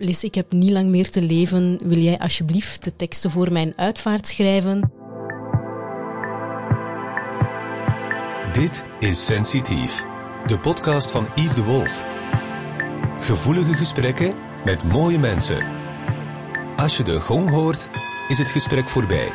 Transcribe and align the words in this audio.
Lis, 0.00 0.24
ik 0.24 0.34
heb 0.34 0.52
niet 0.52 0.70
lang 0.70 0.88
meer 0.88 1.10
te 1.10 1.22
leven. 1.22 1.78
Wil 1.82 1.98
jij 1.98 2.18
alsjeblieft 2.18 2.84
de 2.84 2.96
teksten 2.96 3.30
voor 3.30 3.52
mijn 3.52 3.72
uitvaart 3.76 4.26
schrijven? 4.26 4.92
Dit 8.52 8.84
is 8.98 9.26
Sensitief, 9.26 10.04
de 10.46 10.58
podcast 10.58 11.10
van 11.10 11.26
Yves 11.34 11.54
de 11.54 11.62
Wolf. 11.64 12.06
Gevoelige 13.18 13.74
gesprekken 13.74 14.34
met 14.64 14.84
mooie 14.84 15.18
mensen. 15.18 15.58
Als 16.76 16.96
je 16.96 17.02
de 17.02 17.20
gong 17.20 17.50
hoort, 17.50 17.90
is 18.28 18.38
het 18.38 18.48
gesprek 18.50 18.88
voorbij. 18.88 19.32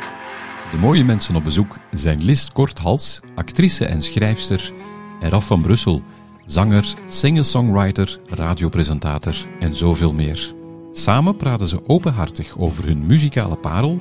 De 0.70 0.76
mooie 0.76 1.04
mensen 1.04 1.36
op 1.36 1.44
bezoek 1.44 1.78
zijn 1.90 2.24
Lis 2.24 2.52
Korthals, 2.52 3.20
actrice 3.34 3.86
en 3.86 4.02
schrijfster, 4.02 4.72
en 5.20 5.30
Raf 5.30 5.46
van 5.46 5.62
Brussel, 5.62 6.02
zanger, 6.46 6.94
singer-songwriter, 7.06 8.20
radiopresentator 8.26 9.34
en 9.60 9.74
zoveel 9.74 10.12
meer. 10.12 10.53
Samen 10.96 11.36
praten 11.36 11.66
ze 11.66 11.78
openhartig 11.86 12.58
over 12.58 12.84
hun 12.86 13.06
muzikale 13.06 13.56
parel, 13.56 13.98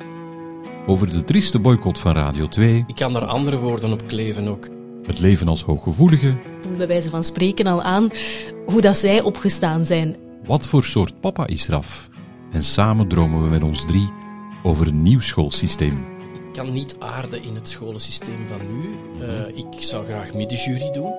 over 0.88 1.12
de 1.12 1.24
trieste 1.24 1.60
boycott 1.60 2.00
van 2.00 2.14
Radio 2.14 2.48
2, 2.48 2.84
Ik 2.88 2.96
kan 2.96 3.14
daar 3.14 3.26
andere 3.26 3.58
woorden 3.58 3.92
op 3.92 4.02
kleven 4.08 4.48
ook. 4.48 4.68
het 5.06 5.20
leven 5.20 5.48
als 5.48 5.64
hooggevoelige, 5.64 6.36
Bij 6.78 6.88
wijze 6.88 7.10
van 7.10 7.24
spreken 7.24 7.68
al 7.68 7.82
aan 7.84 8.10
hoe 8.66 8.82
dat 8.82 8.98
zij 8.98 9.22
opgestaan 9.22 9.86
zijn. 9.86 10.16
wat 10.46 10.68
voor 10.68 10.84
soort 10.84 11.20
papa 11.20 11.48
is 11.48 11.68
Raf. 11.68 12.10
En 12.52 12.64
samen 12.64 13.08
dromen 13.08 13.44
we 13.44 13.50
met 13.50 13.64
ons 13.64 13.86
drie 13.86 14.10
over 14.64 14.88
een 14.88 15.02
nieuw 15.02 15.20
schoolsysteem. 15.20 16.06
Ik 16.34 16.54
kan 16.64 16.74
niet 16.74 16.96
aarden 17.00 17.44
in 17.44 17.56
het 17.56 17.70
scholensysteem 17.70 18.48
van 18.48 18.60
nu. 18.78 18.90
Eh, 19.28 19.58
ik 19.58 19.66
zou 19.84 20.06
graag 20.06 20.34
middenjury 20.34 20.92
doen. 20.92 21.12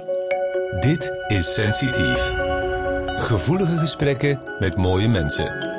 Dit 0.81 1.11
is 1.27 1.55
Sensitief. 1.55 2.35
Gevoelige 3.17 3.79
gesprekken 3.79 4.41
met 4.59 4.77
mooie 4.77 5.09
mensen. 5.09 5.74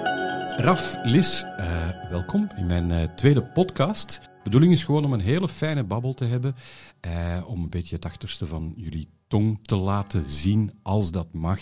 Raf, 0.58 0.96
Lis, 1.04 1.44
eh, 1.58 1.90
welkom 2.10 2.50
in 2.56 2.66
mijn 2.66 2.92
eh, 2.92 3.04
tweede 3.16 3.44
podcast. 3.44 4.20
De 4.24 4.40
bedoeling 4.44 4.74
is 4.74 4.84
gewoon 4.84 5.06
om 5.06 5.14
een 5.14 5.20
hele 5.20 5.48
fijne 5.50 5.84
babbel 5.84 6.14
te 6.14 6.26
hebben. 6.26 6.56
eh, 7.00 7.44
om 7.48 7.62
een 7.64 7.70
beetje 7.70 7.96
het 7.96 8.06
achterste 8.06 8.48
van 8.48 8.74
jullie 8.76 9.10
tong 9.28 9.60
te 9.62 9.76
laten 9.76 10.24
zien, 10.24 10.80
als 10.84 11.12
dat 11.12 11.34
mag. 11.34 11.60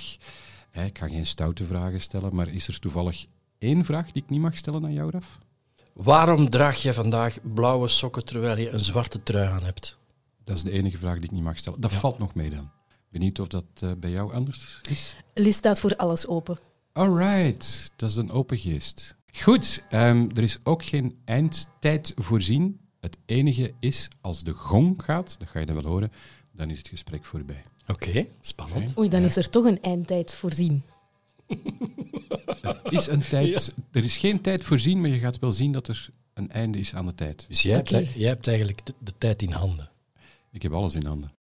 Ik 0.71 0.97
ga 0.97 1.07
geen 1.07 1.25
stoute 1.25 1.65
vragen 1.65 2.01
stellen, 2.01 2.35
maar 2.35 2.47
is 2.47 2.67
er 2.67 2.79
toevallig 2.79 3.25
één 3.57 3.85
vraag 3.85 4.11
die 4.11 4.23
ik 4.23 4.29
niet 4.29 4.41
mag 4.41 4.57
stellen 4.57 4.83
aan 4.83 4.93
jou, 4.93 5.11
Raf? 5.11 5.37
Waarom 5.93 6.49
draag 6.49 6.81
je 6.81 6.93
vandaag 6.93 7.37
blauwe 7.53 7.87
sokken 7.87 8.25
terwijl 8.25 8.57
je 8.57 8.69
een 8.69 8.79
zwarte 8.79 9.23
trui 9.23 9.47
aan 9.47 9.63
hebt? 9.63 9.97
Dat 10.43 10.55
is 10.57 10.63
de 10.63 10.71
enige 10.71 10.97
vraag 10.97 11.15
die 11.15 11.23
ik 11.23 11.31
niet 11.31 11.43
mag 11.43 11.57
stellen. 11.57 11.81
Dat 11.81 11.93
valt 11.93 12.19
nog 12.19 12.35
mee 12.35 12.49
dan. 12.49 12.69
Benieuwd 13.09 13.39
of 13.39 13.47
dat 13.47 13.99
bij 13.99 14.09
jou 14.09 14.33
anders 14.33 14.79
is? 14.89 15.15
Lis 15.33 15.55
staat 15.55 15.79
voor 15.79 15.95
alles 15.95 16.27
open. 16.27 16.57
Alright, 16.93 17.91
dat 17.95 18.09
is 18.09 18.15
een 18.15 18.31
open 18.31 18.57
geest. 18.57 19.15
Goed, 19.33 19.83
ehm, 19.89 20.27
er 20.35 20.43
is 20.43 20.57
ook 20.63 20.85
geen 20.85 21.17
eindtijd 21.25 22.13
voorzien. 22.15 22.79
Het 22.99 23.17
enige 23.25 23.73
is, 23.79 24.07
als 24.21 24.43
de 24.43 24.51
gong 24.51 25.03
gaat, 25.03 25.35
dat 25.39 25.47
ga 25.47 25.59
je 25.59 25.65
dan 25.65 25.75
wel 25.75 25.91
horen, 25.91 26.11
dan 26.51 26.69
is 26.69 26.77
het 26.77 26.87
gesprek 26.87 27.25
voorbij. 27.25 27.63
Oké, 27.87 28.27
spannend. 28.41 28.97
Oei, 28.97 29.09
dan 29.09 29.21
is 29.21 29.35
er 29.35 29.49
toch 29.49 29.65
een 29.65 29.81
eindtijd 29.81 30.33
voorzien. 30.33 30.83
Het 32.61 32.91
is 32.91 33.07
een 33.07 33.21
tijd, 33.21 33.73
Er 33.91 34.03
is 34.03 34.17
geen 34.17 34.41
tijd 34.41 34.63
voorzien, 34.63 35.01
maar 35.01 35.09
je 35.09 35.19
gaat 35.19 35.39
wel 35.39 35.53
zien 35.53 35.71
dat 35.71 35.87
er 35.87 36.09
een 36.33 36.49
einde 36.49 36.77
is 36.77 36.95
aan 36.95 37.05
de 37.05 37.15
tijd. 37.15 37.45
Dus 37.47 37.61
jij, 37.61 37.75
hebt, 37.75 37.89
jij 37.89 38.27
hebt 38.27 38.47
eigenlijk 38.47 38.85
de, 38.85 38.93
de 38.99 39.13
tijd 39.17 39.41
in 39.41 39.51
handen. 39.51 39.89
Ik 40.51 40.61
heb 40.61 40.73
alles 40.73 40.95
in 40.95 41.05
handen. 41.05 41.33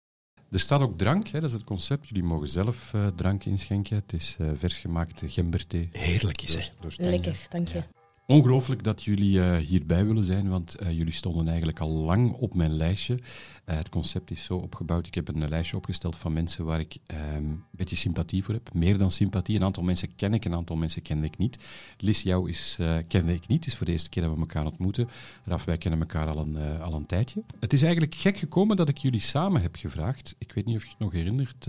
Er 0.52 0.60
staat 0.60 0.80
ook 0.80 0.98
drank, 0.98 1.28
hè, 1.28 1.40
dat 1.40 1.48
is 1.48 1.54
het 1.54 1.64
concept. 1.64 2.08
Jullie 2.08 2.24
mogen 2.24 2.48
zelf 2.48 2.94
eh, 2.94 3.06
drank 3.06 3.44
inschenken. 3.44 3.96
Het 3.96 4.12
is 4.12 4.36
eh 4.40 4.48
versgemaakte 4.56 5.30
gemberthee. 5.30 5.88
Heerlijk 5.92 6.42
is 6.42 6.72
Stijn. 6.88 7.10
Lekker, 7.10 7.46
dank 7.50 7.68
je. 7.68 7.82
Ongelooflijk 8.26 8.84
dat 8.84 9.02
jullie 9.02 9.40
eh, 9.40 9.56
hierbij 9.56 10.06
willen 10.06 10.24
zijn, 10.24 10.48
want 10.48 10.74
eh, 10.74 10.92
jullie 10.92 11.12
stonden 11.12 11.48
eigenlijk 11.48 11.80
al 11.80 11.90
lang 11.90 12.32
op 12.32 12.54
mijn 12.54 12.72
lijstje. 12.72 13.18
Eh, 13.64 13.76
het 13.76 13.88
concept 13.88 14.30
is 14.30 14.44
zo 14.44 14.56
opgebouwd. 14.56 15.06
Ik 15.06 15.14
heb 15.14 15.28
een 15.28 15.48
lijstje 15.48 15.76
opgesteld 15.76 16.16
van 16.16 16.32
mensen 16.32 16.64
waar 16.64 16.80
ik 16.80 16.96
ehm, 17.06 17.36
een 17.36 17.64
beetje 17.70 17.96
sympathie 17.96 18.44
voor 18.44 18.54
heb. 18.54 18.74
Meer 18.74 18.98
dan 18.98 19.10
sympathie. 19.10 19.56
Een 19.56 19.64
aantal 19.64 19.82
mensen 19.82 20.14
ken 20.14 20.34
ik, 20.34 20.44
een 20.44 20.54
aantal 20.54 20.76
mensen 20.76 21.02
kende 21.02 21.26
ik 21.26 21.38
niet. 21.38 21.58
Lis, 21.98 22.22
jou 22.22 22.48
is, 22.48 22.78
kende 23.08 23.32
ik 23.32 23.46
niet. 23.46 23.64
Het 23.64 23.72
is 23.72 23.76
voor 23.76 23.86
de 23.86 23.92
eerste 23.92 24.08
keer 24.08 24.22
dat 24.22 24.32
we 24.32 24.38
elkaar 24.38 24.66
ontmoeten. 24.66 25.08
Raf, 25.44 25.64
wij 25.64 25.78
kennen 25.78 26.00
elkaar 26.00 26.26
al 26.26 26.38
een, 26.38 26.80
al 26.80 26.94
een 26.94 27.06
tijdje. 27.06 27.42
Het 27.60 27.72
is 27.72 27.82
eigenlijk 27.82 28.14
gek 28.14 28.36
gekomen 28.36 28.76
dat 28.76 28.88
ik 28.88 28.98
jullie 28.98 29.20
samen 29.20 29.62
heb 29.62 29.76
gevraagd. 29.76 30.34
Ik 30.38 30.52
weet 30.52 30.64
niet 30.64 30.76
of 30.76 30.82
je 30.82 30.88
het 30.88 30.98
nog 30.98 31.12
herinnert, 31.12 31.66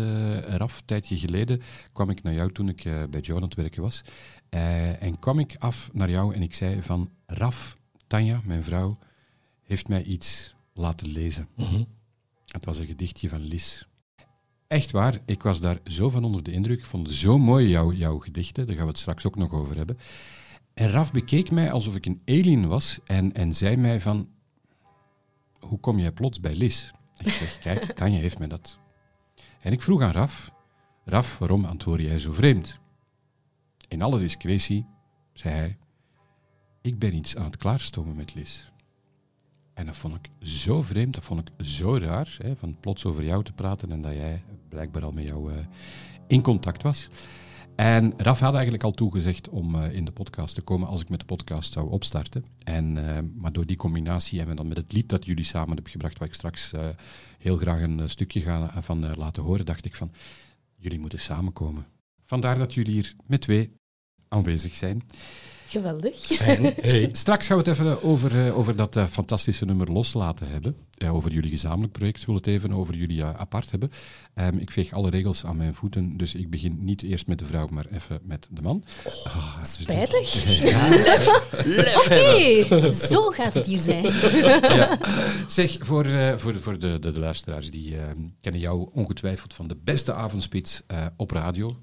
Raf. 0.57 0.77
Een 0.77 0.85
tijdje 0.85 1.17
geleden 1.17 1.61
kwam 1.91 2.09
ik 2.09 2.23
naar 2.23 2.33
jou 2.33 2.51
toen 2.51 2.69
ik 2.69 2.83
bij 3.09 3.21
Joe 3.21 3.35
aan 3.35 3.43
het 3.43 3.55
werken 3.55 3.81
was. 3.81 4.03
Eh, 4.53 5.01
en 5.01 5.19
kwam 5.19 5.39
ik 5.39 5.55
af 5.59 5.89
naar 5.93 6.09
jou 6.09 6.35
en 6.35 6.41
ik 6.41 6.53
zei 6.53 6.81
van... 6.81 7.09
Raf, 7.25 7.77
Tanja, 8.07 8.41
mijn 8.45 8.63
vrouw, 8.63 8.97
heeft 9.63 9.87
mij 9.87 10.03
iets 10.03 10.55
laten 10.73 11.07
lezen. 11.07 11.47
Mhm. 11.55 11.83
Het 12.47 12.65
was 12.65 12.77
een 12.77 12.85
gedichtje 12.85 13.29
van 13.29 13.41
Lis. 13.41 13.87
Echt 14.67 14.91
waar, 14.91 15.19
ik 15.25 15.43
was 15.43 15.61
daar 15.61 15.79
zo 15.85 16.09
van 16.09 16.23
onder 16.23 16.43
de 16.43 16.51
indruk. 16.51 16.79
Ik 16.79 16.85
vond 16.85 17.07
het 17.07 17.15
zo 17.15 17.37
mooi, 17.37 17.67
jou, 17.67 17.95
jouw 17.95 18.19
gedichten. 18.19 18.65
Daar 18.65 18.75
gaan 18.75 18.83
we 18.83 18.89
het 18.89 18.99
straks 18.99 19.25
ook 19.25 19.35
nog 19.35 19.51
over 19.51 19.75
hebben. 19.75 19.97
En 20.73 20.89
Raf 20.91 21.11
bekeek 21.11 21.51
mij 21.51 21.71
alsof 21.71 21.95
ik 21.95 22.05
een 22.05 22.21
alien 22.25 22.67
was 22.67 22.99
en, 23.05 23.33
en 23.33 23.53
zei 23.53 23.75
mij 23.75 24.01
van... 24.01 24.29
Hoe 25.59 25.79
kom 25.79 25.99
jij 25.99 26.11
plots 26.11 26.39
bij 26.39 26.55
Lis? 26.55 26.91
Ik 27.17 27.29
zeg, 27.29 27.59
kijk, 27.63 27.83
Tanja 27.85 28.19
heeft 28.19 28.39
mij 28.39 28.47
dat. 28.47 28.77
En 29.61 29.71
ik 29.71 29.81
vroeg 29.81 30.01
aan 30.01 30.11
Raf... 30.11 30.51
Raf, 31.05 31.37
waarom 31.37 31.65
antwoord 31.65 32.01
jij 32.01 32.19
zo 32.19 32.31
vreemd? 32.31 32.81
In 33.93 34.01
alle 34.01 34.19
discretie 34.19 34.85
zei 35.33 35.53
hij... 35.53 35.77
Ik 36.81 36.99
ben 36.99 37.15
iets 37.15 37.35
aan 37.35 37.45
het 37.45 37.57
klaarstomen 37.57 38.15
met 38.15 38.33
Lis. 38.33 38.71
En 39.73 39.85
dat 39.85 39.95
vond 39.95 40.15
ik 40.15 40.47
zo 40.47 40.81
vreemd, 40.81 41.13
dat 41.13 41.23
vond 41.23 41.39
ik 41.39 41.65
zo 41.65 41.97
raar, 41.97 42.37
hè, 42.41 42.55
van 42.55 42.77
plots 42.79 43.05
over 43.05 43.23
jou 43.23 43.43
te 43.43 43.53
praten 43.53 43.91
en 43.91 44.01
dat 44.01 44.13
jij 44.13 44.43
blijkbaar 44.69 45.03
al 45.03 45.11
met 45.11 45.23
jou 45.23 45.53
eh, 45.53 45.57
in 46.27 46.41
contact 46.41 46.83
was. 46.83 47.09
En 47.75 48.13
Raf 48.17 48.39
had 48.39 48.53
eigenlijk 48.53 48.83
al 48.83 48.91
toegezegd 48.91 49.49
om 49.49 49.75
eh, 49.75 49.93
in 49.93 50.05
de 50.05 50.11
podcast 50.11 50.55
te 50.55 50.61
komen 50.61 50.87
als 50.87 51.01
ik 51.01 51.09
met 51.09 51.19
de 51.19 51.25
podcast 51.25 51.73
zou 51.73 51.89
opstarten. 51.89 52.43
En, 52.63 53.15
eh, 53.15 53.23
maar 53.35 53.51
door 53.51 53.65
die 53.65 53.77
combinatie 53.77 54.39
en 54.39 54.55
dan 54.55 54.67
met 54.67 54.77
het 54.77 54.93
lied 54.93 55.09
dat 55.09 55.25
jullie 55.25 55.45
samen 55.45 55.73
hebben 55.73 55.91
gebracht, 55.91 56.17
waar 56.17 56.27
ik 56.27 56.33
straks 56.33 56.71
heel 57.37 57.57
graag 57.57 57.81
een 57.81 58.09
stukje 58.09 58.41
ga 58.41 58.81
van 58.81 59.15
laten 59.15 59.43
horen, 59.43 59.65
dacht 59.65 59.85
ik 59.85 59.95
van, 59.95 60.11
jullie 60.75 60.99
moeten 60.99 61.19
samenkomen. 61.19 61.85
Vandaar 62.25 62.57
dat 62.57 62.73
jullie 62.73 62.93
hier 62.93 63.15
met 63.25 63.41
twee 63.41 63.81
aanwezig 64.33 64.75
zijn. 64.75 65.01
Geweldig. 65.65 66.15
Fijn. 66.15 66.73
Hey. 66.81 67.09
Straks 67.11 67.47
gaan 67.47 67.57
we 67.57 67.69
het 67.69 67.79
even 67.79 68.03
over, 68.03 68.45
eh, 68.47 68.57
over 68.57 68.75
dat 68.75 68.95
eh, 68.95 69.07
fantastische 69.07 69.65
nummer 69.65 69.91
loslaten 69.91 70.47
hebben. 70.47 70.75
Eh, 70.97 71.15
over 71.15 71.31
jullie 71.31 71.49
gezamenlijk 71.49 71.93
project. 71.93 72.19
We 72.19 72.25
willen 72.25 72.41
het 72.41 72.51
even 72.51 72.73
over 72.73 72.95
jullie 72.95 73.21
eh, 73.21 73.33
apart 73.33 73.71
hebben. 73.71 73.91
Ehm, 74.33 74.57
ik 74.57 74.71
veeg 74.71 74.93
alle 74.93 75.09
regels 75.09 75.45
aan 75.45 75.57
mijn 75.57 75.73
voeten, 75.73 76.17
dus 76.17 76.35
ik 76.35 76.49
begin 76.49 76.77
niet 76.79 77.03
eerst 77.03 77.27
met 77.27 77.39
de 77.39 77.45
vrouw, 77.45 77.67
maar 77.67 77.85
even 77.91 78.19
met 78.23 78.47
de 78.51 78.61
man. 78.61 78.83
Ah, 79.23 79.59
dus- 79.59 79.77
Spijtig. 79.81 80.35
Oké, 82.05 82.91
zo 82.91 83.29
gaat 83.29 83.53
het 83.53 83.65
hier 83.65 83.79
zijn. 83.79 84.03
Zeg, 85.47 85.77
voor, 85.79 86.05
eh, 86.05 86.37
voor, 86.37 86.55
voor 86.55 86.79
de, 86.79 86.99
de, 86.99 87.11
de 87.11 87.19
luisteraars, 87.19 87.71
die 87.71 87.97
eh, 87.97 88.03
kennen 88.41 88.61
jou 88.61 88.89
ongetwijfeld 88.91 89.53
van 89.53 89.67
de 89.67 89.77
beste 89.83 90.13
avondspits 90.13 90.81
eh, 90.87 91.05
op 91.17 91.31
radio. 91.31 91.77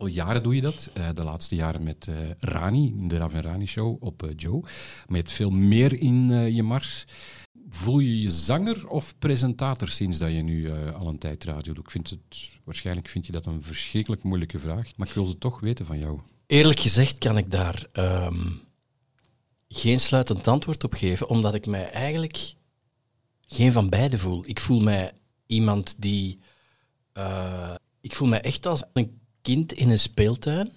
Al 0.00 0.06
jaren 0.06 0.42
doe 0.42 0.54
je 0.54 0.60
dat. 0.60 0.90
Eh, 0.94 1.08
de 1.14 1.22
laatste 1.22 1.54
jaren 1.54 1.82
met 1.82 2.06
eh, 2.08 2.14
Rani, 2.38 2.94
de 3.08 3.16
Rav 3.16 3.34
en 3.34 3.42
Rani 3.42 3.66
Show 3.66 4.02
op 4.02 4.22
eh, 4.22 4.30
Joe. 4.36 4.60
Maar 4.60 4.70
je 5.06 5.16
hebt 5.16 5.32
veel 5.32 5.50
meer 5.50 6.00
in 6.00 6.28
je 6.54 6.62
mars. 6.62 7.04
Voel 7.68 7.98
je 7.98 8.20
je 8.20 8.28
zanger 8.28 8.88
of 8.88 9.18
presentator 9.18 9.88
sinds 9.88 10.18
dat 10.18 10.30
je 10.30 10.42
nu 10.42 10.72
al 10.92 11.08
een 11.08 11.18
tijd 11.18 11.44
radio 11.44 11.72
doet? 11.72 11.84
Ik 11.84 11.90
vind 11.90 12.10
het, 12.10 12.50
waarschijnlijk 12.64 13.08
vind 13.08 13.26
je 13.26 13.32
dat 13.32 13.46
een 13.46 13.62
verschrikkelijk 13.62 14.22
moeilijke 14.22 14.58
vraag, 14.58 14.96
maar 14.96 15.08
ik 15.08 15.14
wil 15.14 15.28
het 15.28 15.40
toch 15.40 15.60
weten 15.60 15.86
van 15.86 15.98
jou. 15.98 16.20
Eerlijk 16.46 16.80
gezegd 16.80 17.18
kan 17.18 17.38
ik 17.38 17.50
daar 17.50 17.86
ehm, 17.92 18.50
geen 19.68 20.00
sluitend 20.00 20.48
antwoord 20.48 20.84
op 20.84 20.94
geven, 20.94 21.28
omdat 21.28 21.54
ik 21.54 21.66
mij 21.66 21.90
eigenlijk 21.90 22.54
geen 23.46 23.72
van 23.72 23.88
beide 23.88 24.18
voel. 24.18 24.42
Ik 24.46 24.60
voel 24.60 24.80
mij 24.80 25.12
iemand 25.46 25.94
die. 25.98 26.40
ik 28.00 28.14
voel 28.14 28.28
mij 28.28 28.40
echt 28.40 28.66
als 28.66 28.82
een 28.92 29.19
kind 29.42 29.72
in 29.72 29.90
een 29.90 29.98
speeltuin. 29.98 30.72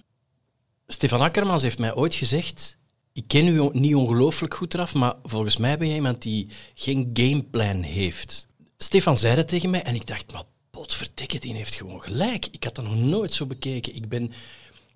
Stefan 0.86 1.20
Akkermans 1.20 1.62
heeft 1.62 1.78
mij 1.78 1.94
ooit 1.94 2.14
gezegd. 2.14 2.76
Ik 3.12 3.24
ken 3.26 3.46
u 3.46 3.68
niet 3.72 3.94
ongelooflijk 3.94 4.54
goed 4.54 4.74
eraf, 4.74 4.94
maar 4.94 5.14
volgens 5.22 5.56
mij 5.56 5.78
ben 5.78 5.86
jij 5.86 5.96
iemand 5.96 6.22
die 6.22 6.48
geen 6.74 7.10
gameplan 7.12 7.82
heeft. 7.82 8.46
Stefan 8.76 9.16
zei 9.16 9.34
dat 9.34 9.48
tegen 9.48 9.70
mij 9.70 9.82
en 9.82 9.94
ik 9.94 10.06
dacht, 10.06 10.32
maar 10.32 10.42
potverdikke, 10.70 11.38
die 11.38 11.54
heeft 11.54 11.74
gewoon 11.74 12.02
gelijk. 12.02 12.46
Ik 12.50 12.64
had 12.64 12.74
dat 12.74 12.84
nog 12.84 12.96
nooit 12.96 13.32
zo 13.32 13.46
bekeken. 13.46 13.94
Ik 13.94 14.08
ben 14.08 14.32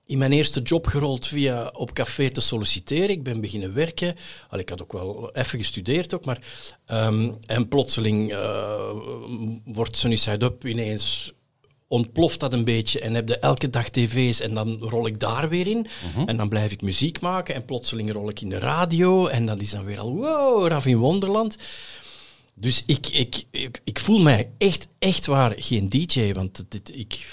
in 0.07 0.19
mijn 0.19 0.33
eerste 0.33 0.61
job 0.61 0.87
gerold 0.87 1.27
via 1.27 1.71
op 1.73 1.93
café 1.93 2.31
te 2.31 2.41
solliciteren. 2.41 3.11
Ik 3.11 3.23
ben 3.23 3.41
beginnen 3.41 3.75
werken. 3.75 4.17
Al, 4.51 4.59
ik 4.59 4.69
had 4.69 4.83
ook 4.83 4.93
wel 4.93 5.35
even 5.35 5.59
gestudeerd 5.59 6.15
ook, 6.15 6.25
maar... 6.25 6.39
ehm, 6.87 7.31
en 7.47 7.69
plotseling 7.69 8.33
eh, 8.33 8.91
wordt 9.65 9.97
Sunny 9.97 10.17
Side 10.17 10.45
Up 10.45 10.67
ineens 10.67 11.33
ontploft 11.89 12.41
dat 12.41 12.53
een 12.53 12.65
beetje 12.65 13.01
en 13.01 13.15
heb 13.15 13.29
je 13.29 13.39
elke 13.39 13.71
dag 13.71 13.89
tv's 13.89 14.41
en 14.41 14.55
dan 14.55 14.77
rol 14.81 15.07
ik 15.07 15.21
daar 15.21 15.49
weer 15.49 15.67
in. 15.67 15.87
En 16.27 16.37
dan 16.37 16.49
blijf 16.49 16.73
ik 16.73 16.83
muziek 16.83 17.21
maken 17.21 17.55
en 17.55 17.65
plotseling 17.65 18.13
rol 18.13 18.29
ik 18.29 18.41
in 18.41 18.49
de 18.49 18.59
radio 18.59 19.27
en 19.27 19.47
dat 19.47 19.61
is 19.61 19.71
dan 19.71 19.85
weer 19.85 19.99
al 19.99 20.15
wow, 20.15 20.67
Raf 20.67 20.87
in 20.87 20.97
Wonderland. 20.97 21.57
Dus 22.55 22.83
ik, 22.87 23.07
ik, 23.07 23.45
ik, 23.51 23.81
ik 23.85 23.99
voel 23.99 24.19
mij 24.19 24.51
echt, 24.59 24.89
echt 24.99 25.27
waar 25.27 25.55
geen 25.57 25.89
DJ, 25.89 26.33
want 26.33 26.65
dit, 26.69 26.99
ik, 26.99 27.27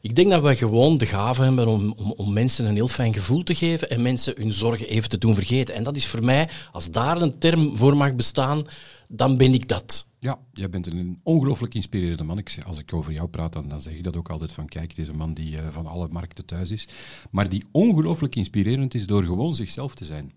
ik 0.00 0.16
denk 0.16 0.30
dat 0.30 0.42
we 0.42 0.56
gewoon 0.56 0.98
de 0.98 1.06
gave 1.06 1.42
hebben 1.42 1.66
om, 1.68 1.94
om, 1.96 2.12
om 2.12 2.32
mensen 2.32 2.66
een 2.66 2.74
heel 2.74 2.88
fijn 2.88 3.14
gevoel 3.14 3.42
te 3.42 3.54
geven 3.54 3.90
en 3.90 4.02
mensen 4.02 4.34
hun 4.36 4.52
zorgen 4.52 4.88
even 4.88 5.08
te 5.08 5.18
doen 5.18 5.34
vergeten. 5.34 5.74
En 5.74 5.82
dat 5.82 5.96
is 5.96 6.06
voor 6.06 6.24
mij, 6.24 6.48
als 6.72 6.90
daar 6.90 7.22
een 7.22 7.38
term 7.38 7.76
voor 7.76 7.96
mag 7.96 8.14
bestaan, 8.14 8.66
dan 9.08 9.36
ben 9.36 9.54
ik 9.54 9.68
dat. 9.68 10.06
Ja, 10.22 10.38
jij 10.52 10.68
bent 10.68 10.86
een 10.86 11.20
ongelooflijk 11.22 11.74
inspirerende 11.74 12.24
man. 12.24 12.38
Ik, 12.38 12.56
als 12.66 12.78
ik 12.78 12.94
over 12.94 13.12
jou 13.12 13.28
praat, 13.28 13.52
dan, 13.52 13.68
dan 13.68 13.80
zeg 13.80 13.94
ik 13.94 14.04
dat 14.04 14.16
ook 14.16 14.30
altijd 14.30 14.52
van 14.52 14.66
kijk, 14.66 14.94
deze 14.94 15.12
man 15.12 15.34
die 15.34 15.56
uh, 15.56 15.68
van 15.70 15.86
alle 15.86 16.08
markten 16.08 16.44
thuis 16.44 16.70
is. 16.70 16.88
Maar 17.30 17.48
die 17.48 17.64
ongelooflijk 17.70 18.36
inspirerend 18.36 18.94
is 18.94 19.06
door 19.06 19.24
gewoon 19.24 19.54
zichzelf 19.54 19.94
te 19.94 20.04
zijn. 20.04 20.32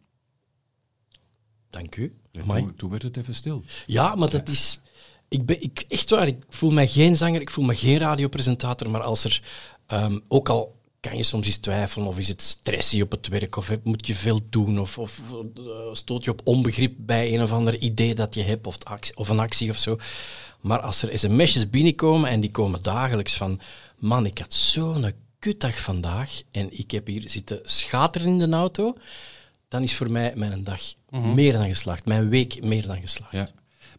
Dank 1.69 1.95
u. 1.95 2.15
Toen, 2.31 2.75
toen, 2.75 2.89
werd 2.89 3.03
het 3.03 3.17
even 3.17 3.35
stil. 3.35 3.63
Ja, 3.85 4.15
maar 4.15 4.29
dat 4.29 4.49
is... 4.49 4.79
Ik 5.27 5.45
ben, 5.45 5.61
ik, 5.61 5.85
echt 5.87 6.09
waar, 6.09 6.27
ik 6.27 6.43
voel 6.49 6.71
me 6.71 6.87
geen 6.87 7.17
zanger, 7.17 7.41
ik 7.41 7.49
voel 7.49 7.65
me 7.65 7.75
geen 7.75 7.97
radiopresentator, 7.97 8.89
maar 8.89 9.01
als 9.01 9.23
er 9.23 9.41
um, 9.87 10.21
ook 10.27 10.49
al 10.49 10.75
kan 11.09 11.17
je 11.17 11.23
soms 11.23 11.45
eens 11.45 11.57
twijfelen 11.57 12.07
of 12.07 12.17
is 12.17 12.27
het 12.27 12.41
stressy 12.41 13.01
op 13.01 13.11
het 13.11 13.27
werk 13.27 13.55
of 13.55 13.71
moet 13.83 14.07
je 14.07 14.15
veel 14.15 14.39
doen 14.49 14.79
of, 14.79 14.97
of 14.97 15.21
uh, 15.57 15.73
stoot 15.91 16.23
je 16.23 16.31
op 16.31 16.41
onbegrip 16.43 16.93
bij 16.97 17.33
een 17.33 17.41
of 17.41 17.51
ander 17.51 17.77
idee 17.77 18.15
dat 18.15 18.35
je 18.35 18.41
hebt 18.41 18.67
of, 18.67 18.77
actie, 18.83 19.17
of 19.17 19.29
een 19.29 19.39
actie 19.39 19.69
of 19.69 19.77
zo. 19.77 19.97
Maar 20.61 20.79
als 20.79 21.01
er 21.01 21.19
sms'jes 21.19 21.69
binnenkomen 21.69 22.29
en 22.29 22.39
die 22.39 22.51
komen 22.51 22.81
dagelijks 22.81 23.33
van 23.33 23.59
man, 23.97 24.25
ik 24.25 24.37
had 24.37 24.53
zo'n 24.53 25.11
kutdag 25.39 25.79
vandaag 25.79 26.41
en 26.51 26.77
ik 26.77 26.91
heb 26.91 27.07
hier 27.07 27.23
zitten 27.25 27.59
schateren 27.63 28.27
in 28.27 28.51
de 28.51 28.55
auto, 28.55 28.97
dan 29.67 29.83
is 29.83 29.95
voor 29.95 30.11
mij 30.11 30.33
mijn 30.35 30.63
dag 30.63 30.81
mm 31.09 31.23
-hmm. 31.23 31.33
meer 31.33 31.53
dan 31.53 31.67
geslaagd, 31.67 32.05
mijn 32.05 32.29
week 32.29 32.63
meer 32.63 32.87
dan 32.87 33.01
geslaagd. 33.01 33.31
Ja. 33.31 33.49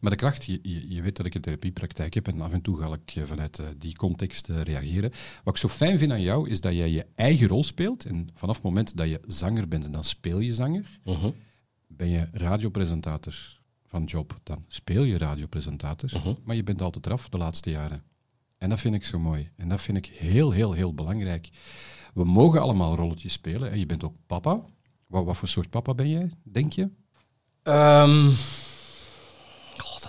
Maar 0.07 0.15
de 0.17 0.21
kracht, 0.21 0.45
je, 0.45 0.59
je, 0.63 0.95
je, 0.95 1.03
weet 1.03 1.17
dat 1.17 1.27
ik 1.27 1.35
een 1.35 1.41
therapiepraktijk 1.41 2.15
heb 2.15 2.27
en 2.29 2.41
af 2.41 2.53
en 2.53 2.63
toe 2.63 2.79
ga 2.79 2.99
ik 3.05 3.27
vanuit 3.27 3.59
uh, 3.59 3.67
die 3.79 3.97
context 3.97 4.49
uh, 4.49 4.63
reageren. 4.63 5.11
Wat 5.45 5.55
ik 5.55 5.61
zo 5.61 5.69
fijn 5.69 5.99
vind 5.99 6.13
aan 6.13 6.23
jou, 6.23 6.49
is 6.49 6.61
dat 6.61 6.75
jij 6.75 6.91
je 6.91 7.07
eigen 7.15 7.49
rol 7.49 7.65
speelt. 7.65 8.05
En 8.05 8.29
vanaf 8.35 8.55
het 8.55 8.65
moment 8.65 8.97
dat 8.97 9.09
je 9.09 9.21
zanger 9.27 9.69
bent, 9.69 9.93
dan 9.93 10.05
speel 10.05 10.39
je 10.39 10.55
zanger. 10.55 10.99
Uh 11.05 11.21
-huh. 11.21 11.33
Ben 11.87 12.09
je 12.09 12.29
radiopresentator 12.33 13.61
van 13.87 14.05
job, 14.05 14.39
dan 14.43 14.65
speel 14.69 15.03
je 15.03 15.19
radiopresentator. 15.19 16.11
Uh 16.15 16.25
-huh. 16.25 16.37
Maar 16.45 16.57
je 16.57 16.63
bent 16.63 16.83
altijd 16.83 17.07
eraf 17.07 17.29
de 17.29 17.39
laatste 17.39 17.71
jaren. 17.71 18.03
En 18.59 18.69
dat 18.69 18.81
vind 18.81 18.95
ik 18.95 19.05
zo 19.05 19.19
mooi. 19.19 19.51
En 19.57 19.69
dat 19.69 19.83
vind 19.83 19.99
ik 19.99 20.07
heel, 20.07 20.51
heel, 20.51 20.73
heel 20.73 20.95
belangrijk. 20.95 21.49
We 22.15 22.25
mogen 22.25 22.61
allemaal 22.61 22.95
rolletjes 22.95 23.33
spelen. 23.33 23.71
En 23.71 23.79
je 23.79 23.87
bent 23.87 24.05
ook 24.05 24.15
papa. 24.27 24.65
Wat, 25.07 25.25
wat 25.25 25.37
voor 25.37 25.49
soort 25.49 25.71
papa 25.71 25.95
ben 25.95 26.11
jij, 26.11 26.31
denk 26.43 26.73
je? 26.73 26.91
Um 27.63 28.35
Oh, 28.35 28.76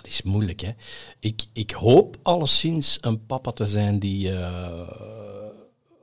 is 0.07 0.21
moeilijk, 0.21 0.59
hè. 0.59 0.71
Ik, 1.19 1.45
ik 1.54 1.71
hoop 1.71 2.18
alleszins 2.21 2.98
een 3.01 3.25
papa 3.25 3.51
te 3.51 3.65
zijn 3.65 4.00
die, 4.00 4.31
uh, 4.31 4.89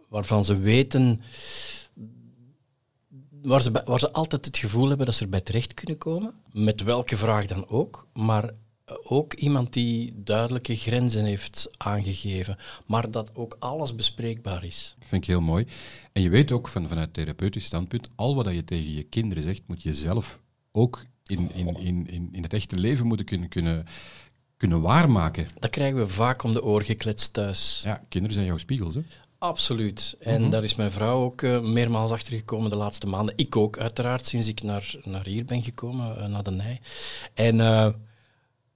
waarvan 0.08 0.44
ze 0.44 0.58
weten, 0.58 1.20
waar 3.42 3.62
ze, 3.62 3.82
waar 3.84 3.98
ze 3.98 4.12
altijd 4.12 4.44
het 4.44 4.56
gevoel 4.56 4.88
hebben 4.88 5.06
dat 5.06 5.14
ze 5.14 5.24
erbij 5.24 5.40
terecht 5.40 5.74
kunnen 5.74 5.98
komen, 5.98 6.34
met 6.52 6.82
welke 6.82 7.16
vraag 7.16 7.46
dan 7.46 7.68
ook, 7.68 8.08
maar 8.12 8.52
ook 9.02 9.34
iemand 9.34 9.72
die 9.72 10.12
duidelijke 10.16 10.76
grenzen 10.76 11.24
heeft 11.24 11.68
aangegeven, 11.76 12.56
maar 12.86 13.10
dat 13.10 13.30
ook 13.34 13.56
alles 13.58 13.94
bespreekbaar 13.94 14.64
is. 14.64 14.94
Dat 14.98 15.08
vind 15.08 15.22
ik 15.22 15.28
heel 15.28 15.40
mooi. 15.40 15.66
En 16.12 16.22
je 16.22 16.28
weet 16.28 16.52
ook 16.52 16.68
van, 16.68 16.88
vanuit 16.88 17.14
therapeutisch 17.14 17.64
standpunt, 17.64 18.08
al 18.14 18.34
wat 18.34 18.48
je 18.48 18.64
tegen 18.64 18.92
je 18.92 19.02
kinderen 19.02 19.42
zegt, 19.42 19.62
moet 19.66 19.82
je 19.82 19.94
zelf 19.94 20.40
ook 20.72 21.04
in, 21.26 21.50
in, 21.54 21.76
in, 21.76 22.06
in, 22.10 22.28
in 22.32 22.42
het 22.42 22.52
echte 22.52 22.78
leven 22.78 23.06
moeten 23.06 23.26
kunnen, 23.26 23.48
kunnen, 23.48 23.86
kunnen 24.56 24.80
waarmaken. 24.80 25.46
Dat 25.58 25.70
krijgen 25.70 25.98
we 25.98 26.06
vaak 26.06 26.42
om 26.42 26.52
de 26.52 26.64
oren 26.64 26.86
gekletst 26.86 27.32
thuis. 27.32 27.80
Ja, 27.84 28.02
kinderen 28.08 28.34
zijn 28.34 28.46
jouw 28.46 28.58
spiegels, 28.58 28.94
hè? 28.94 29.00
Absoluut. 29.38 30.16
En 30.20 30.36
mm 30.36 30.42
-hmm. 30.42 30.50
daar 30.50 30.64
is 30.64 30.74
mijn 30.74 30.90
vrouw 30.90 31.24
ook 31.24 31.42
uh, 31.42 31.60
meermaals 31.60 32.10
achter 32.10 32.36
gekomen 32.36 32.70
de 32.70 32.76
laatste 32.76 33.06
maanden. 33.06 33.34
Ik 33.36 33.56
ook, 33.56 33.78
uiteraard, 33.78 34.26
sinds 34.26 34.48
ik 34.48 34.62
naar, 34.62 34.94
naar 35.02 35.26
hier 35.26 35.44
ben 35.44 35.62
gekomen, 35.62 36.18
uh, 36.18 36.26
naar 36.26 36.42
de 36.42 36.50
Nij. 36.50 36.80
En... 37.34 37.58
Uh, 37.58 37.88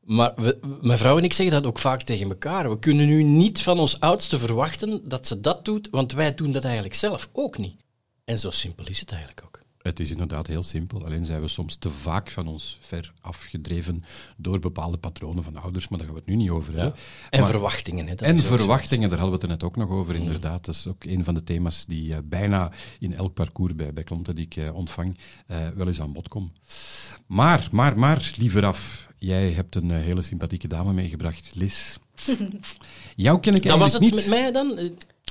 maar 0.00 0.32
we, 0.34 0.78
mijn 0.82 0.98
vrouw 0.98 1.18
en 1.18 1.24
ik 1.24 1.32
zeggen 1.32 1.54
dat 1.62 1.66
ook 1.66 1.78
vaak 1.78 2.02
tegen 2.02 2.28
elkaar. 2.28 2.70
We 2.70 2.78
kunnen 2.78 3.06
nu 3.06 3.22
niet 3.22 3.62
van 3.62 3.78
ons 3.78 4.00
oudste 4.00 4.38
verwachten 4.38 5.08
dat 5.08 5.26
ze 5.26 5.40
dat 5.40 5.64
doet, 5.64 5.88
want 5.90 6.12
wij 6.12 6.34
doen 6.34 6.52
dat 6.52 6.64
eigenlijk 6.64 6.94
zelf 6.94 7.28
ook 7.32 7.58
niet. 7.58 7.76
En 8.24 8.38
zo 8.38 8.50
simpel 8.50 8.86
is 8.86 9.00
het 9.00 9.10
eigenlijk 9.10 9.42
ook. 9.46 9.62
Het 9.88 10.00
is 10.00 10.10
inderdaad 10.10 10.46
heel 10.46 10.62
simpel. 10.62 11.04
Alleen 11.04 11.24
zijn 11.24 11.40
we 11.40 11.48
soms 11.48 11.76
te 11.76 11.90
vaak 11.90 12.30
van 12.30 12.46
ons 12.46 12.78
ver 12.80 13.12
afgedreven 13.20 14.04
door 14.36 14.58
bepaalde 14.58 14.96
patronen 14.96 15.44
van 15.44 15.56
ouders, 15.56 15.88
maar 15.88 15.98
daar 15.98 16.06
gaan 16.06 16.16
we 16.16 16.22
het 16.26 16.30
nu 16.30 16.36
niet 16.36 16.50
over 16.50 16.74
hebben. 16.74 16.94
Ja. 16.94 17.28
En 17.30 17.40
maar, 17.40 17.50
verwachtingen. 17.50 18.06
Hè, 18.06 18.14
en 18.14 18.38
verwachtingen, 18.38 19.08
daar 19.08 19.18
hadden 19.18 19.38
we 19.38 19.44
het 19.44 19.50
er 19.52 19.58
net 19.58 19.64
ook 19.64 19.76
nog 19.76 19.98
over, 19.98 20.14
mm. 20.14 20.20
inderdaad. 20.20 20.64
Dat 20.64 20.74
is 20.74 20.86
ook 20.86 21.04
een 21.04 21.24
van 21.24 21.34
de 21.34 21.44
thema's 21.44 21.84
die 21.86 22.08
uh, 22.08 22.16
bijna 22.24 22.70
in 22.98 23.14
elk 23.14 23.34
parcours 23.34 23.74
bij, 23.74 23.92
bij 23.92 24.04
klanten 24.04 24.34
die 24.34 24.44
ik 24.44 24.56
uh, 24.56 24.74
ontvang 24.74 25.18
uh, 25.50 25.56
wel 25.74 25.86
eens 25.86 26.00
aan 26.00 26.12
bod 26.12 26.28
kom. 26.28 26.52
Maar, 27.26 27.68
maar, 27.72 27.98
maar, 27.98 28.32
liever 28.36 28.66
af. 28.66 29.08
Jij 29.18 29.50
hebt 29.50 29.74
een 29.74 29.90
hele 29.90 30.22
sympathieke 30.22 30.68
dame 30.68 30.92
meegebracht, 30.92 31.50
Liz. 31.54 31.96
Jou 33.16 33.40
ken 33.40 33.54
ik 33.54 33.62
dat 33.62 33.70
eigenlijk 33.70 33.80
was 33.80 33.92
het 33.92 34.00
niet. 34.00 34.14
met 34.14 34.28
mij 34.28 34.52
dan? 34.52 34.78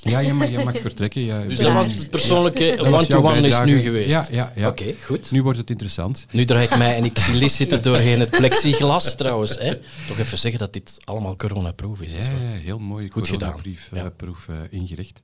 Ja, 0.02 0.20
je 0.20 0.34
mag, 0.34 0.50
je 0.50 0.64
mag 0.64 0.80
vertrekken. 0.80 1.22
Ja. 1.22 1.42
Dus 1.42 1.58
dat 1.58 1.74
was 1.74 1.88
het 1.88 2.10
persoonlijke 2.10 2.78
one-to-one 2.80 3.36
-one 3.36 3.48
is 3.48 3.60
nu 3.60 3.80
geweest? 3.80 4.12
Ja, 4.12 4.26
ja, 4.32 4.52
ja. 4.56 4.68
Oké, 4.68 4.82
okay, 4.82 4.96
goed. 5.04 5.32
Nu 5.32 5.44
wordt 5.44 5.58
het 5.58 5.70
interessant. 5.70 6.26
Nu 6.32 6.46
draai 6.46 6.66
ik 6.66 6.78
mij 6.78 6.96
en 6.96 7.04
ik 7.04 7.18
zie 7.18 7.34
Liz 7.34 7.56
zitten 7.56 7.82
doorheen 7.88 8.20
het 8.20 8.30
plexiglas 8.30 9.16
trouwens. 9.16 9.58
Hè. 9.60 9.76
Toch 10.08 10.18
even 10.20 10.38
zeggen 10.38 10.60
dat 10.60 10.74
dit 10.74 10.98
allemaal 11.04 11.36
coronaproof 11.36 12.02
is. 12.02 12.14
Ja, 12.14 12.20
heel 12.64 12.80
mooi 12.80 13.10
goed 13.10 13.30
coronaproef 13.30 13.90
uh, 13.94 14.06
proef, 14.16 14.48
uh, 14.50 14.56
ingericht. 14.70 15.20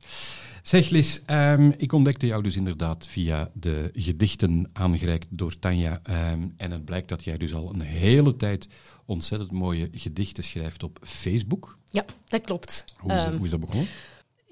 Zeg 0.63 0.89
Liz, 0.89 1.19
um, 1.27 1.73
ik 1.77 1.93
ontdekte 1.93 2.25
jou 2.25 2.43
dus 2.43 2.55
inderdaad 2.55 3.07
via 3.09 3.49
de 3.53 3.91
gedichten 3.93 4.69
aangereikt 4.73 5.27
door 5.29 5.59
Tanja. 5.59 6.01
Um, 6.09 6.53
en 6.57 6.71
het 6.71 6.85
blijkt 6.85 7.09
dat 7.09 7.23
jij 7.23 7.37
dus 7.37 7.53
al 7.53 7.73
een 7.73 7.81
hele 7.81 8.35
tijd 8.35 8.67
ontzettend 9.05 9.51
mooie 9.51 9.89
gedichten 9.91 10.43
schrijft 10.43 10.83
op 10.83 10.99
Facebook. 11.01 11.77
Ja, 11.91 12.05
dat 12.27 12.41
klopt. 12.41 12.85
Hoe 12.97 13.13
is, 13.13 13.23
um, 13.23 13.31
hoe 13.31 13.45
is 13.45 13.51
dat 13.51 13.59
begonnen? 13.59 13.87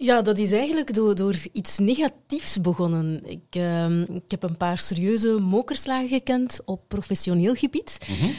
Ja, 0.03 0.21
dat 0.21 0.37
is 0.37 0.51
eigenlijk 0.51 0.93
door, 0.93 1.15
door 1.15 1.35
iets 1.51 1.77
negatiefs 1.77 2.61
begonnen. 2.61 3.21
Ik, 3.25 3.55
uh, 3.57 4.01
ik 4.01 4.31
heb 4.31 4.43
een 4.43 4.57
paar 4.57 4.77
serieuze 4.77 5.27
mokerslagen 5.39 6.07
gekend 6.07 6.59
op 6.65 6.81
professioneel 6.87 7.53
gebied. 7.53 7.97
Mm 8.07 8.15
-hmm. 8.15 8.35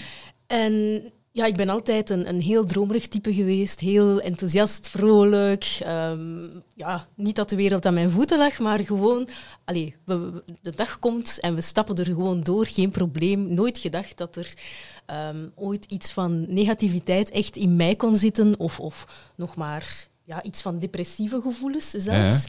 En 0.46 1.02
ja, 1.32 1.46
ik 1.46 1.56
ben 1.56 1.68
altijd 1.68 2.10
een, 2.10 2.28
een 2.28 2.40
heel 2.40 2.64
dromerig 2.64 3.08
type 3.08 3.34
geweest. 3.34 3.80
Heel 3.80 4.20
enthousiast, 4.20 4.88
vrolijk. 4.88 5.78
Um, 5.86 6.62
ja, 6.74 7.06
niet 7.14 7.36
dat 7.36 7.48
de 7.48 7.56
wereld 7.56 7.86
aan 7.86 7.94
mijn 7.94 8.10
voeten 8.10 8.38
lag, 8.38 8.58
maar 8.58 8.78
gewoon... 8.78 9.28
Allee, 9.64 9.94
we, 10.04 10.42
de 10.60 10.72
dag 10.74 10.98
komt 10.98 11.40
en 11.40 11.54
we 11.54 11.60
stappen 11.60 11.96
er 11.96 12.04
gewoon 12.04 12.42
door. 12.42 12.66
Geen 12.66 12.90
probleem. 12.90 13.54
Nooit 13.54 13.78
gedacht 13.78 14.16
dat 14.16 14.36
er 14.36 14.54
um, 15.34 15.52
ooit 15.54 15.84
iets 15.84 16.12
van 16.12 16.44
negativiteit 16.48 17.30
echt 17.30 17.56
in 17.56 17.76
mij 17.76 17.96
kon 17.96 18.16
zitten. 18.16 18.58
Of, 18.58 18.80
of 18.80 19.06
nog 19.36 19.56
maar 19.56 20.10
ja, 20.32 20.42
iets 20.42 20.62
van 20.62 20.78
depressieve 20.78 21.40
gevoelens 21.40 21.90
zelfs. 21.90 22.46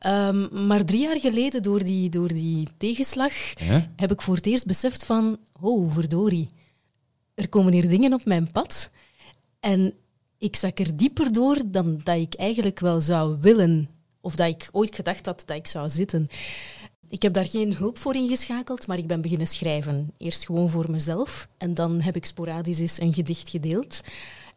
Ja. 0.00 0.28
Um, 0.28 0.66
maar 0.66 0.84
drie 0.84 1.00
jaar 1.00 1.20
geleden, 1.20 1.62
door 1.62 1.84
die, 1.84 2.10
door 2.10 2.28
die 2.28 2.68
tegenslag, 2.76 3.32
ja. 3.60 3.90
heb 3.96 4.12
ik 4.12 4.22
voor 4.22 4.34
het 4.36 4.46
eerst 4.46 4.66
beseft 4.66 5.04
van, 5.04 5.38
oh, 5.60 5.92
verdorie, 5.92 6.48
er 7.34 7.48
komen 7.48 7.72
hier 7.72 7.88
dingen 7.88 8.12
op 8.12 8.24
mijn 8.24 8.52
pad. 8.52 8.90
En 9.60 9.94
ik 10.38 10.56
zak 10.56 10.78
er 10.78 10.96
dieper 10.96 11.32
door 11.32 11.58
dan 11.66 12.00
dat 12.04 12.16
ik 12.16 12.34
eigenlijk 12.34 12.80
wel 12.80 13.00
zou 13.00 13.36
willen. 13.40 13.88
Of 14.20 14.36
dat 14.36 14.48
ik 14.48 14.68
ooit 14.72 14.94
gedacht 14.94 15.26
had 15.26 15.42
dat 15.46 15.56
ik 15.56 15.66
zou 15.66 15.88
zitten. 15.88 16.28
Ik 17.08 17.22
heb 17.22 17.32
daar 17.32 17.46
geen 17.46 17.74
hulp 17.74 17.98
voor 17.98 18.14
ingeschakeld, 18.14 18.86
maar 18.86 18.98
ik 18.98 19.06
ben 19.06 19.20
beginnen 19.20 19.46
schrijven. 19.46 20.12
Eerst 20.16 20.46
gewoon 20.46 20.70
voor 20.70 20.90
mezelf. 20.90 21.48
En 21.56 21.74
dan 21.74 22.00
heb 22.00 22.16
ik 22.16 22.24
sporadisch 22.24 22.78
eens 22.78 23.00
een 23.00 23.14
gedicht 23.14 23.48
gedeeld. 23.48 24.00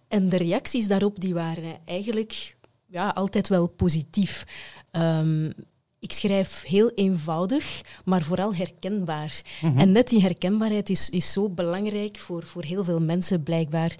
En 0.07 0.29
de 0.29 0.37
reacties 0.37 0.87
daarop 0.87 1.19
die 1.19 1.33
waren 1.33 1.77
eigenlijk 1.85 2.55
ja, 2.91 3.09
altijd 3.09 3.47
wel 3.47 3.67
positief. 3.67 4.45
Um, 4.91 5.51
ik 5.99 6.11
schrijf 6.11 6.63
heel 6.63 6.91
eenvoudig, 6.95 7.81
maar 8.05 8.21
vooral 8.21 8.55
herkenbaar. 8.55 9.41
Mhm. 9.43 9.65
Mm 9.65 9.71
-hmm. 9.71 9.81
En 9.81 9.91
net 9.91 10.09
die 10.09 10.21
herkenbaarheid 10.21 10.89
is, 10.89 11.09
is 11.09 11.31
zo 11.31 11.49
belangrijk 11.49 12.17
voor, 12.17 12.45
voor 12.45 12.63
heel 12.63 12.83
veel 12.83 13.01
mensen 13.01 13.43
blijkbaar. 13.43 13.95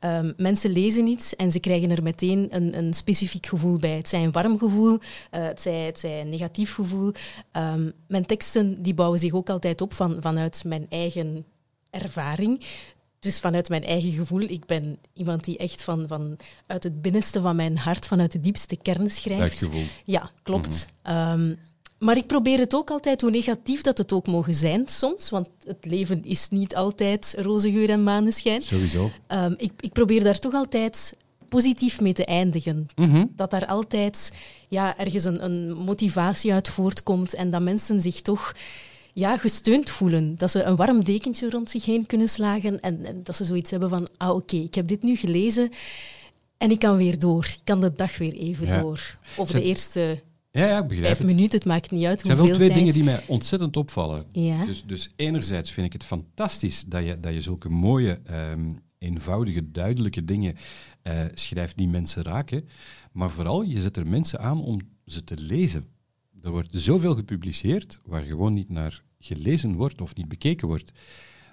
Um, 0.00 0.34
mensen 0.36 0.70
lezen 0.70 1.06
iets 1.06 1.36
en 1.36 1.52
ze 1.52 1.60
krijgen 1.60 1.90
er 1.90 2.02
meteen 2.02 2.46
een, 2.50 2.78
een 2.78 2.94
specifiek 2.94 3.46
gevoel 3.46 3.78
bij. 3.78 3.96
Het 3.96 4.08
zij 4.08 4.24
een 4.24 4.32
warm 4.32 4.58
gevoel, 4.58 4.92
uh, 4.92 4.98
het, 5.30 5.60
zij, 5.60 5.80
het 5.80 5.98
zij 5.98 6.20
een 6.20 6.28
negatief 6.28 6.74
gevoel. 6.74 7.12
Um, 7.52 7.92
mijn 8.06 8.26
teksten 8.26 8.82
die 8.82 8.94
bouwen 8.94 9.18
zich 9.18 9.32
ook 9.32 9.50
altijd 9.50 9.80
op 9.80 9.92
van, 9.92 10.16
vanuit 10.20 10.64
mijn 10.64 10.86
eigen 10.88 11.44
ervaring. 11.90 12.64
Dus 13.22 13.40
vanuit 13.40 13.68
mijn 13.68 13.84
eigen 13.84 14.12
gevoel, 14.12 14.40
ik 14.40 14.66
ben 14.66 14.98
iemand 15.14 15.44
die 15.44 15.58
echt 15.58 15.82
van, 15.82 16.04
van 16.08 16.36
uit 16.66 16.82
het 16.82 17.02
binnenste 17.02 17.40
van 17.40 17.56
mijn 17.56 17.78
hart, 17.78 18.06
vanuit 18.06 18.32
de 18.32 18.40
diepste 18.40 18.76
kern 18.76 19.10
schrijft. 19.10 19.68
Ja, 20.04 20.30
klopt. 20.42 20.86
Ehm, 21.02 21.54
maar 21.98 22.16
ik 22.16 22.26
probeer 22.26 22.58
het 22.58 22.74
ook 22.74 22.90
altijd, 22.90 23.20
hoe 23.20 23.30
negatief 23.30 23.80
dat 23.80 23.98
het 23.98 24.12
ook 24.12 24.26
mogen 24.26 24.54
zijn 24.54 24.88
soms, 24.88 25.30
want 25.30 25.48
het 25.64 25.84
leven 25.84 26.24
is 26.24 26.48
niet 26.48 26.76
altijd 26.76 27.34
roze 27.38 27.70
geur 27.70 27.90
en 27.90 28.02
maneschijn. 28.02 28.62
Sowieso. 28.62 29.10
Ehm, 29.26 29.54
ik, 29.56 29.72
ik 29.80 29.92
probeer 29.92 30.24
daar 30.24 30.38
toch 30.38 30.54
altijd 30.54 31.14
positief 31.48 32.00
mee 32.00 32.12
te 32.12 32.24
eindigen. 32.24 32.86
Mhm. 32.94 33.26
Dat 33.36 33.50
daar 33.50 33.66
altijd 33.66 34.32
ja, 34.68 34.98
ergens 34.98 35.24
een, 35.24 35.44
een 35.44 35.72
motivatie 35.72 36.52
uit 36.52 36.68
voortkomt 36.68 37.34
en 37.34 37.50
dat 37.50 37.62
mensen 37.62 38.00
zich 38.00 38.20
toch 38.20 38.52
ja, 39.12 39.38
gesteund 39.38 39.90
voelen. 39.90 40.36
Dat 40.36 40.50
ze 40.50 40.62
een 40.62 40.76
warm 40.76 41.04
dekentje 41.04 41.50
rond 41.50 41.70
zich 41.70 41.84
heen 41.84 42.06
kunnen 42.06 42.28
slagen 42.28 42.80
en, 42.80 43.04
en 43.04 43.20
dat 43.22 43.36
ze 43.36 43.44
zoiets 43.44 43.70
hebben 43.70 43.88
van, 43.88 44.08
ah 44.16 44.34
oké, 44.36 44.56
ik 44.56 44.74
heb 44.74 44.86
dit 44.88 45.02
nu 45.02 45.16
gelezen 45.16 45.70
en 46.56 46.70
ik 46.70 46.78
kan 46.78 46.96
weer 46.96 47.18
door. 47.18 47.44
Ik 47.44 47.60
kan 47.64 47.80
de 47.80 47.92
dag 47.92 48.18
weer 48.18 48.32
even 48.32 48.66
Ja. 48.66 48.80
door. 48.80 49.18
Of 49.36 49.50
Zijn- 49.50 49.62
de 49.62 49.68
eerste 49.68 50.22
Ja, 50.50 50.66
ja, 50.66 50.78
ik 50.78 50.86
begrijp 50.88 51.16
vijf 51.16 51.28
minuten, 51.28 51.58
het 51.58 51.68
maakt 51.68 51.90
niet 51.90 52.04
uit 52.04 52.20
Er 52.20 52.26
zijn 52.26 52.38
hoeveel 52.38 52.56
wel 52.58 52.66
twee 52.66 52.76
tijd. 52.82 52.94
dingen 52.94 52.94
die 53.04 53.14
mij 53.14 53.24
ontzettend 53.26 53.76
opvallen. 53.76 54.24
Ja. 54.32 54.64
Dus, 54.64 54.84
dus 54.86 55.10
enerzijds 55.16 55.70
vind 55.70 55.86
ik 55.86 55.92
het 55.92 56.04
fantastisch 56.04 56.84
dat 56.86 57.04
je, 57.04 57.20
dat 57.20 57.32
je 57.32 57.40
zulke 57.40 57.68
mooie, 57.68 58.20
ehm, 58.24 58.70
eenvoudige, 58.98 59.70
duidelijke 59.70 60.24
dingen 60.24 60.56
eh, 61.02 61.20
schrijft 61.34 61.76
die 61.76 61.88
mensen 61.88 62.22
raken. 62.22 62.68
Maar 63.12 63.30
vooral, 63.30 63.62
je 63.62 63.80
zet 63.80 63.96
er 63.96 64.06
mensen 64.06 64.40
aan 64.40 64.62
om 64.62 64.78
ze 65.06 65.24
te 65.24 65.36
lezen. 65.38 65.86
Er 66.42 66.50
wordt 66.50 66.68
zoveel 66.72 67.14
gepubliceerd 67.14 67.98
waar 68.04 68.22
gewoon 68.22 68.52
niet 68.52 68.68
naar 68.68 69.02
gelezen 69.18 69.74
wordt 69.74 70.00
of 70.00 70.14
niet 70.14 70.28
bekeken 70.28 70.68
wordt. 70.68 70.92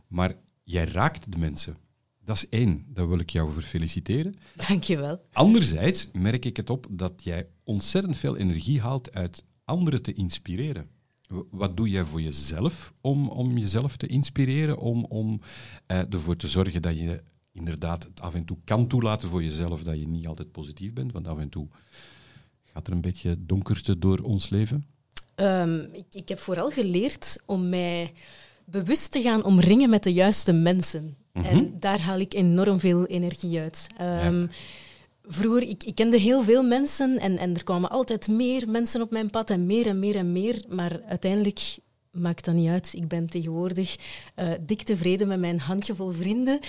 Maar 0.08 0.36
jij 0.63 0.86
raakt 0.86 1.31
de 1.31 1.38
mensen. 1.38 1.77
Dat 2.24 2.36
is 2.36 2.50
één, 2.50 2.86
daar 2.89 3.10
wil 3.10 3.19
ik 3.19 3.29
jou 3.29 3.51
voor 3.51 3.62
feliciteren. 3.62 4.36
Dankjewel. 4.67 5.25
Anderzijds 5.31 6.10
merk 6.13 6.46
ik 6.46 6.58
het 6.58 6.69
op 6.69 6.88
dat 6.89 7.24
jij 7.24 7.48
ontzettend 7.63 8.17
veel 8.17 8.38
energie 8.38 8.81
haalt 8.81 9.13
uit 9.13 9.43
anderen 9.63 10.01
te 10.01 10.13
inspireren. 10.13 10.89
Wat 11.51 11.77
doe 11.77 11.89
jij 11.89 12.03
voor 12.03 12.22
jezelf 12.22 12.93
om, 13.01 13.27
om 13.27 13.58
jezelf 13.58 13.98
te 13.98 14.08
inspireren? 14.08 14.77
Om, 14.77 15.05
om 15.05 15.41
eh, 15.86 16.13
ervoor 16.13 16.36
te 16.36 16.48
zorgen 16.48 16.81
dat 16.81 17.00
je 17.00 17.24
inderdaad 17.51 18.03
het 18.03 18.22
af 18.22 18.34
en 18.34 18.46
toe 18.46 18.58
kan 18.63 18.88
toelaten 18.88 19.29
voor 19.29 19.43
jezelf 19.43 19.84
dat 19.84 20.00
je 20.00 20.08
niet 20.08 20.27
altijd 20.27 20.51
positief 20.51 20.93
bent? 20.93 21.12
Want 21.12 21.27
af 21.27 21.38
en 21.38 21.50
toe 21.50 21.67
gaat 22.79 22.88
er 22.88 22.93
een 22.93 23.01
beetje 23.12 23.36
donkerte 23.45 24.00
door 24.00 24.19
ons 24.19 24.50
leven. 24.50 24.86
Ehm, 25.36 25.79
ik, 25.91 26.05
ik 26.12 26.29
heb 26.29 26.39
vooral 26.39 26.69
geleerd 26.69 27.41
om 27.45 27.69
mij 27.69 28.13
bewust 28.65 29.12
te 29.12 29.21
gaan 29.21 29.43
omringen 29.43 29.89
met 29.89 30.03
de 30.03 30.13
juiste 30.13 30.51
mensen. 30.51 31.17
En 31.33 31.79
daar 31.79 32.01
haal 32.01 32.19
ik 32.19 32.33
enorm 32.33 32.79
veel 32.79 33.05
energie 33.05 33.59
uit. 33.59 33.88
Ehm, 33.98 34.48
Vroeger, 35.31 35.69
ik, 35.69 35.83
ik 35.83 35.95
kende 35.95 36.17
heel 36.17 36.43
veel 36.43 36.63
mensen 36.63 37.19
en, 37.19 37.38
en 37.38 37.55
er 37.55 37.63
kwamen 37.63 37.89
altijd 37.89 38.27
meer 38.27 38.69
mensen 38.69 39.01
op 39.01 39.12
mijn 39.12 39.29
pad 39.29 39.50
en 39.50 39.65
meer 39.65 39.88
en 39.88 40.00
meer 40.00 40.15
en 40.15 40.31
meer. 40.31 40.63
Maar 40.69 41.01
uiteindelijk 41.07 41.77
maakt 42.12 42.45
dat 42.45 42.55
niet 42.55 42.69
uit. 42.69 42.93
Ik 42.93 43.07
ben 43.07 43.29
tegenwoordig 43.29 43.95
eh, 44.36 44.48
dik 44.62 44.81
tevreden 44.81 45.27
met 45.27 45.39
mijn 45.39 45.59
handjevol 45.59 46.09
vrienden, 46.09 46.59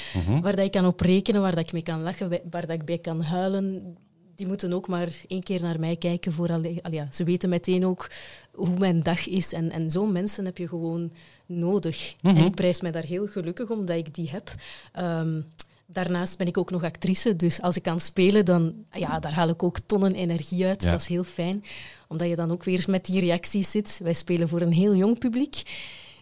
waar 0.41 0.57
dat 0.57 0.65
ik 0.65 0.71
kan 0.71 0.87
op 0.87 1.01
rekenen, 1.01 1.41
waar 1.41 1.55
dat 1.55 1.67
ik 1.67 1.73
mee 1.73 1.83
kan 1.83 2.03
lachen, 2.03 2.41
waar 2.51 2.67
dat 2.67 2.77
ik 2.77 2.85
bij 2.85 2.99
kan 2.99 3.21
huilen. 3.21 3.97
Die 4.41 4.49
moeten 4.49 4.73
ook 4.73 4.89
maar 4.89 5.09
één 5.29 5.43
keer 5.43 5.63
naar 5.63 5.81
mij 5.81 5.97
kijken. 5.97 6.33
Voor 6.33 6.53
al, 6.53 6.63
ja, 6.91 7.09
ze 7.13 7.25
weten 7.25 7.49
meteen 7.49 7.87
ook 7.87 8.11
hoe 8.53 8.79
mijn 8.79 9.03
dag 9.03 9.29
is. 9.29 9.53
En, 9.53 9.71
en 9.71 9.91
zo'n 9.91 10.13
mensen 10.13 10.45
heb 10.45 10.59
je 10.59 10.69
gewoon 10.69 11.13
nodig. 11.47 12.15
En 12.23 12.37
ik 12.37 12.55
prijs 12.55 12.81
mij 12.81 12.91
daar 12.91 13.05
heel 13.05 13.27
gelukkig 13.27 13.71
om 13.71 13.87
dat 13.87 13.97
ik 13.97 14.15
die 14.15 14.31
heb. 14.31 14.55
Ehm, 14.93 15.41
daarnaast 15.87 16.39
ben 16.39 16.47
ik 16.47 16.59
ook 16.59 16.71
nog 16.71 16.85
actrice, 16.85 17.37
dus 17.37 17.61
als 17.61 17.77
ik 17.77 17.83
kan 17.83 18.01
spelen, 18.01 18.45
dan 18.45 18.75
ja, 18.91 19.19
daar 19.19 19.35
haal 19.35 19.49
ik 19.49 19.63
ook 19.63 19.79
tonnen 19.87 20.15
energie 20.15 20.65
uit. 20.65 20.83
Ja. 20.83 20.91
Dat 20.91 21.01
is 21.01 21.07
heel 21.07 21.25
fijn, 21.25 21.65
omdat 22.09 22.29
je 22.29 22.37
dan 22.37 22.51
ook 22.51 22.65
weer 22.65 22.85
met 22.89 23.05
die 23.05 23.21
reacties 23.21 23.71
zit. 23.71 24.01
Wij 24.03 24.15
spelen 24.15 24.49
voor 24.49 24.61
een 24.61 24.73
heel 24.73 24.95
jong 24.95 25.19
publiek. 25.19 25.63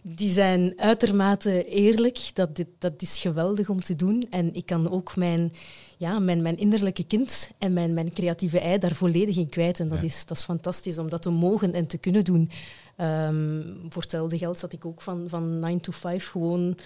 Die 0.03 0.29
zijn 0.29 0.73
uitermate 0.77 1.65
eerlijk. 1.65 2.19
Dat, 2.33 2.55
dit, 2.55 2.67
dat 2.77 2.93
is 2.97 3.19
geweldig 3.19 3.69
om 3.69 3.83
te 3.83 3.95
doen. 3.95 4.27
En 4.29 4.53
ik 4.53 4.65
kan 4.65 4.91
ook 4.91 5.15
mijn, 5.15 5.51
ja, 5.99 6.19
mijn, 6.19 6.41
mijn 6.41 6.57
innerlijke 6.57 7.03
kind 7.03 7.51
en 7.57 7.73
mijn, 7.73 7.93
mijn 7.93 8.13
creatieve 8.13 8.59
ei 8.59 8.77
daar 8.77 8.95
volledig 8.95 9.37
in 9.37 9.49
kwijt. 9.49 9.79
En 9.79 9.89
dat, 9.89 9.97
Ja. 9.99 10.03
is, 10.05 10.25
dat 10.25 10.37
is 10.37 10.43
fantastisch 10.43 10.97
om 10.97 11.09
dat 11.09 11.21
te 11.21 11.29
mogen 11.29 11.73
en 11.73 11.87
te 11.87 11.97
kunnen 11.97 12.23
doen. 12.23 12.49
Ehm, 12.95 13.61
voor 13.89 14.01
hetzelfde 14.01 14.37
geld 14.37 14.59
zat 14.59 14.73
ik 14.73 14.85
ook 14.85 15.01
van, 15.01 15.23
van 15.27 15.59
9 15.59 15.81
to 15.81 15.91
5 15.91 16.27
gewoon 16.27 16.77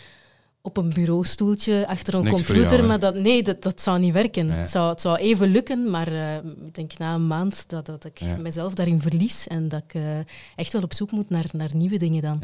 op 0.61 0.77
een 0.77 0.93
bureaustoeltje 0.93 1.87
achter 1.87 2.13
een 2.13 2.27
computer. 2.29 2.75
jou, 2.77 2.87
maar 2.87 2.99
dat, 2.99 3.15
nee, 3.15 3.43
dat, 3.43 3.61
dat 3.61 3.81
zou 3.81 3.99
niet 3.99 4.13
werken. 4.13 4.49
Het, 4.49 4.69
zou, 4.69 4.89
het 4.89 5.01
zou 5.01 5.17
even 5.17 5.47
lukken, 5.51 5.89
maar 5.89 6.07
eh, 6.07 6.35
ik 6.65 6.73
denk 6.75 6.97
na 6.97 7.13
een 7.13 7.27
maand 7.27 7.69
dat, 7.69 7.85
dat 7.85 8.05
ik 8.05 8.17
Ja. 8.19 8.37
mezelf 8.37 8.73
daarin 8.73 8.99
verlies 9.01 9.47
en 9.47 9.69
dat 9.69 9.83
ik 9.83 9.93
eh, 9.93 10.17
echt 10.55 10.73
wel 10.73 10.81
op 10.83 10.93
zoek 10.93 11.11
moet 11.11 11.29
naar, 11.29 11.45
naar 11.51 11.69
nieuwe 11.75 11.97
dingen 11.97 12.21
dan. 12.21 12.41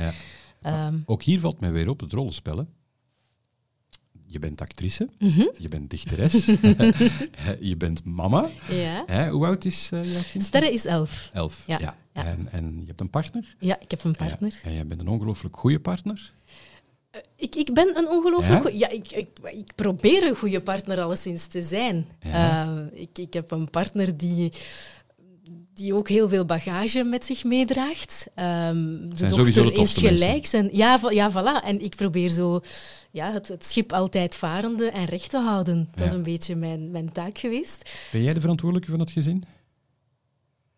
Ehm, 0.62 0.96
Ook 1.06 1.24
hier 1.24 1.40
valt 1.40 1.60
mij 1.60 1.72
weer 1.72 1.90
op 1.90 2.00
het 2.00 2.14
rollenspellen. 2.14 2.68
Je 4.31 4.39
bent 4.39 4.62
actrice, 4.62 5.09
Mhm. 5.19 5.48
je 5.57 5.67
bent 5.67 5.89
dichteres, 5.89 6.45
je 7.71 7.75
bent 7.77 8.03
mama. 8.05 8.50
ja. 8.69 9.03
Hè, 9.05 9.29
hoe 9.29 9.45
oud 9.45 9.65
is 9.65 9.89
eh, 9.93 10.12
jouw 10.13 10.21
kind? 10.31 10.43
Sterre 10.43 10.71
is 10.71 10.86
elf. 10.86 11.29
Elf. 11.33 11.63
Ja, 11.67 11.79
Ja. 11.79 11.95
ja. 12.13 12.25
En, 12.25 12.48
en 12.51 12.77
je 12.81 12.86
hebt 12.88 13.01
een 13.01 13.09
partner? 13.09 13.55
Ja, 13.59 13.79
ik 13.79 13.91
heb 13.91 14.03
een 14.03 14.15
partner. 14.15 14.51
Ja. 14.63 14.69
En 14.69 14.74
jij 14.74 14.86
bent 14.86 15.01
een 15.01 15.07
ongelooflijk 15.07 15.57
goede 15.57 15.79
partner. 15.79 16.33
Ik, 17.36 17.55
ik 17.55 17.74
ben 17.74 17.98
een 17.98 18.07
ongelooflijk... 18.07 18.63
Ja? 18.63 18.69
goe- 18.69 18.77
Ja, 18.77 18.89
ik, 18.89 19.12
ik, 19.12 19.27
ik 19.51 19.71
probeer 19.75 20.24
een 20.27 20.36
goede 20.36 20.62
partner 20.62 21.01
alleszins 21.01 21.45
te 21.48 21.62
zijn. 21.62 22.05
Eh, 22.19 22.77
ik, 22.93 23.17
ik 23.17 23.33
heb 23.33 23.51
een 23.51 23.69
partner 23.69 24.17
die, 24.17 24.51
die 25.79 25.93
ook 25.93 26.09
heel 26.09 26.29
veel 26.29 26.45
bagage 26.45 27.03
met 27.03 27.25
zich 27.25 27.43
meedraagt. 27.43 28.27
Ehm, 28.36 29.09
de 29.15 29.25
dochter 29.27 29.74
is 29.74 29.98
gelijk. 29.98 30.45
Zijn, 30.45 30.69
ja, 30.71 31.00
ja, 31.09 31.31
voilà. 31.31 31.65
En 31.65 31.81
ik 31.81 31.95
probeer 31.95 32.29
zo 32.29 32.62
ja, 33.12 33.31
het, 33.31 33.48
het 33.48 33.65
schip 33.65 33.93
altijd 33.93 34.36
varende 34.36 34.89
en 34.89 35.05
recht 35.05 35.29
te 35.29 35.38
houden. 35.38 35.89
Dat 35.95 36.07
is 36.07 36.13
een 36.13 36.24
beetje 36.24 36.55
mijn, 36.55 36.91
mijn 36.91 37.12
taak 37.12 37.38
geweest. 37.38 37.89
Ben 38.12 38.24
jij 38.24 38.33
de 38.33 38.41
verantwoordelijke 38.41 38.91
van 38.91 39.00
het 39.00 39.12
gezin? 39.12 39.43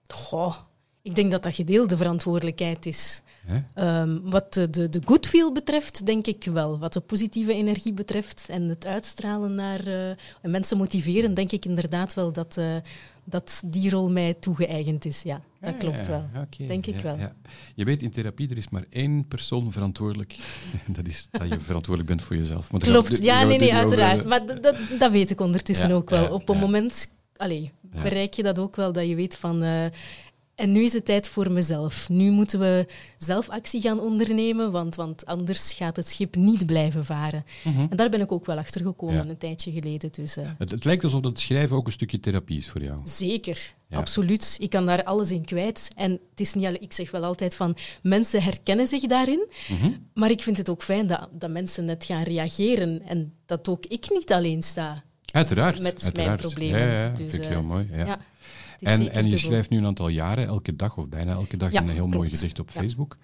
Goh, 0.08 0.56
ik 1.02 1.16
denk 1.16 1.32
dat 1.32 1.44
dat 1.44 1.56
gedeelde 1.56 1.98
verantwoordelijkheid 1.98 2.86
is. 2.86 3.22
Ehm, 3.74 4.20
wat 4.24 4.54
de, 4.54 4.70
de, 4.70 4.90
de 4.90 5.02
good 5.06 5.28
feel 5.28 5.52
betreft, 5.52 6.06
denk 6.06 6.28
ik 6.28 6.44
wel. 6.44 6.80
Wat 6.80 6.94
de 6.94 7.00
positieve 7.00 7.54
energie 7.54 7.94
betreft 7.94 8.50
en 8.50 8.62
het 8.62 8.86
uitstralen 8.86 9.56
naar 9.56 9.88
en 10.42 10.52
mensen 10.52 10.78
motiveren, 10.78 11.34
denk 11.34 11.52
ik 11.52 11.66
inderdaad 11.66 12.14
wel 12.14 12.32
dat, 12.32 12.58
eh, 12.58 12.76
dat 13.24 13.62
die 13.66 13.90
rol 13.90 14.10
mij 14.12 14.34
toegeëigend 14.34 15.06
is. 15.06 15.22
Ja, 15.22 15.42
dat 15.60 15.72
Ja, 15.74 15.78
klopt 15.80 16.08
wel. 16.08 16.26
Denk 16.68 16.86
ik 16.86 16.96
wel. 16.96 17.18
ja. 17.18 17.36
Je 17.76 17.86
weet, 17.86 18.02
in 18.04 18.12
therapie 18.12 18.50
er 18.50 18.58
is 18.58 18.70
maar 18.70 18.86
één 18.90 19.28
persoon 19.28 19.72
verantwoordelijk. 19.72 20.36
dat 20.98 21.08
is 21.08 21.28
dat 21.32 21.48
je 21.50 21.60
verantwoordelijk 21.60 22.16
bent 22.16 22.22
voor 22.28 22.36
jezelf. 22.36 22.72
Maar 22.72 22.82
we- 22.82 22.86
Klopt, 22.88 23.24
ja, 23.24 23.44
nee, 23.44 23.58
nee, 23.58 23.68
over 23.68 23.80
uiteraard. 23.80 24.26
Maar 24.26 24.46
dat, 24.62 24.78
dat 25.00 25.12
weet 25.12 25.30
ik 25.30 25.42
ondertussen 25.42 25.92
ook 25.92 26.10
wel. 26.10 26.34
Op 26.34 26.50
een 26.50 26.58
moment 26.58 27.12
allee, 27.36 27.72
bereik 27.82 28.34
je 28.34 28.44
dat 28.44 28.60
ook 28.60 28.76
wel, 28.76 28.92
dat 28.92 29.08
je 29.08 29.16
weet 29.16 29.38
van... 29.38 29.64
eh, 29.64 29.86
en 30.56 30.72
nu 30.72 30.84
is 30.84 30.94
het 30.94 31.06
tijd 31.06 31.28
voor 31.28 31.52
mezelf. 31.52 32.10
Nu 32.10 32.30
moeten 32.32 32.60
we 32.60 32.86
zelf 33.18 33.50
actie 33.50 33.82
gaan 33.82 34.00
ondernemen, 34.00 34.72
want, 34.72 34.96
want 34.96 35.26
anders 35.26 35.74
gaat 35.74 35.96
het 35.96 36.08
schip 36.10 36.36
niet 36.36 36.66
blijven 36.66 37.06
varen. 37.06 37.46
En 37.64 37.98
daar 37.98 38.10
ben 38.10 38.22
ik 38.22 38.32
ook 38.32 38.46
wel 38.46 38.58
achter 38.58 38.82
gekomen 38.82 39.16
Mhm. 39.16 39.24
Ja. 39.26 39.30
een 39.32 39.38
tijdje 39.38 39.72
geleden. 39.72 40.12
Dus, 40.12 40.38
eh, 40.38 40.48
Het, 40.58 40.72
het 40.72 40.86
lijkt 40.86 41.04
alsof 41.04 41.24
het 41.24 41.40
schrijven 41.40 41.76
ook 41.78 41.86
een 41.86 41.92
stukje 41.92 42.20
therapie 42.20 42.58
is 42.58 42.68
voor 42.70 42.84
jou. 42.84 43.00
Zeker, 43.04 43.74
Ja. 43.88 43.98
absoluut. 43.98 44.58
Ik 44.60 44.70
kan 44.70 44.86
daar 44.86 45.04
alles 45.04 45.32
in 45.32 45.46
kwijt. 45.46 45.90
En 45.96 46.12
het 46.12 46.40
is 46.40 46.54
niet 46.54 46.66
alleen, 46.66 46.82
ik 46.82 46.94
zeg 46.94 47.12
wel 47.12 47.24
altijd 47.24 47.56
van 47.56 47.76
mensen 48.02 48.44
herkennen 48.44 48.88
zich 48.88 49.02
daarin. 49.06 49.48
Mhm. 49.70 49.92
Maar 50.14 50.30
ik 50.32 50.42
vind 50.42 50.58
het 50.58 50.70
ook 50.70 50.84
fijn 50.84 51.08
dat, 51.08 51.28
dat 51.32 51.50
mensen 51.50 51.86
net 51.86 52.04
gaan 52.06 52.24
reageren 52.24 53.02
en 53.08 53.34
dat 53.46 53.68
ook 53.68 53.86
ik 53.86 54.06
niet 54.10 54.32
alleen 54.32 54.62
sta. 54.64 55.04
Uiteraard. 55.32 55.82
Met 55.82 56.10
mijn 56.16 56.38
problemen. 56.38 56.80
Ja, 56.80 57.04
ja, 57.04 57.10
Dus, 57.10 57.18
vind 57.20 57.34
ik 57.34 57.42
eh, 57.42 57.48
heel 57.50 57.64
mooi. 57.64 57.88
Ja. 57.92 58.20
Ja, 58.82 58.90
het 58.90 59.00
is 59.00 59.06
en, 59.06 59.12
zeker 59.12 59.18
en 59.18 59.24
je 59.26 59.30
dubbel. 59.32 59.50
schrijft 59.50 59.70
nu 59.70 59.78
een 59.78 59.86
aantal 59.86 60.08
jaren, 60.08 60.48
elke 60.48 60.76
dag 60.76 60.98
of 60.98 61.08
bijna 61.10 61.32
elke 61.32 61.58
dag, 61.58 61.72
Ja, 61.72 61.82
een 61.82 61.90
heel 61.90 62.08
mooi 62.08 62.28
klopt. 62.28 62.36
gedicht 62.36 62.60
op 62.60 62.70
Ja. 62.74 62.82
Facebook. 62.82 63.18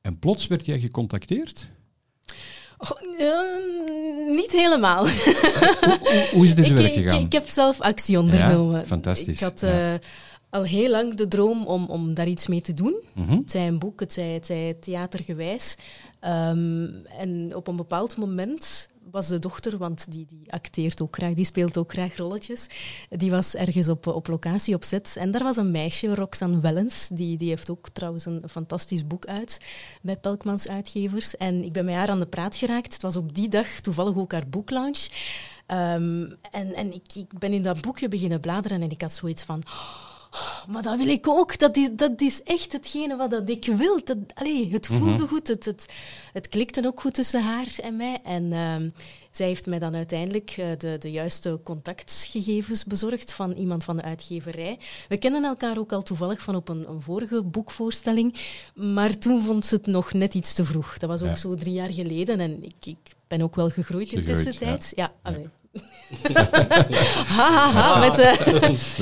En 0.00 0.18
plots 0.18 0.46
werd 0.46 0.66
jij 0.66 0.78
gecontacteerd. 0.80 1.70
Oh, 2.78 2.90
eh, 3.20 4.36
niet 4.36 4.50
helemaal. 4.52 5.06
Hoe, 5.08 6.28
hoe 6.32 6.44
is 6.44 6.50
zijn 6.52 6.64
ik, 6.64 6.76
werk 6.76 6.94
ik, 6.94 7.02
gegaan? 7.02 7.20
ik 7.24 7.32
heb 7.32 7.48
zelf 7.48 7.80
actie 7.80 8.18
ondernomen. 8.18 8.80
Ja, 8.80 8.86
fantastisch, 8.86 9.34
Ik 9.34 9.40
had 9.40 9.62
eh, 9.62 9.94
al 10.50 10.62
heel 10.64 10.90
lang 10.90 11.14
de 11.14 11.28
droom 11.28 11.66
om, 11.66 11.86
om 11.86 12.14
daar 12.14 12.28
iets 12.28 12.46
mee 12.46 12.60
te 12.60 12.74
doen. 12.74 12.94
Mhm. 13.14 13.36
Het 13.36 13.50
zij 13.50 13.66
een 13.66 13.78
boek, 13.78 14.00
het 14.00 14.12
zij, 14.12 14.28
het 14.28 14.46
zij 14.46 14.76
theatergewijs. 14.80 15.76
Ehm, 16.20 16.86
en 17.18 17.52
op 17.54 17.68
een 17.68 17.76
bepaald 17.76 18.16
moment 18.16 18.90
was 19.14 19.28
de 19.28 19.38
dochter, 19.38 19.78
want 19.78 20.12
die, 20.12 20.26
die 20.26 20.52
acteert 20.52 21.02
ook 21.02 21.16
graag, 21.16 21.32
die 21.32 21.44
speelt 21.44 21.78
ook 21.78 21.92
graag 21.92 22.16
rolletjes. 22.16 22.66
Die 23.08 23.30
was 23.30 23.54
ergens 23.54 23.88
op, 23.88 24.06
op 24.06 24.26
locatie, 24.26 24.74
op 24.74 24.84
set. 24.84 25.16
En 25.16 25.30
daar 25.30 25.42
was 25.42 25.56
een 25.56 25.70
meisje, 25.70 26.14
Roxanne 26.14 26.60
Wellens, 26.60 27.08
die, 27.08 27.36
die 27.36 27.48
heeft 27.48 27.70
ook 27.70 27.88
trouwens 27.88 28.24
een 28.24 28.42
fantastisch 28.50 29.06
boek 29.06 29.26
uit 29.26 29.60
bij 30.02 30.16
Pelkmans 30.16 30.68
Uitgevers. 30.68 31.36
En 31.36 31.64
ik 31.64 31.72
ben 31.72 31.84
met 31.84 31.94
haar 31.94 32.08
aan 32.08 32.18
de 32.18 32.26
praat 32.26 32.56
geraakt. 32.56 32.92
Het 32.92 33.02
was 33.02 33.16
op 33.16 33.34
die 33.34 33.48
dag 33.48 33.68
toevallig 33.80 34.16
ook 34.16 34.32
haar 34.32 34.48
boeklaunch. 34.48 35.06
Um, 35.66 36.32
en 36.50 36.74
en 36.74 36.94
ik, 36.94 37.14
ik 37.14 37.38
ben 37.38 37.52
in 37.52 37.62
dat 37.62 37.80
boekje 37.80 38.08
beginnen 38.08 38.40
bladeren 38.40 38.82
en 38.82 38.90
ik 38.90 39.00
had 39.00 39.12
zoiets 39.12 39.42
van... 39.42 39.62
Maar 40.68 40.82
dat 40.82 40.96
wil 40.96 41.06
ik 41.08 41.28
ook. 41.28 41.58
Dat 41.58 41.76
is, 41.76 41.88
dat 41.92 42.20
is 42.20 42.42
echt 42.42 42.72
hetgene 42.72 43.16
wat 43.16 43.30
dat 43.30 43.48
ik 43.48 43.64
wil. 43.76 44.00
Dat, 44.04 44.16
allee, 44.34 44.72
het 44.72 44.86
voelde 44.86 45.04
Mhm. 45.10 45.26
goed. 45.26 45.48
Het, 45.48 45.64
het, 45.64 45.86
het 46.32 46.48
klikte 46.48 46.86
ook 46.86 47.00
goed 47.00 47.14
tussen 47.14 47.42
haar 47.42 47.66
en 47.82 47.96
mij. 47.96 48.18
En 48.24 48.52
ehm, 48.52 48.88
zij 49.30 49.46
heeft 49.46 49.66
mij 49.66 49.78
dan 49.78 49.94
uiteindelijk 49.94 50.50
eh, 50.50 50.66
de, 50.78 50.96
de 50.98 51.10
juiste 51.10 51.60
contactgegevens 51.64 52.84
bezorgd 52.84 53.32
van 53.32 53.52
iemand 53.52 53.84
van 53.84 53.96
de 53.96 54.02
uitgeverij. 54.02 54.78
We 55.08 55.16
kennen 55.16 55.44
elkaar 55.44 55.78
ook 55.78 55.92
al 55.92 56.02
toevallig 56.02 56.42
van 56.42 56.56
op 56.56 56.68
een, 56.68 56.88
een 56.88 57.00
vorige 57.02 57.42
boekvoorstelling. 57.42 58.34
Maar 58.74 59.18
toen 59.18 59.42
vond 59.42 59.66
ze 59.66 59.74
het 59.74 59.86
nog 59.86 60.12
net 60.12 60.34
iets 60.34 60.54
te 60.54 60.64
vroeg. 60.64 60.98
Dat 60.98 61.08
was 61.10 61.22
ook 61.22 61.28
Ja. 61.28 61.36
zo 61.36 61.54
drie 61.54 61.72
jaar 61.74 61.92
geleden. 61.92 62.40
En 62.40 62.62
ik, 62.62 62.74
ik 62.86 62.96
ben 63.26 63.40
ook 63.42 63.54
wel 63.56 63.70
gegroeid 63.70 64.12
in 64.12 64.18
Gegroeid, 64.18 64.44
tussentijd. 64.44 64.92
Ja, 64.96 65.12
allee. 65.22 65.48
Ha, 67.36 67.52
ha, 67.52 67.70
ha, 67.70 67.98
met, 67.98 68.18
eh, 68.18 68.46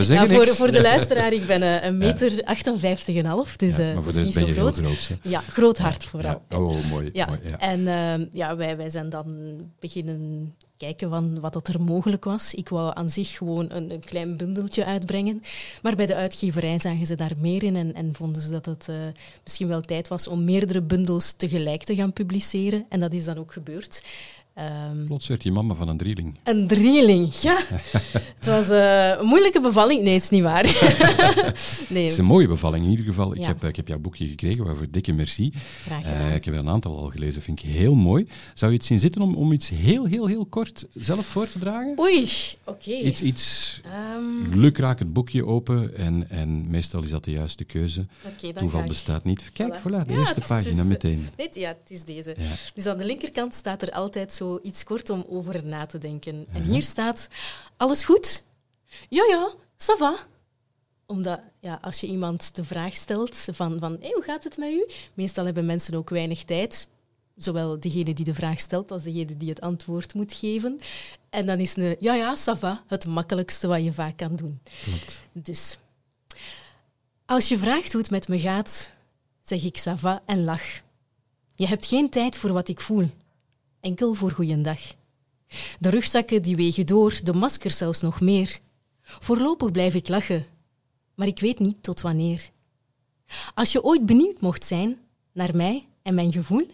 ja, 0.08 0.26
voor, 0.26 0.44
niks. 0.44 0.56
voor 0.56 0.72
de 0.72 0.80
luisteraar, 0.80 1.32
ik 1.32 1.46
ben 1.46 1.62
eh, 1.62 1.84
een 1.84 1.98
meter 1.98 2.42
58 2.44 3.16
en 3.16 3.24
half, 3.24 3.56
dus 3.56 3.76
Ja, 3.76 3.88
eh, 3.88 3.94
maar 3.94 4.02
voor 4.02 4.12
dat 4.12 4.14
de 4.14 4.20
is 4.20 4.26
niet 4.26 4.34
zo 4.34 4.46
je 4.46 4.52
heel 4.52 4.62
groot. 4.62 4.76
groot. 4.76 5.08
Ja, 5.22 5.40
groot 5.40 5.78
hart 5.78 6.04
vooral. 6.04 6.42
Ja. 6.48 6.58
Oh, 6.58 6.76
mooi. 6.90 7.10
Ja, 7.12 7.26
mooi, 7.26 7.38
ja. 7.44 7.58
en 7.58 7.86
ehm, 7.86 8.26
ja, 8.32 8.56
wij, 8.56 8.76
wij 8.76 8.90
zijn 8.90 9.10
dan 9.10 9.56
beginnen 9.80 10.54
kijken 10.76 11.10
van 11.10 11.40
wat 11.40 11.52
dat 11.52 11.68
er 11.68 11.82
mogelijk 11.82 12.24
was. 12.24 12.54
Ik 12.54 12.68
wou 12.68 12.90
aan 12.94 13.10
zich 13.10 13.36
gewoon 13.36 13.66
een, 13.70 13.90
een 13.90 14.04
klein 14.04 14.36
bundeltje 14.36 14.84
uitbrengen. 14.84 15.42
Maar 15.82 15.96
bij 15.96 16.06
de 16.06 16.14
uitgeverij 16.14 16.78
zagen 16.78 17.06
ze 17.06 17.14
daar 17.14 17.32
meer 17.38 17.62
in 17.62 17.76
en, 17.76 17.94
en 17.94 18.14
vonden 18.14 18.42
ze 18.42 18.50
dat 18.50 18.66
het 18.66 18.88
eh, 18.88 18.96
misschien 19.42 19.68
wel 19.68 19.80
tijd 19.80 20.08
was 20.08 20.28
om 20.28 20.44
meerdere 20.44 20.80
bundels 20.82 21.32
tegelijk 21.32 21.82
te 21.82 21.94
gaan 21.94 22.12
publiceren. 22.12 22.86
En 22.88 23.00
dat 23.00 23.12
is 23.12 23.24
dan 23.24 23.38
ook 23.38 23.52
gebeurd. 23.52 24.02
Ehm, 24.54 25.04
Plots 25.06 25.26
werd 25.28 25.42
je 25.42 25.52
mama 25.52 25.74
van 25.74 25.88
een 25.88 25.96
drieling. 25.96 26.38
een 26.44 26.66
drieling, 26.66 27.34
ja. 27.34 27.58
het 28.38 28.46
was 28.46 28.68
eh, 28.68 29.08
een 29.18 29.26
moeilijke 29.26 29.60
bevalling. 29.60 30.02
Nee, 30.02 30.14
het 30.14 30.22
is 30.22 30.28
niet 30.28 30.42
waar. 30.42 30.62
nee, 31.88 32.02
Het 32.02 32.12
is 32.12 32.18
een 32.18 32.24
mooie 32.24 32.48
bevalling 32.48 32.84
in 32.84 32.90
ieder 32.90 33.04
geval. 33.04 33.34
Ik, 33.34 33.44
heb, 33.44 33.64
ik 33.64 33.76
heb 33.76 33.88
jouw 33.88 33.98
boekje 33.98 34.26
gekregen, 34.26 34.64
waarvoor 34.64 34.86
dikke 34.90 35.12
merci. 35.12 35.52
graag 35.86 36.02
Eh, 36.04 36.10
gedaan. 36.12 36.32
ik 36.32 36.44
heb 36.44 36.54
er 36.54 36.60
een 36.60 36.68
aantal 36.68 36.98
al 36.98 37.08
gelezen, 37.08 37.42
vind 37.42 37.62
ik 37.62 37.68
heel 37.70 37.94
mooi. 37.94 38.28
Zou 38.54 38.70
je 38.72 38.76
het 38.76 38.86
zien 38.86 38.98
zitten 38.98 39.22
om, 39.22 39.34
om 39.34 39.52
iets 39.52 39.68
heel, 39.70 40.04
heel, 40.04 40.26
heel 40.26 40.46
kort 40.46 40.86
zelf 40.94 41.26
voor 41.26 41.48
te 41.48 41.58
dragen? 41.58 41.98
Oei, 41.98 42.28
oké. 42.64 42.90
Iets, 42.94 43.22
iets 43.22 43.80
Ehm, 43.84 44.58
lukraak 44.60 44.98
het 44.98 45.12
boekje 45.12 45.46
open 45.46 45.96
en, 45.96 46.30
en 46.30 46.70
meestal 46.70 47.02
is 47.02 47.10
dat 47.10 47.24
de 47.24 47.30
juiste 47.30 47.64
keuze. 47.64 48.06
oké, 48.26 48.42
dan 48.52 48.52
Toeval 48.52 48.82
bestaat 48.82 49.24
niet. 49.24 49.50
Kijk, 49.52 49.78
Voilà. 49.78 49.82
voilà, 49.82 50.06
de 50.06 50.12
Ja, 50.12 50.18
eerste 50.18 50.40
pagina 50.40 50.82
is, 50.82 50.88
meteen. 50.88 51.26
Ja, 51.52 51.68
het 51.68 51.90
is 51.90 52.04
deze. 52.04 52.34
Ja. 52.38 52.44
Dus 52.74 52.86
aan 52.86 52.98
de 52.98 53.04
linkerkant 53.04 53.54
staat 53.54 53.82
er 53.82 53.90
altijd 53.90 54.34
zo 54.34 54.41
iets 54.62 54.84
kort 54.84 55.10
om 55.10 55.24
over 55.28 55.64
na 55.64 55.86
te 55.86 55.98
denken. 55.98 56.46
En 56.52 56.62
Mhm. 56.62 56.70
hier 56.70 56.82
staat, 56.82 57.28
alles 57.76 58.04
goed? 58.04 58.42
Ja, 59.08 59.24
ja, 59.28 59.52
ça 59.56 59.98
va. 59.98 60.16
Omdat, 61.06 61.40
ja, 61.60 61.78
als 61.82 62.00
je 62.00 62.06
iemand 62.06 62.54
de 62.54 62.64
vraag 62.64 62.96
stelt 62.96 63.36
van, 63.52 63.78
van 63.78 63.96
hey, 64.00 64.10
hoe 64.14 64.22
gaat 64.22 64.44
het 64.44 64.56
met 64.56 64.70
u? 64.72 64.86
Meestal 65.14 65.44
hebben 65.44 65.66
mensen 65.66 65.94
ook 65.94 66.10
weinig 66.10 66.44
tijd. 66.44 66.86
Zowel 67.36 67.80
degene 67.80 68.14
die 68.14 68.24
de 68.24 68.34
vraag 68.34 68.60
stelt 68.60 68.90
als 68.90 69.02
degene 69.02 69.36
die 69.36 69.48
het 69.48 69.60
antwoord 69.60 70.14
moet 70.14 70.32
geven. 70.32 70.78
En 71.30 71.46
dan 71.46 71.58
is 71.58 71.76
een 71.76 71.96
ja, 72.00 72.14
ja, 72.14 72.36
ça 72.36 72.58
va 72.58 72.82
het 72.86 73.06
makkelijkste 73.06 73.66
wat 73.66 73.84
je 73.84 73.92
vaak 73.92 74.16
kan 74.16 74.36
doen. 74.36 74.60
Klopt. 74.84 75.20
Dus, 75.32 75.78
als 77.26 77.48
je 77.48 77.58
vraagt 77.58 77.92
hoe 77.92 78.00
het 78.00 78.10
met 78.10 78.28
me 78.28 78.38
gaat, 78.38 78.92
zeg 79.44 79.64
ik 79.64 79.78
ça 79.80 79.94
va 79.94 80.22
en 80.26 80.44
lach. 80.44 80.80
Je 81.54 81.66
hebt 81.66 81.86
geen 81.86 82.10
tijd 82.10 82.36
voor 82.36 82.52
wat 82.52 82.68
ik 82.68 82.80
voel, 82.80 83.10
enkel 83.82 84.14
voor 84.14 84.30
goeiedag. 84.30 84.80
De 85.78 85.88
rugzakken 85.90 86.42
die 86.42 86.56
wegen 86.56 86.86
door, 86.86 87.20
de 87.22 87.32
maskers 87.32 87.76
zelfs 87.76 88.00
nog 88.00 88.20
meer. 88.20 88.58
Voorlopig 89.02 89.70
blijf 89.70 89.94
ik 89.94 90.08
lachen, 90.08 90.46
maar 91.14 91.26
ik 91.26 91.40
weet 91.40 91.58
niet 91.58 91.82
tot 91.82 92.00
wanneer. 92.00 92.50
Als 93.54 93.72
je 93.72 93.84
ooit 93.84 94.06
benieuwd 94.06 94.40
mocht 94.40 94.64
zijn 94.64 94.98
naar 95.32 95.56
mij 95.56 95.86
en 96.02 96.14
mijn 96.14 96.32
gevoel, 96.32 96.66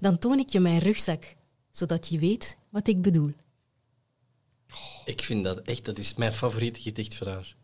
dan 0.00 0.18
toon 0.18 0.38
ik 0.38 0.48
je 0.48 0.60
mijn 0.60 0.78
rugzak, 0.78 1.36
zodat 1.70 2.08
je 2.08 2.18
weet 2.18 2.56
wat 2.68 2.88
ik 2.88 3.02
bedoel. 3.02 3.32
Ik 5.04 5.22
vind 5.22 5.44
dat 5.44 5.58
echt, 5.58 5.84
dat 5.84 5.98
is 5.98 6.14
mijn 6.14 6.32
favoriete 6.32 6.80
gedicht 6.80 7.14
voor 7.14 7.28
haar. 7.28 7.56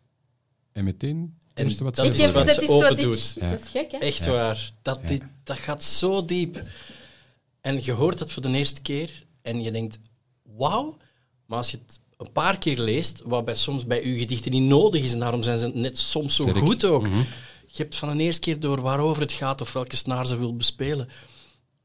En 0.72 0.84
meteen, 0.84 1.38
het 1.54 1.78
En 1.78 1.84
wat 1.84 1.96
dat 1.96 2.14
ze 2.14 2.22
is 2.22 2.30
wat 2.30 2.48
ze 2.48 2.68
open 2.68 2.96
doet. 3.00 3.36
Ja. 3.40 3.50
Dat 3.50 3.60
is 3.60 3.68
gek, 3.68 3.92
hè? 3.92 3.98
Echt 3.98 4.26
waar. 4.26 4.70
Dat, 4.82 4.98
Ja. 5.02 5.08
dit, 5.08 5.22
dat 5.44 5.58
gaat 5.58 5.82
zo 5.84 6.24
diep. 6.24 6.62
En 7.62 7.84
je 7.84 7.92
hoort 7.92 8.18
dat 8.18 8.32
voor 8.32 8.42
de 8.42 8.48
eerste 8.48 8.82
keer 8.82 9.24
en 9.42 9.62
je 9.62 9.70
denkt, 9.70 9.98
wauw. 10.56 10.96
Maar 11.46 11.58
als 11.58 11.70
je 11.70 11.78
het 11.86 12.00
een 12.16 12.32
paar 12.32 12.58
keer 12.58 12.78
leest, 12.78 13.22
wat 13.24 13.44
bij, 13.44 13.54
soms 13.54 13.86
bij 13.86 14.02
uw 14.02 14.16
gedichten 14.16 14.50
niet 14.50 14.62
nodig 14.62 15.02
is, 15.02 15.12
en 15.12 15.18
daarom 15.18 15.42
zijn 15.42 15.58
ze 15.58 15.70
net 15.74 15.98
soms 15.98 16.36
zo 16.36 16.46
goed 16.46 16.84
ook. 16.84 17.08
Mhm. 17.08 17.18
Je 17.66 17.82
hebt 17.82 17.96
van 17.96 18.08
een 18.08 18.20
eerste 18.20 18.40
keer 18.40 18.60
door 18.60 18.80
waarover 18.80 19.22
het 19.22 19.32
gaat 19.32 19.60
of 19.60 19.72
welke 19.72 19.96
snaar 19.96 20.26
ze 20.26 20.36
wil 20.36 20.56
bespelen. 20.56 21.08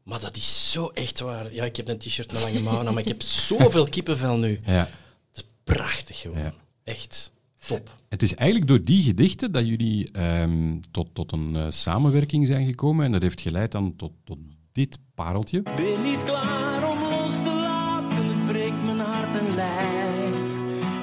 Maar 0.04 0.20
dat 0.20 0.36
is 0.36 0.72
zo 0.72 0.88
echt 0.88 1.20
waar. 1.20 1.54
Ja, 1.54 1.63
ik 1.63 1.76
heb 1.76 1.88
een 1.88 1.98
t-shirt 1.98 2.32
met 2.32 2.42
lange 2.42 2.60
mouwen 2.60 2.94
maar 2.94 3.02
ik 3.02 3.08
heb 3.08 3.22
zoveel 3.50 3.90
kippenvel 3.90 4.38
nu. 4.38 4.60
Ja. 4.66 4.90
Het 5.34 5.44
is 5.44 5.44
prachtig 5.63 6.20
gewoon. 6.20 6.38
Ja. 6.38 6.54
Echt 6.84 7.32
top. 7.68 7.96
Het 8.10 8.22
is 8.22 8.36
eigenlijk 8.36 8.70
door 8.70 8.84
die 8.84 9.04
gedichten 9.04 9.52
dat 9.52 9.68
jullie 9.68 10.12
ehm, 10.12 10.80
tot, 10.92 11.08
tot 11.13 11.32
een 11.32 11.56
eh, 11.56 11.66
samenwerking 11.70 12.48
zijn 12.48 12.66
gekomen. 12.66 13.06
En 13.06 13.12
dat 13.12 13.22
heeft 13.22 13.42
geleid 13.42 13.72
dan 13.72 13.96
tot, 13.96 14.12
tot 14.24 14.38
dit 14.78 15.00
pareltje. 15.16 15.62
Ben 15.62 16.02
niet 16.04 16.24
klaar 16.24 16.90
om 16.92 17.00
los 17.02 17.36
te 17.36 17.44
laten, 17.62 18.26
het 18.28 18.46
breekt 18.46 18.84
mijn 18.84 19.00
hart 19.00 19.36
en 19.40 19.56
lijf. 19.56 20.36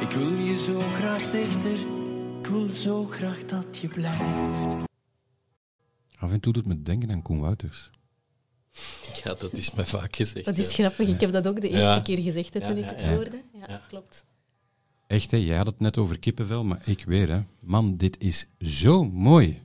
Ik 0.01 0.17
wil 0.17 0.31
je 0.31 0.57
zo 0.57 0.79
graag 0.79 1.31
dichter, 1.31 1.79
ik 2.41 2.47
wil 2.47 2.69
zo 2.73 3.05
graag 3.05 3.45
dat 3.45 3.79
je 3.79 3.89
blijft. 3.89 4.89
Af 6.19 6.31
en 6.31 6.41
toe 6.41 6.53
doet 6.53 6.67
me 6.67 6.83
denken 6.83 7.11
aan 7.11 7.23
Koen 7.23 7.41
Wouters. 7.41 7.91
Ja, 9.25 9.35
dat 9.35 9.53
is 9.53 9.75
mij 9.75 9.87
vaak 9.87 10.17
gezegd. 10.17 10.45
Dat 10.45 10.59
is 10.59 10.77
ja. 10.77 10.89
grappig. 10.89 11.09
Ik 11.09 11.21
heb 11.21 11.33
dat 11.33 11.47
ook 11.49 11.61
de 11.61 11.69
eerste 11.69 11.89
Ja. 11.89 12.01
keer 12.01 12.19
gezegd 12.19 12.55
hè, 12.55 12.61
Ja, 12.61 12.67
toen 12.67 12.77
ik 12.77 12.85
het 12.85 13.01
ja. 13.01 13.15
hoorde. 13.15 13.43
Ja, 13.53 13.65
Ja. 13.69 13.81
klopt. 13.89 14.25
Echt, 15.07 15.31
hè? 15.31 15.37
jij 15.37 15.57
had 15.57 15.67
het 15.67 15.81
net 15.81 15.99
over 15.99 16.19
kippenvel, 16.19 16.65
maar 16.65 16.81
ik 16.85 17.05
weer. 17.05 17.31
Hè. 17.31 17.41
Man, 17.61 17.97
dit 17.97 18.21
is 18.21 18.47
zo 18.59 19.05
mooi. 19.05 19.63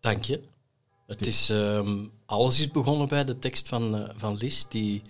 Dank 0.00 0.24
je. 0.24 0.40
Het 1.06 1.26
is, 1.26 1.50
ehm, 1.50 2.06
alles 2.26 2.58
is 2.58 2.70
begonnen 2.70 3.08
bij 3.08 3.24
de 3.24 3.38
tekst 3.38 3.68
van, 3.68 3.96
eh, 3.96 4.10
van 4.16 4.36
Lis, 4.36 4.66
die 4.68 5.02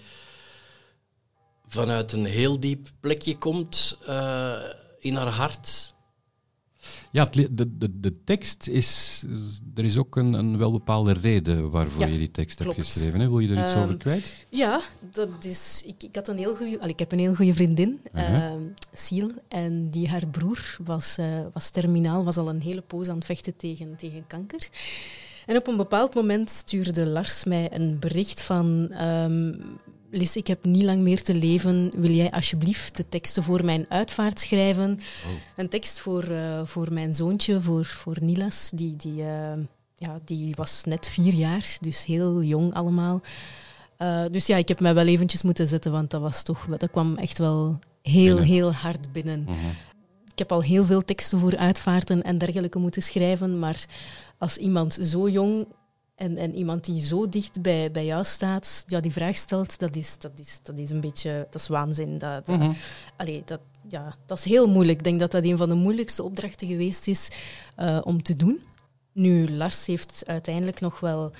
vanuit 1.66 2.12
een 2.12 2.24
heel 2.24 2.60
diep 2.60 2.88
plekje 3.00 3.36
komt 3.38 3.96
eh, 4.06 4.54
in 4.98 5.14
haar 5.14 5.28
hart. 5.28 5.94
Ja, 7.12 7.24
de, 7.24 7.54
de, 7.54 8.00
de 8.00 8.24
tekst 8.24 8.68
is... 8.68 9.22
Er 9.74 9.84
is 9.84 9.96
ook 9.96 10.16
een, 10.16 10.32
een 10.32 10.58
wel 10.58 10.72
bepaalde 10.72 11.12
reden 11.12 11.70
waarvoor 11.70 12.00
Ja, 12.00 12.06
je 12.06 12.18
die 12.18 12.30
tekst 12.30 12.58
hebt 12.58 12.74
geschreven. 12.74 13.20
Hè? 13.20 13.28
Wil 13.28 13.38
je 13.38 13.54
er 13.56 13.64
iets 13.64 13.72
Ehm, 13.72 13.82
over 13.82 13.96
kwijt? 13.96 14.46
Ja, 14.48 14.80
dat 15.12 15.44
is, 15.44 15.82
ik, 15.86 16.02
ik, 16.02 16.14
had 16.14 16.28
een 16.28 16.38
heel 16.38 16.56
goeie, 16.56 16.80
al, 16.80 16.88
ik 16.88 16.98
heb 16.98 17.12
een 17.12 17.18
heel 17.18 17.34
goede 17.34 17.54
vriendin, 17.54 18.00
uh 18.14 18.52
Siel. 18.92 19.30
En 19.48 19.90
die, 19.90 20.08
haar 20.08 20.26
broer 20.26 20.76
was, 20.84 21.18
eh, 21.18 21.40
was 21.52 21.70
terminaal, 21.70 22.24
was 22.24 22.36
al 22.36 22.48
een 22.48 22.60
hele 22.62 22.80
poos 22.80 23.08
aan 23.08 23.16
het 23.16 23.24
vechten 23.24 23.56
tegen, 23.56 23.96
tegen 23.96 24.26
kanker. 24.26 24.68
En 25.46 25.56
op 25.56 25.66
een 25.66 25.76
bepaald 25.76 26.14
moment 26.14 26.50
stuurde 26.50 27.06
Lars 27.06 27.44
mij 27.44 27.68
een 27.72 27.98
bericht 27.98 28.40
van... 28.40 28.90
ehm 28.90 29.52
Lis, 30.14 30.36
ik 30.36 30.46
heb 30.46 30.64
niet 30.64 30.82
lang 30.82 31.00
meer 31.00 31.22
te 31.22 31.34
leven. 31.34 31.90
Wil 31.96 32.10
jij 32.10 32.30
alsjeblieft 32.30 32.96
de 32.96 33.08
teksten 33.08 33.42
voor 33.42 33.64
mijn 33.64 33.86
uitvaart 33.88 34.40
schrijven? 34.40 35.00
Een 35.56 35.68
tekst 35.68 36.00
voor, 36.00 36.22
eh, 36.22 36.60
voor 36.64 36.92
mijn 36.92 37.14
zoontje, 37.14 37.60
voor, 37.60 37.84
voor 37.84 38.16
Nilas. 38.20 38.70
Die, 38.74 38.96
die, 38.96 39.22
eh, 39.22 39.52
ja, 39.96 40.18
die 40.24 40.54
was 40.56 40.84
net 40.84 41.08
vier 41.08 41.34
jaar, 41.34 41.76
dus 41.80 42.04
heel 42.04 42.42
jong 42.42 42.74
allemaal. 42.74 43.20
Eh, 43.96 44.24
dus 44.30 44.46
ja, 44.46 44.56
ik 44.56 44.68
heb 44.68 44.80
mij 44.80 44.94
wel 44.94 45.06
eventjes 45.06 45.42
moeten 45.42 45.66
zetten, 45.66 45.92
want 45.92 46.10
dat, 46.10 46.20
was 46.20 46.42
toch, 46.42 46.66
dat 46.78 46.90
kwam 46.90 47.16
echt 47.16 47.38
wel 47.38 47.78
heel, 48.02 48.24
Binnen. 48.24 48.44
heel 48.44 48.72
hard 48.72 49.12
binnen. 49.12 49.42
Mhm. 49.42 49.54
Ik 50.32 50.38
heb 50.38 50.52
al 50.52 50.62
heel 50.62 50.84
veel 50.84 51.04
teksten 51.04 51.38
voor 51.38 51.56
uitvaarten 51.56 52.22
en 52.22 52.38
dergelijke 52.38 52.78
moeten 52.78 53.02
schrijven, 53.02 53.58
maar 53.58 53.86
als 54.44 54.56
iemand 54.56 54.98
zo 55.02 55.28
jong 55.28 55.66
en, 56.14 56.36
en 56.36 56.54
iemand 56.54 56.84
die 56.84 57.04
zo 57.04 57.28
dicht 57.28 57.62
bij, 57.62 57.90
bij 57.90 58.04
jou 58.04 58.24
staat, 58.24 58.84
ja, 58.86 59.00
die 59.00 59.12
vraag 59.12 59.36
stelt, 59.36 59.78
dat 59.78 59.96
is, 59.96 60.18
dat 60.18 60.32
is, 60.36 60.58
dat 60.62 60.78
is 60.78 60.90
een 60.90 61.00
beetje 61.00 61.46
dat 61.50 61.60
is 61.60 61.68
waanzin. 61.68 62.18
Dat, 62.18 62.46
dat, 62.46 62.58
Mhm. 62.58 62.72
allee, 63.16 63.42
dat, 63.44 63.60
ja, 63.88 64.14
dat 64.26 64.38
is 64.38 64.44
heel 64.44 64.68
moeilijk. 64.68 64.98
Ik 64.98 65.04
denk 65.04 65.20
dat 65.20 65.30
dat 65.30 65.44
een 65.44 65.56
van 65.56 65.68
de 65.68 65.74
moeilijkste 65.74 66.22
opdrachten 66.22 66.66
geweest 66.68 67.06
is 67.08 67.30
eh, 67.76 68.00
om 68.04 68.22
te 68.22 68.36
doen. 68.36 68.60
Nu, 69.12 69.50
Lars 69.50 69.86
heeft 69.86 70.22
uiteindelijk 70.26 70.80
nog 70.80 71.00
wel 71.00 71.32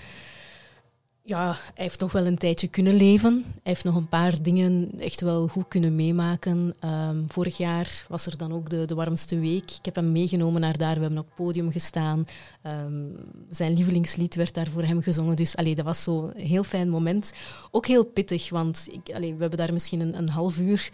ja, 1.26 1.46
hij 1.46 1.84
heeft 1.84 2.00
nog 2.00 2.12
wel 2.12 2.26
een 2.26 2.38
tijdje 2.38 2.68
kunnen 2.68 2.94
leven. 2.94 3.42
Hij 3.44 3.60
heeft 3.62 3.84
nog 3.84 3.94
een 3.94 4.08
paar 4.08 4.42
dingen 4.42 4.90
echt 4.98 5.20
wel 5.20 5.48
goed 5.48 5.68
kunnen 5.68 5.96
meemaken. 5.96 6.74
Ehm, 6.80 7.22
vorig 7.28 7.56
jaar 7.56 8.04
was 8.08 8.26
er 8.26 8.36
dan 8.36 8.52
ook 8.52 8.70
de, 8.70 8.84
de 8.84 8.94
warmste 8.94 9.38
week. 9.38 9.70
Ik 9.70 9.84
heb 9.84 9.94
hem 9.94 10.12
meegenomen 10.12 10.60
naar 10.60 10.78
daar. 10.78 10.94
We 10.94 11.00
hebben 11.00 11.18
op 11.18 11.26
het 11.26 11.34
podium 11.34 11.72
gestaan. 11.72 12.26
Ehm, 12.62 13.08
zijn 13.48 13.74
lievelingslied 13.74 14.34
werd 14.34 14.54
daar 14.54 14.68
voor 14.68 14.82
hem 14.82 15.02
gezongen. 15.02 15.36
Dus 15.36 15.56
allee, 15.56 15.74
dat 15.74 15.84
was 15.84 16.02
zo 16.02 16.30
een 16.34 16.46
heel 16.46 16.64
fijn 16.64 16.88
moment. 16.88 17.32
Ook 17.70 17.86
heel 17.86 18.04
pittig, 18.04 18.48
want 18.48 18.88
ik, 18.90 19.16
we 19.16 19.36
hebben 19.38 19.58
daar 19.58 19.72
misschien 19.72 20.00
een, 20.00 20.18
een 20.18 20.28
half 20.28 20.58
uur 20.58 20.90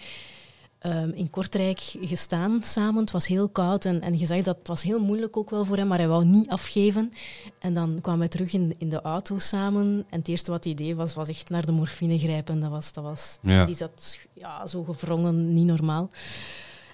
ehm, 0.80 1.10
in 1.14 1.30
Kortrijk 1.30 1.80
gestaan 2.00 2.62
samen. 2.62 3.00
Het 3.00 3.10
was 3.10 3.26
heel 3.26 3.48
koud 3.48 3.84
en, 3.84 4.00
en 4.00 4.18
je 4.18 4.26
zag 4.26 4.42
dat 4.42 4.58
het 4.58 4.68
was 4.68 4.82
heel 4.82 5.00
moeilijk 5.00 5.36
ook 5.36 5.50
wel 5.50 5.64
voor 5.64 5.76
hem, 5.76 5.86
maar 5.86 5.98
hij 5.98 6.08
wou 6.08 6.24
niet 6.24 6.48
afgeven. 6.48 7.10
En 7.58 7.74
dan 7.74 7.98
kwamen 8.00 8.20
wij 8.20 8.28
terug 8.28 8.52
in, 8.52 8.74
in 8.78 8.88
de 8.88 9.02
auto 9.02 9.38
samen. 9.38 10.04
En 10.10 10.18
het 10.18 10.28
eerste 10.28 10.50
wat 10.50 10.64
hij 10.64 10.74
deed 10.74 10.96
was, 10.96 11.14
was 11.14 11.28
echt 11.28 11.50
naar 11.50 11.66
de 11.66 11.72
morfine 11.72 12.18
grijpen. 12.18 12.60
Dat 12.60 12.70
was, 12.70 12.92
dat 12.92 13.04
was, 13.04 13.38
Ja. 13.42 13.64
Die 13.64 13.76
zat 13.76 14.18
ja, 14.32 14.66
zo 14.66 14.84
gevrongen, 14.84 15.54
niet 15.54 15.66
normaal. 15.66 16.10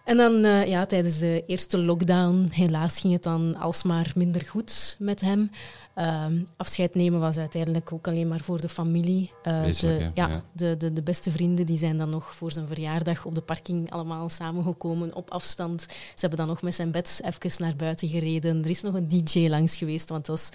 En 0.04 0.16
dan 0.16 0.44
eh, 0.44 0.66
ja, 0.66 0.86
tijdens 0.86 1.18
de 1.18 1.42
eerste 1.46 1.78
lockdown, 1.78 2.48
helaas 2.50 3.00
ging 3.00 3.12
het 3.12 3.22
dan 3.22 3.56
alsmaar 3.56 4.12
minder 4.14 4.46
goed 4.46 4.96
met 4.98 5.20
hem. 5.20 5.50
Ehm, 5.96 6.42
afscheid 6.56 6.94
nemen 6.94 7.20
was 7.20 7.36
uiteindelijk 7.36 7.92
ook 7.92 8.08
alleen 8.08 8.28
maar 8.28 8.40
voor 8.40 8.60
de 8.60 8.68
familie. 8.68 9.32
Eh, 9.42 9.72
de, 9.80 10.10
ja, 10.14 10.28
Ja. 10.28 10.42
De, 10.52 10.76
de, 10.76 10.92
de 10.92 11.02
beste 11.02 11.30
vrienden 11.30 11.66
die 11.66 11.78
zijn 11.78 11.98
dan 11.98 12.10
nog 12.10 12.34
voor 12.34 12.52
zijn 12.52 12.66
verjaardag 12.66 13.24
op 13.24 13.34
de 13.34 13.40
parking 13.40 13.90
allemaal 13.90 14.28
samengekomen 14.28 15.14
op 15.14 15.30
afstand. 15.30 15.82
Ze 15.90 16.20
hebben 16.20 16.38
dan 16.38 16.46
nog 16.48 16.62
met 16.62 16.74
zijn 16.74 16.90
bed 16.90 17.20
even 17.24 17.62
naar 17.62 17.76
buiten 17.76 18.08
gereden. 18.08 18.64
Er 18.64 18.70
is 18.70 18.82
nog 18.82 18.94
een 18.94 19.08
DJ 19.08 19.48
langs 19.48 19.76
geweest, 19.76 20.08
want 20.08 20.26
het 20.26 20.36
was, 20.36 20.50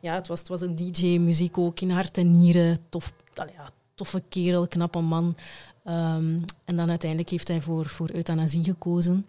ja, 0.00 0.14
het 0.14 0.28
was, 0.28 0.38
het 0.38 0.48
was 0.48 0.60
een 0.60 0.76
DJ, 0.76 1.18
muziek 1.18 1.58
ook 1.58 1.80
in 1.80 1.90
hart 1.90 2.18
en 2.18 2.40
nieren. 2.40 2.78
Tof, 2.88 3.12
ja, 3.34 3.70
toffe 3.94 4.22
kerel, 4.28 4.68
knappe 4.68 5.00
man. 5.00 5.36
Ehm, 5.84 6.38
en 6.64 6.76
dan 6.76 6.88
uiteindelijk 6.88 7.30
heeft 7.30 7.48
hij 7.48 7.60
voor, 7.60 7.86
voor 7.86 8.10
euthanasie 8.12 8.64
gekozen. 8.64 9.26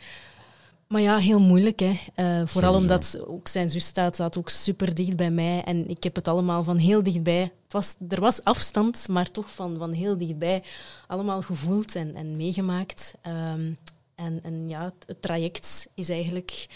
Maar 0.89 1.01
ja, 1.01 1.17
heel 1.17 1.39
moeilijk. 1.39 1.79
Hè. 1.79 1.99
Eh, 2.15 2.41
vooral 2.45 2.75
omdat 2.75 3.23
ook 3.27 3.47
zijn 3.47 3.69
zus 3.69 3.85
staat, 3.85 4.13
staat 4.13 4.37
ook 4.37 4.49
super 4.49 4.93
dicht 4.93 5.15
bij 5.15 5.31
mij. 5.31 5.63
En 5.63 5.89
ik 5.89 6.03
heb 6.03 6.15
het 6.15 6.27
allemaal 6.27 6.63
van 6.63 6.77
heel 6.77 7.03
dichtbij. 7.03 7.41
Het 7.41 7.73
was, 7.73 7.95
er 8.09 8.19
was 8.19 8.43
afstand, 8.43 9.07
maar 9.07 9.31
toch 9.31 9.51
van, 9.51 9.77
van 9.77 9.91
heel 9.91 10.17
dichtbij 10.17 10.63
allemaal 11.07 11.41
gevoeld 11.41 11.95
en, 11.95 12.15
en 12.15 12.37
meegemaakt. 12.37 13.13
Ehm, 13.21 13.71
en, 14.15 14.39
en 14.43 14.69
ja, 14.69 14.93
het, 15.05 15.21
traject 15.21 15.89
is 15.93 16.09
eigenlijk 16.09 16.67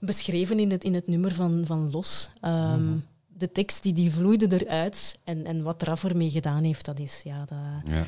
beschreven 0.00 0.58
in 0.58 0.70
het, 0.70 0.84
in 0.84 0.94
het 0.94 1.06
nummer 1.06 1.34
van, 1.34 1.62
van 1.66 1.90
Los. 1.90 2.30
Ehm, 2.40 2.96
De 3.26 3.52
tekst 3.52 3.82
die, 3.82 3.92
die 3.92 4.12
vloeide 4.12 4.64
eruit 4.64 5.18
en, 5.24 5.44
en 5.44 5.62
wat 5.62 5.82
Raf 5.82 6.04
ermee 6.04 6.30
gedaan 6.30 6.62
heeft, 6.62 6.84
dat 6.84 6.98
is... 6.98 7.20
Ja, 7.24 7.44
dat, 7.44 7.58
Ja. 7.94 8.06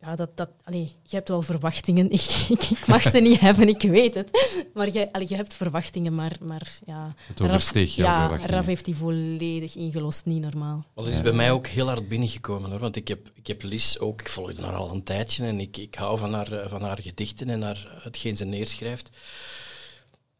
Ja, 0.00 0.16
dat, 0.16 0.36
dat, 0.36 0.48
allee, 0.64 0.92
je 1.02 1.16
hebt 1.16 1.28
wel 1.28 1.42
verwachtingen. 1.42 2.10
Ik, 2.10 2.20
ik, 2.48 2.62
ik 2.62 2.86
mag 2.86 3.02
ze 3.02 3.18
niet 3.18 3.40
hebben, 3.40 3.68
ik 3.68 3.82
weet 3.82 4.14
het. 4.14 4.30
Maar 4.74 4.92
je, 4.92 5.12
allee, 5.12 5.28
je 5.28 5.36
hebt 5.36 5.54
verwachtingen, 5.54 6.14
maar, 6.14 6.36
maar 6.40 6.78
ja... 6.86 7.14
Het 7.26 7.40
oversteeg 7.40 7.94
jouw 7.94 8.06
ja, 8.06 8.20
verwachtingen. 8.20 8.54
Raf 8.54 8.66
heeft 8.66 8.84
die 8.84 8.96
volledig 8.96 9.74
ingelost, 9.74 10.24
niet 10.24 10.42
normaal. 10.42 10.84
Maar 10.94 11.04
dat 11.04 11.12
is 11.12 11.22
bij 11.22 11.32
mij 11.32 11.50
ook 11.50 11.66
heel 11.66 11.86
hard 11.86 12.08
binnengekomen 12.08 12.70
hoor. 12.70 12.80
Want 12.80 12.96
ik 12.96 13.08
heb, 13.08 13.30
ik 13.34 13.46
heb 13.46 13.62
Lies 13.62 13.98
ook, 13.98 14.20
ik 14.20 14.28
volg 14.28 14.58
haar 14.58 14.74
al 14.74 14.90
een 14.90 15.02
tijdje 15.02 15.46
en 15.46 15.60
ik, 15.60 15.76
ik 15.76 15.94
hou 15.94 16.18
van 16.18 16.34
haar, 16.34 16.52
eh, 16.52 16.70
van 16.70 16.82
haar 16.82 16.98
gedichten 17.02 17.48
en 17.48 17.62
haar, 17.62 18.00
hetgeen 18.02 18.36
ze 18.36 18.44
neerschrijft. 18.44 19.10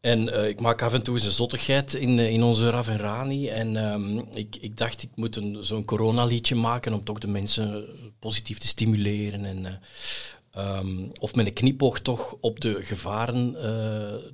En 0.01 0.33
eh, 0.33 0.47
ik 0.47 0.59
maak 0.59 0.81
af 0.81 0.93
en 0.93 1.03
toe 1.03 1.15
eens 1.15 1.25
een 1.25 1.31
zottigheid 1.31 1.93
in, 1.93 2.19
eh, 2.19 2.29
in 2.29 2.43
onze 2.43 2.69
Rav 2.69 2.87
en 2.87 3.77
ehm, 3.77 4.17
ik, 4.17 4.55
ik 4.61 4.77
dacht, 4.77 5.03
ik 5.03 5.09
moet 5.15 5.35
een, 5.35 5.57
zo'n 5.61 5.85
coronaliedje 5.85 6.55
maken 6.55 6.93
om 6.93 7.03
toch 7.03 7.19
de 7.19 7.27
mensen 7.27 7.85
positief 8.19 8.57
te 8.57 8.67
stimuleren. 8.67 9.45
En, 9.45 9.65
eh, 9.65 9.73
ehm, 10.51 11.09
of 11.19 11.35
met 11.35 11.45
een 11.45 11.53
knipoog 11.53 11.99
toch 11.99 12.37
op 12.41 12.59
de 12.59 12.83
gevaren 12.83 13.53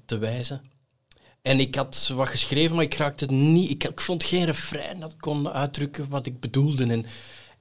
te 0.06 0.17
wijzen. 0.17 0.62
En 1.41 1.60
ik 1.60 1.75
had 1.75 2.12
wat 2.15 2.30
geschreven, 2.30 2.75
maar 2.75 2.86
ik 2.86 2.93
raakte 2.93 3.25
het 3.25 3.34
niet. 3.34 3.69
Ik, 3.69 3.84
ik 3.84 4.01
vond 4.01 4.23
geen 4.23 4.45
refrein 4.45 4.99
dat 4.99 5.15
kon 5.17 5.49
uitdrukken 5.49 6.10
wat 6.10 6.25
ik 6.25 6.39
bedoelde. 6.39 6.86
En, 6.86 7.06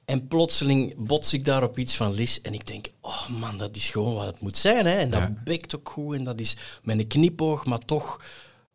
en 0.04 0.28
plotseling 0.28 0.94
bots 0.96 1.32
ik 1.32 1.44
daar 1.44 1.62
op 1.62 1.78
iets 1.78 1.96
van 1.96 2.12
Lis. 2.12 2.40
En 2.40 2.54
ik 2.54 2.66
denk, 2.66 2.86
oh 3.00 3.28
man, 3.28 3.58
dat 3.58 3.76
is 3.76 3.88
gewoon 3.88 4.14
wat 4.14 4.26
het 4.26 4.40
moet 4.40 4.56
zijn. 4.56 4.86
Hè? 4.86 4.94
En 4.96 5.10
dat 5.10 5.20
Ja. 5.20 5.34
bekt 5.44 5.76
ook 5.76 5.88
goed. 5.88 6.16
En 6.16 6.24
dat 6.24 6.40
is 6.40 6.56
met 6.82 6.98
een 6.98 7.06
knipoog, 7.06 7.64
maar 7.64 7.78
toch. 7.78 8.20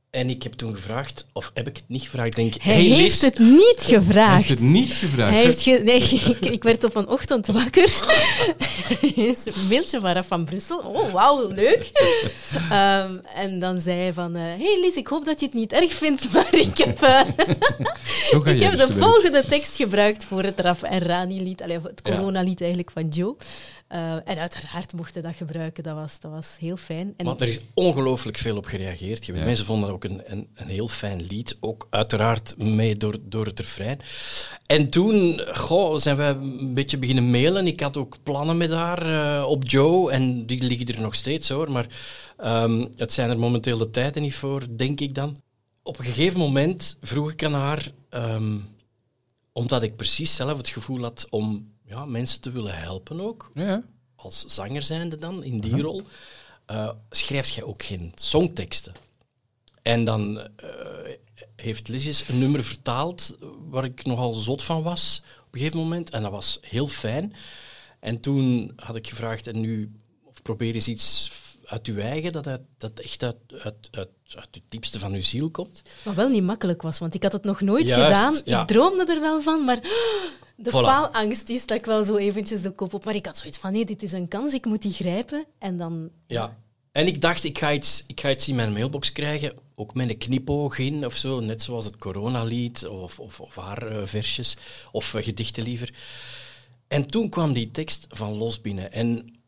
En 0.10 0.30
ik 0.30 0.44
heb 0.44 0.54
toen 0.54 0.76
gevraagd, 0.76 1.26
of 1.34 1.52
heb 1.54 1.68
ik 1.68 1.76
het 1.76 1.86
niet 1.88 2.02
gevraagd? 2.02 2.36
Denk, 2.36 2.54
Hij 2.62 2.74
hey, 2.74 2.84
heeft 2.84 3.22
het 3.22 3.40
niet 3.40 3.86
Hij 3.86 3.96
gevraagd. 3.98 4.36
heeft 4.48 4.50
het 4.60 4.70
niet 4.70 4.94
gevraagd. 4.94 5.32
Hij 5.34 5.44
heeft 5.44 5.62
ge- 5.62 5.82
nee, 5.84 6.02
ik, 6.40 6.46
ik 6.52 6.64
werd 6.64 6.84
op 6.84 6.96
een 6.96 7.08
ochtend 7.08 7.48
wakker. 7.48 7.84
is 9.16 9.38
een 9.46 9.68
mailtje 9.70 10.00
van 10.00 10.12
Raf 10.12 10.28
van 10.28 10.46
Brussel. 10.46 10.78
Oh, 10.80 11.12
wauw, 11.12 11.48
leuk. 11.52 11.90
Ehm, 12.70 13.18
en 13.36 13.60
dan 13.60 13.80
zei 13.82 14.00
hij 14.00 14.14
van... 14.14 14.36
eh, 14.36 14.42
hey 14.42 14.80
Lies, 14.82 14.96
ik 14.96 15.08
hoop 15.08 15.26
dat 15.26 15.40
je 15.40 15.46
het 15.46 15.56
niet 15.56 15.74
erg 15.74 15.94
vindt, 15.94 16.32
maar 16.34 16.54
ik 16.56 16.78
heb, 16.78 17.02
eh, 17.02 17.22
ik 18.54 18.62
heb 18.62 18.72
dus 18.78 18.88
de 18.88 18.94
volgende 18.98 19.44
tekst 19.50 19.76
gebruikt 19.76 20.26
voor 20.26 20.44
het 20.44 20.60
Raf 20.60 20.82
en 20.84 21.00
Rani-lied. 21.00 21.60
Het 21.68 22.02
corona-lied 22.02 22.60
eigenlijk 22.62 22.92
van 22.92 23.08
Joe. 23.08 23.36
Eh, 23.90 24.14
en 24.14 24.38
uiteraard 24.38 24.94
mocht 24.94 25.14
hij 25.14 25.24
dat 25.24 25.36
gebruiken. 25.36 25.84
Dat 25.84 25.96
was, 25.96 26.20
dat 26.20 26.32
was 26.32 26.58
heel 26.60 26.78
fijn. 26.78 27.14
En 27.18 27.26
Want 27.26 27.42
er 27.42 27.48
is 27.48 27.60
ongelooflijk 27.74 28.38
veel 28.38 28.58
op 28.58 28.66
gereageerd. 28.66 29.26
Ja. 29.26 29.34
Mensen 29.34 29.66
vonden 29.66 29.86
het 29.86 29.96
ook 29.96 30.04
een, 30.04 30.22
een, 30.26 30.48
een 30.56 30.68
heel 30.68 30.88
fijn 30.88 31.22
lied. 31.22 31.58
Ook 31.60 31.88
uiteraard 31.90 32.58
mee 32.58 32.98
door, 32.98 33.16
door 33.22 33.46
het 33.46 33.60
refrein. 33.60 34.00
En 34.66 34.90
toen 34.90 35.42
goh, 35.54 35.98
zijn 35.98 36.16
wij 36.16 36.30
een 36.30 36.74
beetje 36.74 36.98
beginnen 36.98 37.32
mailen. 37.32 37.68
Ik 37.68 37.80
had 37.80 37.98
ook 37.98 38.18
plannen 38.24 38.58
met 38.58 38.72
haar 38.72 39.38
eh, 39.38 39.50
op 39.50 39.70
Joe. 39.70 40.12
En 40.12 40.46
die 40.46 40.64
liggen 40.64 40.88
er 40.96 41.02
nog 41.02 41.16
steeds 41.16 41.50
hoor. 41.50 41.72
Maar 41.72 41.88
ehm, 42.38 42.86
het 42.96 43.14
zijn 43.14 43.30
er 43.30 43.40
momenteel 43.40 43.78
de 43.78 43.90
tijden 43.90 44.22
niet 44.22 44.36
voor, 44.36 44.64
denk 44.76 45.00
ik 45.00 45.16
dan. 45.16 45.36
Op 45.84 46.00
een 46.00 46.06
gegeven 46.06 46.40
moment 46.40 46.98
vroeg 47.02 47.32
ik 47.32 47.44
aan 47.44 47.54
haar... 47.54 47.92
ehm, 48.10 48.58
omdat 49.52 49.84
ik 49.84 49.96
precies 49.96 50.36
zelf 50.36 50.58
het 50.58 50.70
gevoel 50.70 51.02
had 51.02 51.28
om 51.30 51.69
ja, 51.90 52.06
mensen 52.06 52.42
te 52.42 52.52
willen 52.52 52.80
helpen 52.80 53.22
ook 53.22 53.52
Ja, 53.54 53.84
als 54.16 54.46
zanger 54.46 54.84
zijnde 54.84 55.16
dan, 55.16 55.44
in 55.44 55.60
die 55.60 55.82
rol, 55.82 56.02
eh, 56.66 56.90
schrijf 57.10 57.50
jij 57.50 57.64
ook 57.64 57.84
geen 57.84 58.12
songteksten. 58.16 58.94
En 59.82 60.04
dan 60.04 60.40
eh, 60.40 60.48
heeft 61.56 61.88
Lizzie's 61.88 62.30
een 62.30 62.40
nummer 62.40 62.64
vertaald 62.64 63.36
waar 63.70 63.84
ik 63.84 64.06
nogal 64.06 64.34
zot 64.34 64.64
van 64.64 64.84
was 64.84 65.22
op 65.48 65.54
een 65.54 65.60
gegeven 65.60 65.80
moment. 65.80 66.10
En 66.10 66.22
dat 66.22 66.32
was 66.32 66.58
heel 66.62 66.88
fijn. 66.88 67.34
En 68.00 68.20
toen 68.20 68.74
had 68.76 68.96
ik 68.96 69.08
gevraagd, 69.08 69.48
en 69.48 69.60
nu 69.60 69.92
of 70.24 70.42
probeer 70.42 70.76
eens 70.76 70.88
iets 70.88 71.32
uit 71.66 71.88
uw 71.88 71.98
eigen, 71.98 72.32
dat, 72.32 72.48
uit, 72.48 72.62
dat 72.78 73.00
echt 73.00 73.24
uit, 73.24 73.36
uit, 73.50 73.88
uit, 73.92 74.10
uit 74.36 74.48
het 74.52 74.64
diepste 74.70 75.00
van 75.00 75.14
uw 75.14 75.22
ziel 75.22 75.50
komt. 75.50 75.82
Wat 76.04 76.16
wel 76.16 76.30
niet 76.30 76.44
makkelijk 76.44 76.82
was, 76.82 77.00
want 77.00 77.14
ik 77.14 77.24
had 77.24 77.32
het 77.32 77.44
nog 77.44 77.62
nooit 77.62 77.88
Juist, 77.88 78.22
gedaan. 78.22 78.42
ja. 78.46 78.62
Ik 78.62 78.68
droomde 78.68 79.06
er 79.14 79.22
wel 79.22 79.42
van, 79.42 79.66
maar 79.66 79.80
de 80.62 80.70
Voilà. 80.70 80.74
faalangst 80.74 81.48
die 81.48 81.60
stak 81.60 81.86
wel 81.86 82.04
zo 82.04 82.16
eventjes 82.16 82.62
de 82.62 82.72
kop 82.72 82.94
op. 82.94 83.06
Maar 83.06 83.16
ik 83.16 83.26
had 83.26 83.38
zoiets 83.38 83.58
van, 83.58 83.72
nee, 83.72 83.86
dit 83.86 84.04
is 84.04 84.12
een 84.12 84.28
kans, 84.28 84.54
ik 84.54 84.66
moet 84.66 84.82
die 84.82 84.94
grijpen. 84.94 85.46
En 85.58 85.78
dan... 85.78 86.10
Ja. 86.28 86.58
En 86.92 87.08
ik 87.08 87.22
dacht, 87.22 87.44
ik 87.44 87.58
ga, 87.58 87.74
iets, 87.74 88.04
ik 88.08 88.20
ga 88.20 88.30
iets 88.30 88.48
in 88.48 88.56
mijn 88.56 88.74
mailbox 88.74 89.12
krijgen, 89.12 89.54
ook 89.76 89.94
met 89.94 90.10
een 90.10 90.18
knipoog 90.18 90.78
in 90.78 91.06
of 91.06 91.16
zo, 91.16 91.40
net 91.40 91.62
zoals 91.62 91.86
het 91.86 91.98
coronalied 91.98 92.88
of, 92.88 93.20
of, 93.20 93.40
of 93.40 93.56
haar 93.56 93.88
eh, 93.88 94.06
versjes, 94.06 94.58
of 94.92 95.14
eh, 95.14 95.24
gedichten 95.24 95.64
liever. 95.64 95.94
En 96.88 97.08
toen 97.08 97.30
kwam 97.30 97.54
die 97.54 97.72
tekst 97.72 98.06
van 98.10 98.38
Los 98.38 98.62
binnen. 98.62 98.92
En 98.92 99.40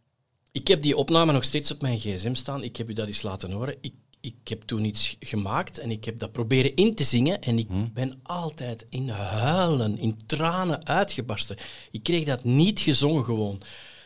ik 0.51 0.67
heb 0.67 0.81
die 0.81 0.97
opname 0.97 1.31
nog 1.31 1.43
steeds 1.43 1.71
op 1.71 1.81
mijn 1.81 1.99
gsm 1.99 2.33
staan. 2.33 2.63
Ik 2.63 2.77
heb 2.77 2.89
u 2.89 2.93
dat 2.93 3.07
eens 3.07 3.21
laten 3.21 3.51
horen. 3.51 3.75
Ik, 3.81 3.93
ik 4.21 4.47
heb 4.47 4.61
toen 4.61 4.85
iets 4.85 5.15
gemaakt 5.19 5.77
en 5.77 5.91
ik 5.91 6.05
heb 6.05 6.19
dat 6.19 6.31
proberen 6.31 6.75
in 6.75 6.95
te 6.95 7.03
zingen. 7.03 7.41
En 7.41 7.57
ik 7.59 7.93
ben 7.93 8.13
altijd 8.23 8.85
in 8.89 9.09
huilen, 9.09 9.97
in 9.97 10.25
tranen 10.25 10.85
uitgebarsten. 10.87 11.57
Ik 11.91 12.03
kreeg 12.03 12.25
dat 12.25 12.43
niet 12.43 12.79
gezongen 12.79 13.23
gewoon. 13.23 13.61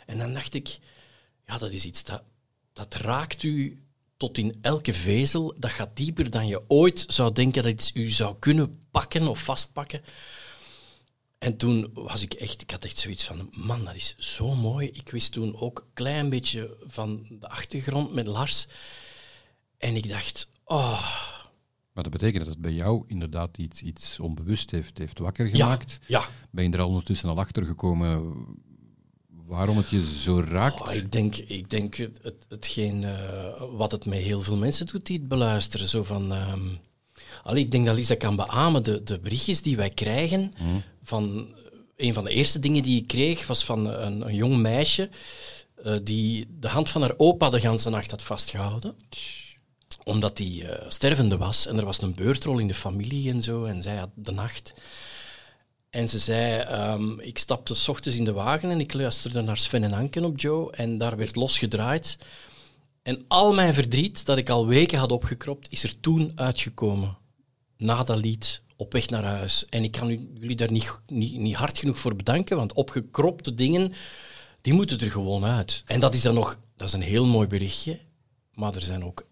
En 0.06 0.18
dan 0.18 0.34
dacht 0.34 0.54
ik, 0.54 0.80
ja, 1.48 1.58
dat 1.58 1.72
is 1.72 1.86
iets 1.86 2.04
dat, 2.04 2.24
dat 2.74 2.94
raakt 2.94 3.44
u 3.44 3.80
tot 4.18 4.38
in 4.38 4.58
elke 4.62 4.94
vezel. 4.94 5.54
Dat 5.58 5.72
gaat 5.72 5.96
dieper 5.98 6.30
dan 6.30 6.48
je 6.48 6.62
ooit 6.68 7.06
zou 7.08 7.34
denken 7.34 7.64
dat 7.64 7.72
iets 7.72 7.92
u 7.94 8.10
zou 8.10 8.36
kunnen 8.40 8.80
pakken 8.92 9.28
of 9.28 9.40
vastpakken. 9.44 10.02
En 11.38 11.58
toen 11.58 11.90
was 11.94 12.22
ik 12.22 12.34
echt, 12.34 12.62
ik 12.62 12.72
had 12.72 12.86
echt 12.86 12.98
zoiets 12.98 13.24
van, 13.24 13.50
man, 13.52 13.86
dat 13.86 13.96
is 13.96 14.16
zo 14.18 14.56
mooi. 14.56 14.88
Ik 14.88 15.10
wist 15.10 15.32
toen 15.32 15.56
ook 15.56 15.80
een 15.80 15.94
klein 15.94 16.30
beetje 16.30 16.78
van 16.86 17.26
de 17.30 17.50
achtergrond 17.50 18.14
met 18.14 18.28
Lars. 18.28 18.68
En 19.86 19.96
ik 19.96 20.10
dacht, 20.10 20.48
oh, 20.64 21.02
Maar 21.94 22.04
dat 22.04 22.12
betekent 22.12 22.46
dat 22.46 22.54
het 22.54 22.62
bij 22.62 22.74
jou 22.74 23.04
inderdaad 23.08 23.58
iets, 23.58 23.82
iets 23.82 24.20
onbewust 24.20 24.72
heeft, 24.72 24.98
heeft 24.98 25.20
wakker 25.20 25.48
gemaakt. 25.48 26.00
ja. 26.08 26.26
Ben 26.52 26.64
je 26.64 26.72
er 26.72 26.82
al 26.82 26.88
ondertussen 26.88 27.30
al 27.30 27.38
achter 27.38 27.66
gekomen 27.66 28.36
waarom 29.28 29.78
het 29.78 29.90
je 29.90 30.16
zo 30.24 30.40
raakt? 30.40 30.82
Oh, 30.82 30.94
ik 30.94 31.12
denk, 31.12 31.36
ik 31.36 31.70
denk 31.70 31.96
het, 31.96 32.20
het, 32.22 32.46
hetgeen 32.50 33.04
eh, 33.04 33.64
wat 33.72 33.92
het 33.92 34.06
met 34.06 34.20
heel 34.20 34.42
veel 34.42 34.58
mensen 34.58 34.86
doet 34.86 35.06
die 35.06 35.18
het 35.18 35.28
beluisteren. 35.28 35.88
Zo 35.88 36.04
van, 36.04 36.32
ehm, 36.32 36.68
allee, 37.44 37.64
ik 37.64 37.72
denk 37.72 37.86
dat 37.86 37.96
Lisa 37.96 38.16
kan 38.16 38.36
beamen, 38.36 38.84
de, 38.84 39.04
de 39.04 39.20
berichtjes 39.20 39.62
die 39.62 39.78
wij 39.78 39.90
krijgen 39.90 40.52
van 41.04 41.48
een 41.96 42.14
van 42.14 42.24
de 42.24 42.32
eerste 42.32 42.60
dingen 42.60 42.84
die 42.84 43.02
ik 43.02 43.08
kreeg 43.08 43.48
was 43.48 43.66
van 43.66 43.86
een, 43.86 44.28
een 44.28 44.36
jong 44.36 44.58
meisje 44.58 45.10
eh, 45.84 45.96
die 46.04 46.48
de 46.60 46.68
hand 46.68 46.90
van 46.90 47.02
haar 47.02 47.14
opa 47.18 47.50
de 47.50 47.60
ganse 47.60 47.90
nacht 47.90 48.12
had 48.12 48.24
vastgehouden. 48.24 48.96
Omdat 50.06 50.38
die 50.38 50.68
eh, 50.68 50.90
stervende 50.90 51.38
was 51.38 51.68
en 51.68 51.78
er 51.78 51.86
was 51.86 52.02
een 52.02 52.16
beurtrol 52.16 52.58
in 52.58 52.68
de 52.68 52.74
familie 52.74 53.32
en 53.32 53.44
zo 53.44 53.64
en 53.64 53.82
zij 53.82 53.96
had 53.96 54.10
de 54.16 54.32
nacht. 54.32 54.74
En 55.90 56.10
ze 56.10 56.20
zei, 56.20 56.60
ehm, 56.60 57.20
ik 57.20 57.38
stapte 57.38 57.76
s 57.76 57.88
ochtends 57.88 58.18
in 58.18 58.26
de 58.26 58.34
wagen 58.34 58.70
en 58.70 58.80
ik 58.80 58.94
luisterde 58.94 59.42
naar 59.42 59.58
Sven 59.58 59.84
en 59.84 59.94
Anken 59.94 60.26
op 60.26 60.40
Joe 60.40 60.72
en 60.72 60.98
daar 60.98 61.18
werd 61.18 61.36
losgedraaid. 61.36 62.18
En 63.02 63.26
al 63.28 63.54
mijn 63.54 63.74
verdriet 63.74 64.26
dat 64.26 64.38
ik 64.38 64.50
al 64.50 64.68
weken 64.68 65.00
had 65.00 65.12
opgekropt, 65.12 65.72
is 65.72 65.84
er 65.84 66.00
toen 66.00 66.32
uitgekomen. 66.36 67.18
Na 67.78 68.04
dat 68.04 68.18
lied, 68.18 68.62
op 68.76 68.94
weg 68.94 69.10
naar 69.10 69.24
huis. 69.24 69.66
En 69.70 69.84
ik 69.84 69.92
kan 69.92 70.30
jullie 70.40 70.56
daar 70.56 70.72
niet, 70.72 71.02
niet, 71.08 71.40
niet 71.40 71.56
hard 71.56 71.78
genoeg 71.78 72.00
voor 72.00 72.16
bedanken, 72.16 72.58
want 72.58 72.74
opgekropte 72.74 73.56
dingen, 73.56 73.94
die 74.62 74.74
moeten 74.74 75.00
er 75.00 75.12
gewoon 75.12 75.46
uit. 75.46 75.84
En 75.86 76.00
dat 76.00 76.14
is 76.14 76.22
dan 76.22 76.34
nog, 76.34 76.60
dat 76.76 76.88
is 76.88 76.94
een 76.94 77.02
heel 77.02 77.26
mooi 77.26 77.48
berichtje, 77.48 78.00
maar 78.54 78.76
er 78.76 78.82
zijn 78.82 79.04
ook 79.04 79.26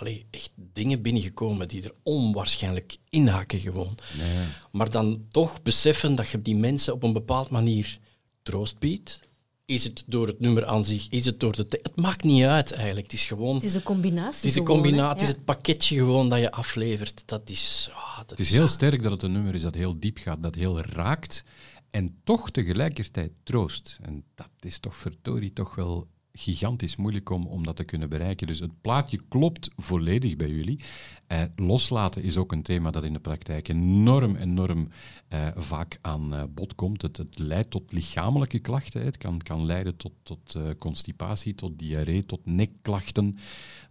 allee, 0.00 0.26
echt 0.30 0.50
dingen 0.56 1.02
binnengekomen 1.02 1.68
die 1.68 1.82
er 1.82 1.94
onwaarschijnlijk 2.02 2.96
inhaken 3.08 3.58
gewoon. 3.58 3.98
Nee. 4.18 4.46
Maar 4.72 4.90
dan 4.90 5.26
toch 5.30 5.62
beseffen 5.62 6.14
dat 6.14 6.28
je 6.28 6.42
die 6.42 6.56
mensen 6.56 6.92
op 6.92 7.02
een 7.02 7.12
bepaalde 7.12 7.50
manier 7.52 7.98
troost 8.42 8.78
biedt. 8.78 9.20
Is 9.64 9.84
het 9.84 10.02
door 10.06 10.26
het 10.26 10.40
nummer 10.40 10.64
aan 10.64 10.84
zich? 10.84 11.08
Is 11.08 11.24
het 11.24 11.40
door 11.40 11.56
de... 11.56 11.66
Het 11.68 11.96
maakt 11.96 12.24
niet 12.24 12.44
uit 12.44 12.72
eigenlijk. 12.72 13.06
Het 13.10 13.12
is 13.20 13.24
gewoon... 13.24 13.54
Het 13.54 13.64
is 13.64 13.74
een 13.74 13.82
combinatie. 13.82 14.40
Het 14.40 14.44
is 14.44 14.56
een 14.56 14.64
combinatie, 14.64 15.12
het 15.12 15.22
is 15.22 15.28
het 15.28 15.44
pakketje 15.44 15.96
gewoon 15.96 16.28
dat 16.28 16.38
je 16.38 16.50
aflevert. 16.50 17.22
Dat 17.26 17.50
is... 17.50 17.90
ah, 17.92 18.18
dat 18.18 18.30
Het 18.30 18.38
is 18.38 18.50
heel 18.50 18.68
sterk 18.68 19.02
dat 19.02 19.12
het 19.12 19.22
een 19.22 19.32
nummer 19.32 19.54
is 19.54 19.62
dat 19.62 19.74
heel 19.74 19.98
diep 19.98 20.18
gaat, 20.18 20.42
dat 20.42 20.54
heel 20.54 20.80
raakt 20.80 21.44
en 21.90 22.20
toch 22.24 22.50
tegelijkertijd 22.50 23.32
troost. 23.42 23.98
En 24.02 24.24
dat 24.34 24.50
is 24.60 24.78
toch 24.78 24.96
verdorie 24.96 25.52
toch 25.52 25.74
wel 25.74 26.08
gigantisch 26.32 26.96
moeilijk 26.96 27.30
om, 27.30 27.46
om 27.46 27.64
dat 27.64 27.76
te 27.76 27.84
kunnen 27.84 28.08
bereiken. 28.08 28.46
Dus 28.46 28.58
het 28.58 28.80
plaatje 28.80 29.20
klopt 29.28 29.70
volledig 29.76 30.36
bij 30.36 30.48
jullie. 30.48 30.80
Eh, 31.26 31.42
loslaten 31.56 32.22
is 32.22 32.36
ook 32.36 32.52
een 32.52 32.62
thema 32.62 32.90
dat 32.90 33.04
in 33.04 33.12
de 33.12 33.20
praktijk 33.20 33.68
enorm, 33.68 34.36
enorm 34.36 34.88
eh, 35.28 35.48
vaak 35.56 35.98
aan 36.00 36.34
eh, 36.34 36.42
bod 36.54 36.74
komt. 36.74 37.02
Het, 37.02 37.16
het 37.16 37.38
leidt 37.38 37.70
tot 37.70 37.92
lichamelijke 37.92 38.58
klachten. 38.58 39.04
Het 39.04 39.16
kan, 39.16 39.38
kan 39.38 39.64
leiden 39.64 39.96
tot, 39.96 40.12
tot 40.22 40.54
eh, 40.54 40.62
constipatie, 40.78 41.54
tot 41.54 41.78
diarree, 41.78 42.26
tot 42.26 42.40
nekklachten 42.44 43.36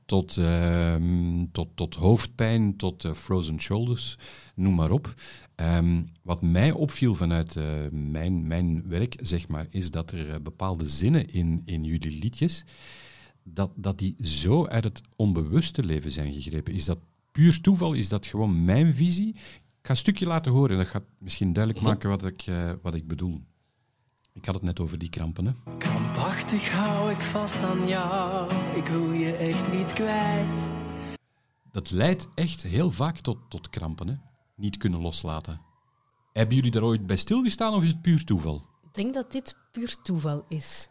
tot, 0.09 0.37
ehm, 0.37 1.45
tot, 1.51 1.67
tot 1.75 1.95
hoofdpijn, 1.95 2.77
tot 2.77 3.03
eh, 3.03 3.13
frozen 3.13 3.59
shoulders, 3.61 4.17
noem 4.55 4.75
maar 4.75 4.91
op. 4.91 5.13
Ehm, 5.59 6.03
wat 6.21 6.41
mij 6.41 6.71
opviel 6.71 7.15
vanuit 7.15 7.55
eh, 7.55 7.65
mijn, 7.91 8.47
mijn 8.47 8.87
werk, 8.87 9.15
zeg 9.21 9.47
maar, 9.47 9.67
is 9.69 9.91
dat 9.91 10.11
er 10.11 10.29
eh, 10.29 10.39
bepaalde 10.41 10.87
zinnen 10.87 11.27
in, 11.27 11.61
in 11.65 11.83
jullie 11.83 12.19
liedjes, 12.19 12.65
dat, 13.43 13.71
dat 13.75 13.97
die 13.97 14.15
zo 14.21 14.67
uit 14.67 14.83
het 14.83 15.01
onbewuste 15.15 15.83
leven 15.83 16.11
zijn 16.11 16.33
gegrepen. 16.33 16.73
Is 16.73 16.85
dat 16.85 16.99
puur 17.31 17.61
toeval? 17.61 17.93
Is 17.93 18.09
dat 18.09 18.25
gewoon 18.25 18.65
mijn 18.65 18.93
visie? 18.93 19.29
Ik 19.29 19.85
ga 19.85 19.91
een 19.91 19.97
stukje 19.97 20.25
laten 20.25 20.51
horen, 20.51 20.77
dat 20.77 20.87
gaat 20.87 21.05
misschien 21.17 21.53
duidelijk 21.53 21.85
maken 21.85 22.09
wat 22.09 22.25
ik, 22.25 22.41
eh, 22.41 22.71
wat 22.81 22.95
ik 22.95 23.07
bedoel. 23.07 23.41
Ik 24.33 24.45
had 24.45 24.55
het 24.55 24.63
net 24.63 24.79
over 24.79 24.97
die 24.97 25.09
krampen, 25.09 25.45
hè. 25.45 25.51
Krampachtig 25.77 26.71
hou 26.71 27.11
ik 27.11 27.21
vast 27.21 27.63
aan 27.63 27.87
jou, 27.87 28.53
ik 28.75 28.87
wil 28.87 29.11
je 29.11 29.35
echt 29.35 29.73
niet 29.73 29.93
kwijt. 29.93 30.69
Dat 31.71 31.91
leidt 31.91 32.27
echt 32.33 32.63
heel 32.63 32.91
vaak 32.91 33.17
tot, 33.17 33.37
tot 33.49 33.69
krampen, 33.69 34.07
hè? 34.07 34.28
Niet 34.59 34.77
kunnen 34.77 34.99
loslaten. 35.01 35.61
Hebben 36.33 36.55
jullie 36.55 36.71
daar 36.71 36.83
ooit 36.83 37.05
bij 37.07 37.15
stilgestaan 37.15 37.73
of 37.73 37.81
is 37.83 37.87
het 37.89 38.01
puur 38.01 38.23
toeval? 38.23 38.65
Ik 38.81 38.93
denk 38.93 39.13
dat 39.13 39.31
dit 39.31 39.55
puur 39.71 39.95
toeval 40.01 40.45
is. 40.47 40.89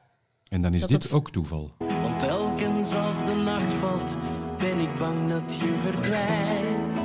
En 0.48 0.62
dan 0.62 0.74
is 0.74 0.80
Dat 0.80 0.90
dit 0.90 1.02
het- 1.02 1.12
ook 1.12 1.30
toeval. 1.30 1.70
Want 1.78 2.20
telkens 2.20 2.92
als 2.94 3.16
de 3.16 3.34
nacht 3.44 3.72
valt, 3.72 4.16
ben 4.58 4.78
ik 4.78 4.98
bang 4.98 5.28
dat 5.28 5.54
je 5.54 5.78
verdwijnt. 5.82 6.96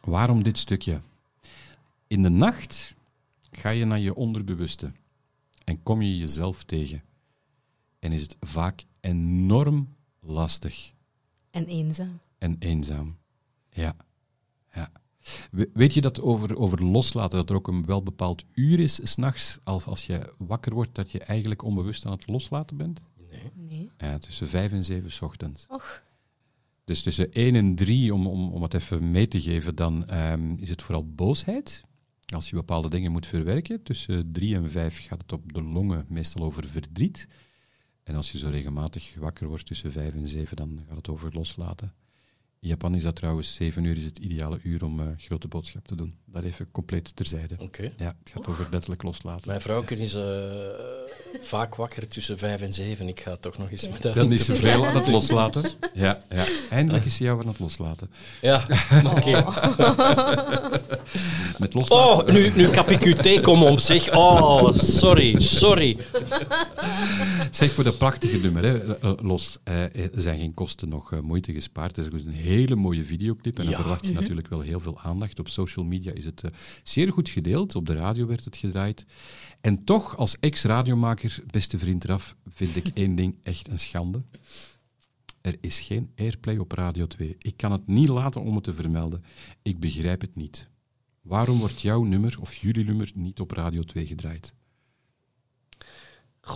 Waarom 0.00 0.42
dit 0.42 0.58
stukje? 0.58 1.00
In 2.06 2.22
de 2.22 2.28
nacht 2.28 2.94
ga 3.50 3.68
je 3.68 3.84
naar 3.84 3.98
je 3.98 4.14
onderbewuste 4.14 4.92
en 5.64 5.82
kom 5.82 6.02
je 6.02 6.18
jezelf 6.18 6.64
tegen. 6.64 7.02
En 7.98 8.12
is 8.12 8.22
het 8.22 8.36
vaak 8.40 8.84
enorm 9.00 9.94
lastig 10.20 10.92
En 11.50 11.66
eenzaam. 11.66 12.18
en 12.38 12.56
eenzaam. 12.58 13.16
Ja. 13.70 13.96
ja. 14.72 14.90
We- 15.50 15.70
Weet 15.72 15.94
je 15.94 16.00
dat 16.00 16.20
over, 16.20 16.56
over 16.56 16.84
loslaten, 16.84 17.38
dat 17.38 17.50
er 17.50 17.56
ook 17.56 17.68
een 17.68 17.84
wel 17.86 18.02
bepaald 18.02 18.44
uur 18.54 18.78
is, 18.80 19.00
s'nachts, 19.10 19.58
als, 19.64 19.84
als 19.84 20.06
je 20.06 20.34
wakker 20.38 20.74
wordt, 20.74 20.94
dat 20.94 21.10
je 21.10 21.18
eigenlijk 21.18 21.62
onbewust 21.62 22.06
aan 22.06 22.12
het 22.12 22.26
loslaten 22.26 22.76
bent? 22.76 23.00
Nee. 23.54 23.90
Ja, 23.98 24.18
tussen 24.18 24.48
vijf 24.48 24.72
en 24.72 24.84
zeven 24.84 25.10
's 25.10 25.20
ochtends. 25.22 25.66
Och, 25.68 26.02
Dus 26.84 27.02
tussen 27.02 27.32
1 27.32 27.54
en 27.54 27.74
3, 27.74 28.14
om, 28.14 28.26
om, 28.26 28.52
om 28.52 28.62
het 28.62 28.74
even 28.74 29.10
mee 29.10 29.28
te 29.28 29.40
geven, 29.40 29.74
dan 29.74 30.06
ehm, 30.08 30.52
is 30.54 30.68
het 30.68 30.82
vooral 30.82 31.06
boosheid. 31.14 31.82
Als 32.34 32.50
je 32.50 32.56
bepaalde 32.56 32.88
dingen 32.88 33.12
moet 33.12 33.26
verwerken. 33.26 33.82
Tussen 33.82 34.32
3 34.32 34.54
en 34.54 34.70
5 34.70 35.06
gaat 35.06 35.22
het 35.22 35.32
op 35.32 35.52
de 35.52 35.62
longen 35.62 36.04
meestal 36.08 36.44
over 36.44 36.68
verdriet. 36.68 37.28
En 38.02 38.14
als 38.14 38.32
je 38.32 38.38
zo 38.38 38.48
regelmatig 38.48 39.14
wakker 39.18 39.48
wordt 39.48 39.66
tussen 39.66 39.92
5 39.92 40.14
en 40.14 40.28
7, 40.28 40.56
dan 40.56 40.80
gaat 40.88 40.96
het 40.96 41.08
over 41.08 41.32
loslaten. 41.34 41.92
In 42.60 42.68
Japan 42.68 42.94
is 42.94 43.02
dat 43.02 43.16
trouwens, 43.16 43.54
7 43.54 43.84
uur 43.84 43.96
is 43.96 44.04
het 44.04 44.18
ideale 44.18 44.58
uur 44.62 44.84
om 44.84 45.00
eh, 45.00 45.06
grote 45.18 45.48
boodschap 45.48 45.86
te 45.86 45.94
doen. 45.94 46.14
Dat 46.26 46.42
even 46.42 46.70
compleet 46.70 47.16
terzijde. 47.16 47.54
Oké. 47.58 47.92
Ja, 47.96 48.16
het 48.18 48.30
gaat 48.32 48.46
over 48.46 48.66
letterlijk 48.70 49.02
loslaten. 49.02 49.48
Mijn 49.48 49.60
vrouw 49.60 49.82
is 49.82 50.14
eh, 50.14 50.24
vaak 51.40 51.74
wakker 51.74 52.08
tussen 52.08 52.38
vijf 52.38 52.60
en 52.60 52.72
zeven. 52.72 53.08
Ik 53.08 53.20
ga 53.20 53.36
toch 53.36 53.58
nog 53.58 53.70
eens 53.70 53.88
met 53.88 54.04
haar 54.04 54.14
Dan 54.14 54.32
is 54.32 54.44
ze 54.44 54.54
veel 54.54 54.86
aan 54.86 54.96
het 54.96 55.08
loslaten. 55.08 55.62
Ja, 55.94 56.20
ja. 56.30 56.46
Eindelijk 56.70 57.04
is 57.04 57.16
ze 57.16 57.24
jou 57.24 57.40
aan 57.40 57.48
het 57.48 57.58
loslaten. 57.58 58.10
Ja, 58.40 58.66
oké. 59.16 59.30
Met 61.58 61.74
loslaten. 61.74 62.26
Oh, 62.26 62.32
nu, 62.32 62.52
nu 62.54 62.68
kap 62.68 62.88
ik 62.88 63.02
uw 63.02 63.14
theekom 63.14 63.62
om, 63.62 63.78
zeg. 63.78 64.14
Oh, 64.14 64.74
sorry, 64.74 65.40
sorry. 65.40 65.96
Zeg, 67.50 67.72
voor 67.72 67.84
dat 67.84 67.98
prachtige 67.98 68.38
nummer, 68.38 68.64
hè, 68.64 68.96
eh, 68.98 69.12
los, 69.22 69.58
eh, 69.64 69.82
er 69.82 70.10
zijn 70.14 70.38
geen 70.38 70.54
kosten 70.54 70.88
nog 70.88 71.12
eh, 71.12 71.20
moeite 71.20 71.52
gespaard. 71.52 71.96
Het 71.96 72.06
is 72.06 72.12
ook 72.12 72.26
een 72.26 72.32
hele 72.48 72.76
mooie 72.76 73.04
videoclip 73.04 73.58
en 73.58 73.64
dan 73.64 73.72
Ja. 73.72 73.80
verwacht 73.80 74.06
je 74.06 74.12
natuurlijk 74.12 74.48
wel 74.48 74.60
heel 74.60 74.80
veel 74.80 74.98
aandacht. 75.00 75.38
Op 75.38 75.48
social 75.48 75.84
media 75.84 76.12
is 76.12 76.24
het 76.24 76.42
eh, 76.42 76.50
zeer 76.82 77.12
goed 77.12 77.28
gedeeld, 77.28 77.74
op 77.76 77.86
de 77.86 77.94
radio 77.94 78.26
werd 78.26 78.44
het 78.44 78.56
gedraaid. 78.56 79.06
En 79.60 79.84
toch, 79.84 80.16
als 80.16 80.38
ex-radiomaker, 80.40 81.38
beste 81.46 81.78
vriend 81.78 82.04
Raf, 82.04 82.36
vind 82.46 82.76
ik 82.76 82.86
één 82.94 83.14
ding 83.14 83.38
echt 83.42 83.68
een 83.70 83.78
schande. 83.78 84.22
Er 85.40 85.56
is 85.60 85.80
geen 85.80 86.10
airplay 86.16 86.56
op 86.56 86.72
Radio 86.72 87.06
2. 87.06 87.36
Ik 87.38 87.56
kan 87.56 87.72
het 87.72 87.86
niet 87.86 88.08
laten 88.08 88.40
om 88.42 88.54
het 88.54 88.64
te 88.64 88.72
vermelden. 88.74 89.24
Ik 89.62 89.78
begrijp 89.80 90.20
het 90.20 90.36
niet. 90.36 90.68
Waarom 91.22 91.58
wordt 91.58 91.80
jouw 91.80 92.02
nummer 92.02 92.36
of 92.40 92.54
jullie 92.54 92.84
nummer 92.84 93.10
niet 93.14 93.40
op 93.40 93.50
Radio 93.50 93.82
2 93.82 94.06
gedraaid? 94.06 94.54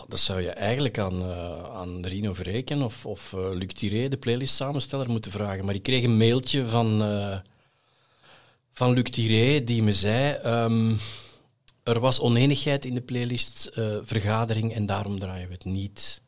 Dat 0.08 0.18
zou 0.18 0.40
je 0.40 0.50
eigenlijk 0.50 0.98
aan, 0.98 1.22
eh, 1.22 1.64
aan 1.64 2.06
Rino 2.06 2.32
Verreken 2.32 2.82
of, 2.82 3.06
of 3.06 3.32
eh, 3.32 3.50
Luc 3.52 3.72
Tiré, 3.72 4.08
de 4.08 4.16
playlist 4.16 4.54
samensteller, 4.54 5.10
moeten 5.10 5.30
vragen. 5.30 5.64
Maar 5.64 5.74
ik 5.74 5.82
kreeg 5.82 6.04
een 6.04 6.16
mailtje 6.16 6.66
van, 6.66 7.02
eh, 7.02 7.38
van 8.72 8.92
Luc 8.92 9.10
Tiré 9.10 9.64
die 9.64 9.82
me 9.82 9.92
zei... 9.92 10.34
ehm, 10.34 10.96
er 11.82 12.00
was 12.00 12.20
oneenigheid 12.20 12.84
in 12.84 12.94
de 12.94 13.00
playlistvergadering 13.00 14.74
en 14.74 14.86
daarom 14.86 15.18
draaien 15.18 15.48
we 15.48 15.54
het 15.54 15.64
niet. 15.64 16.20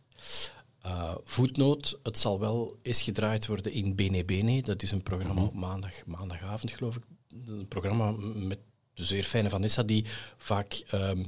Voetnoot, 1.25 1.99
het 2.03 2.19
zal 2.19 2.41
wel 2.41 2.79
eens 2.83 3.03
gedraaid 3.03 3.47
worden 3.47 3.73
in 3.73 3.95
Bene 3.95 4.25
Bene. 4.25 4.63
Dat 4.63 4.83
is 4.83 4.91
een 4.91 5.03
programma 5.03 5.43
op 5.43 5.55
maandag, 5.55 6.07
maandagavond, 6.07 6.73
geloof 6.73 6.97
ik. 6.97 7.03
Een 7.47 7.69
programma 7.69 8.15
met 8.35 8.59
de 8.95 9.05
zeer 9.05 9.25
fijne 9.25 9.51
Vanessa, 9.51 9.83
die 9.83 10.05
vaak 10.37 10.83
ehm, 10.91 11.25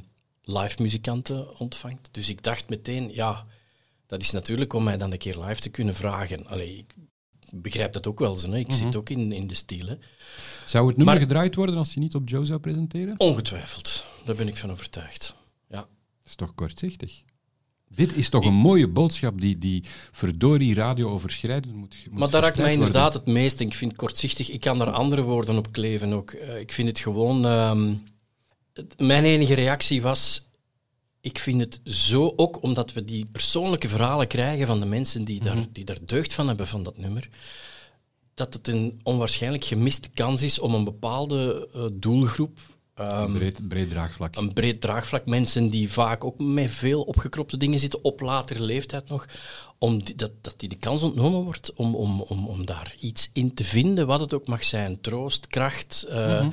live 0.49 0.83
muzikanten 0.83 1.59
ontvangt. 1.59 2.09
Dus 2.13 2.29
ik 2.29 2.43
dacht 2.43 2.69
meteen, 2.69 3.11
ja, 3.15 3.47
dat 4.07 4.23
is 4.23 4.31
natuurlijk 4.31 4.73
om 4.73 4.85
mij 4.85 4.97
dan 4.97 5.13
een 5.13 5.19
keer 5.19 5.39
live 5.39 5.61
te 5.61 5.69
kunnen 5.69 5.95
vragen. 5.95 6.47
Allee, 6.47 6.77
ik 6.77 6.95
begrijp 7.55 7.93
dat 7.93 8.07
ook 8.07 8.19
wel, 8.19 8.35
zo, 8.35 8.51
hè. 8.51 8.59
ik 8.59 8.73
zit 8.73 8.97
ook 8.97 9.09
in, 9.11 9.33
in 9.33 9.47
de 9.47 9.55
stijl. 9.55 9.99
Zou 10.67 10.87
het 10.89 10.97
nummer 10.97 11.15
Maar- 11.15 11.23
gedraaid 11.25 11.55
worden 11.55 11.77
als 11.77 11.95
je 11.95 12.01
niet 12.01 12.15
op 12.15 12.29
Joe 12.29 12.45
zou 12.45 12.61
presenteren? 12.61 13.15
Ongetwijfeld, 13.21 14.05
daar 14.25 14.37
ben 14.37 14.49
ik 14.49 14.57
van 14.57 14.71
overtuigd. 14.71 15.35
Ja. 15.69 15.77
Dat 15.77 15.89
is 16.25 16.35
toch 16.35 16.55
kortzichtig? 16.55 17.23
Dit 17.89 18.17
is 18.17 18.29
toch 18.29 18.45
een 18.45 18.55
mooie 18.55 18.89
boodschap 18.89 19.41
die, 19.41 19.59
die 19.59 19.85
verdorie 20.13 20.75
radio 20.75 21.09
overschrijdend 21.09 21.75
moet, 21.77 21.97
moet 22.11 22.19
Maar 22.19 22.31
daar 22.31 22.43
raakt 22.43 22.57
mij 22.59 22.73
inderdaad 22.73 23.15
het 23.15 23.27
meest. 23.27 23.61
En 23.61 23.67
ik 23.67 23.75
vind 23.75 23.97
kortzichtig. 23.97 24.51
Ik 24.51 24.61
kan 24.61 24.79
daar 24.79 24.91
andere 24.91 25.23
woorden 25.23 25.57
op 25.57 25.73
kleven 25.73 26.13
ook. 26.13 26.31
Eh, 26.31 26.59
ik 26.61 26.73
vind 26.73 26.89
het 26.89 26.99
gewoon. 26.99 27.45
ehm, 27.45 27.95
mijn 28.97 29.25
enige 29.25 29.55
reactie 29.55 30.03
was. 30.03 30.45
Ik 31.21 31.39
vind 31.39 31.61
het 31.61 31.81
zo 31.85 32.33
ook 32.37 32.62
omdat 32.62 32.93
we 32.93 33.05
die 33.05 33.27
persoonlijke 33.33 33.89
verhalen 33.89 34.27
krijgen 34.27 34.67
van 34.67 34.81
de 34.81 34.87
mensen 34.87 35.25
die, 35.25 35.41
daar, 35.41 35.67
die 35.73 35.85
daar 35.85 35.99
deugd 36.05 36.33
van 36.35 36.47
hebben 36.49 36.67
van 36.67 36.83
dat 36.83 36.99
nummer. 36.99 37.29
Dat 38.35 38.53
het 38.55 38.69
een 38.69 39.01
onwaarschijnlijk 39.03 39.65
gemiste 39.65 40.09
kans 40.15 40.43
is 40.43 40.59
om 40.59 40.75
een 40.75 40.85
bepaalde 40.85 41.69
eh, 41.75 41.83
doelgroep 41.93 42.59
Ehm, 42.97 43.23
Een 43.23 43.33
breed, 43.33 43.69
breed 43.69 43.91
draagvlak. 43.91 44.37
een 44.37 44.53
breed 44.53 44.81
draagvlak. 44.81 45.27
Mensen 45.27 45.69
die 45.69 45.91
vaak 45.93 46.25
ook 46.25 46.39
met 46.39 46.71
veel 46.71 47.03
opgekropte 47.03 47.57
dingen 47.57 47.81
zitten, 47.81 48.05
op 48.05 48.21
latere 48.21 48.61
leeftijd 48.62 49.09
nog, 49.09 49.27
om 49.79 50.03
die, 50.03 50.15
dat, 50.15 50.31
dat 50.41 50.55
die 50.57 50.69
de 50.69 50.77
kans 50.77 51.03
ontnomen 51.03 51.43
wordt 51.45 51.73
om, 51.73 51.95
om, 51.95 52.21
om, 52.21 52.47
om 52.47 52.67
daar 52.67 52.95
iets 53.01 53.31
in 53.33 53.55
te 53.55 53.65
vinden, 53.65 54.07
wat 54.07 54.21
het 54.21 54.35
ook 54.35 54.47
mag 54.47 54.65
zijn. 54.65 55.01
Troost, 55.01 55.47
kracht. 55.47 56.07
eh, 56.09 56.47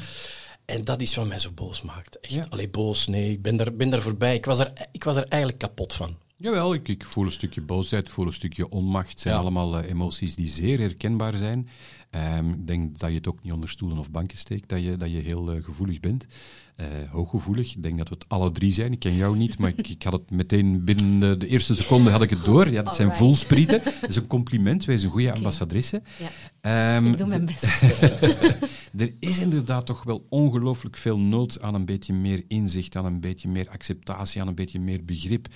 En 0.65 0.83
dat 0.83 1.01
is 1.01 1.15
wat 1.15 1.27
mij 1.27 1.39
zo 1.39 1.51
boos 1.51 1.81
maakt. 1.81 2.19
Echt. 2.19 2.33
Ja. 2.33 2.45
Allee, 2.49 2.69
boos, 2.69 3.07
nee, 3.07 3.31
ik 3.31 3.41
ben 3.41 3.55
daar, 3.57 3.73
ben 3.73 3.89
daar 3.89 4.01
voorbij. 4.01 4.35
Ik 4.35 4.45
was 4.45 4.59
er, 4.59 4.71
ik 4.91 5.03
was 5.03 5.15
er 5.15 5.25
eigenlijk 5.27 5.61
kapot 5.61 5.93
van. 5.93 6.17
Jawel, 6.37 6.73
ik, 6.73 6.87
ik 6.87 7.05
voel 7.05 7.25
een 7.25 7.31
stukje 7.31 7.61
boosheid, 7.61 8.09
voel 8.09 8.25
een 8.25 8.33
stukje 8.33 8.69
onmacht. 8.69 9.09
Het 9.09 9.19
zijn 9.19 9.33
Ja. 9.33 9.39
allemaal 9.39 9.77
eh, 9.77 9.89
emoties 9.89 10.35
die 10.35 10.47
zeer 10.47 10.79
herkenbaar 10.79 11.37
zijn. 11.37 11.69
Ehm, 12.13 12.49
ik 12.49 12.67
denk 12.67 12.99
dat 12.99 13.09
je 13.09 13.15
het 13.15 13.27
ook 13.27 13.43
niet 13.43 13.53
onder 13.53 13.69
stoelen 13.69 13.97
of 13.97 14.11
banken 14.11 14.37
steekt, 14.37 14.69
dat 14.69 14.83
je, 14.83 14.97
dat 14.97 15.11
je 15.11 15.17
heel 15.17 15.51
eh, 15.51 15.63
gevoelig 15.63 15.99
bent. 15.99 16.27
Eh, 16.75 16.87
hooggevoelig. 17.09 17.75
Ik 17.75 17.83
denk 17.83 17.97
dat 17.97 18.09
we 18.09 18.15
het 18.15 18.25
alle 18.27 18.51
drie 18.51 18.71
zijn. 18.71 18.91
Ik 18.91 18.99
ken 18.99 19.15
jou 19.15 19.37
niet, 19.37 19.57
maar 19.57 19.69
ik, 19.75 19.87
ik 19.87 20.03
had 20.03 20.13
het 20.13 20.31
meteen 20.31 20.83
binnen 20.83 21.19
de, 21.19 21.37
de 21.37 21.47
eerste 21.47 21.75
seconde 21.75 22.09
had 22.09 22.21
ik 22.21 22.29
het 22.29 22.45
door. 22.45 22.69
Ja, 22.69 22.81
dat 22.81 22.95
zijn 22.95 23.07
Alright. 23.07 23.25
voelsprieten. 23.25 23.81
Dat 24.01 24.09
is 24.09 24.15
een 24.15 24.27
compliment. 24.27 24.85
Wij 24.85 24.97
zijn 24.97 25.11
goede 25.11 25.33
ambassadrice. 25.33 26.01
Ja, 26.19 26.29
Ehm, 26.61 27.05
ik 27.05 27.17
doe 27.17 27.27
mijn 27.27 27.45
best. 27.45 27.63
er 29.01 29.13
is 29.19 29.39
inderdaad 29.39 29.85
toch 29.85 30.03
wel 30.03 30.25
ongelooflijk 30.29 30.97
veel 30.97 31.17
nood 31.17 31.61
aan 31.61 31.73
een 31.73 31.85
beetje 31.85 32.13
meer 32.13 32.43
inzicht, 32.47 32.95
aan 32.95 33.05
een 33.05 33.19
beetje 33.19 33.47
meer 33.47 33.69
acceptatie, 33.69 34.41
aan 34.41 34.47
een 34.47 34.55
beetje 34.55 34.79
meer 34.79 35.05
begrip. 35.05 35.47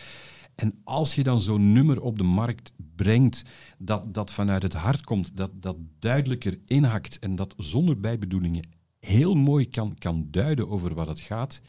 En 0.58 0.82
als 0.84 1.16
je 1.16 1.24
dan 1.24 1.42
zo'n 1.42 1.72
nummer 1.72 2.02
op 2.02 2.18
de 2.18 2.24
markt 2.24 2.72
brengt 2.96 3.44
dat, 3.78 4.14
dat 4.14 4.32
vanuit 4.32 4.62
het 4.62 4.74
hart 4.74 5.04
komt, 5.04 5.38
dat, 5.38 5.62
dat 5.62 5.78
duidelijker 6.00 6.60
inhakt 6.66 7.20
en 7.20 7.36
dat 7.36 7.54
zonder 7.58 8.00
bijbedoelingen 8.00 8.70
heel 9.00 9.34
mooi 9.34 9.70
kan, 9.70 9.96
kan 9.98 10.28
duiden 10.32 10.70
over 10.70 10.94
wat 10.94 11.08
het 11.08 11.20
gaat, 11.20 11.62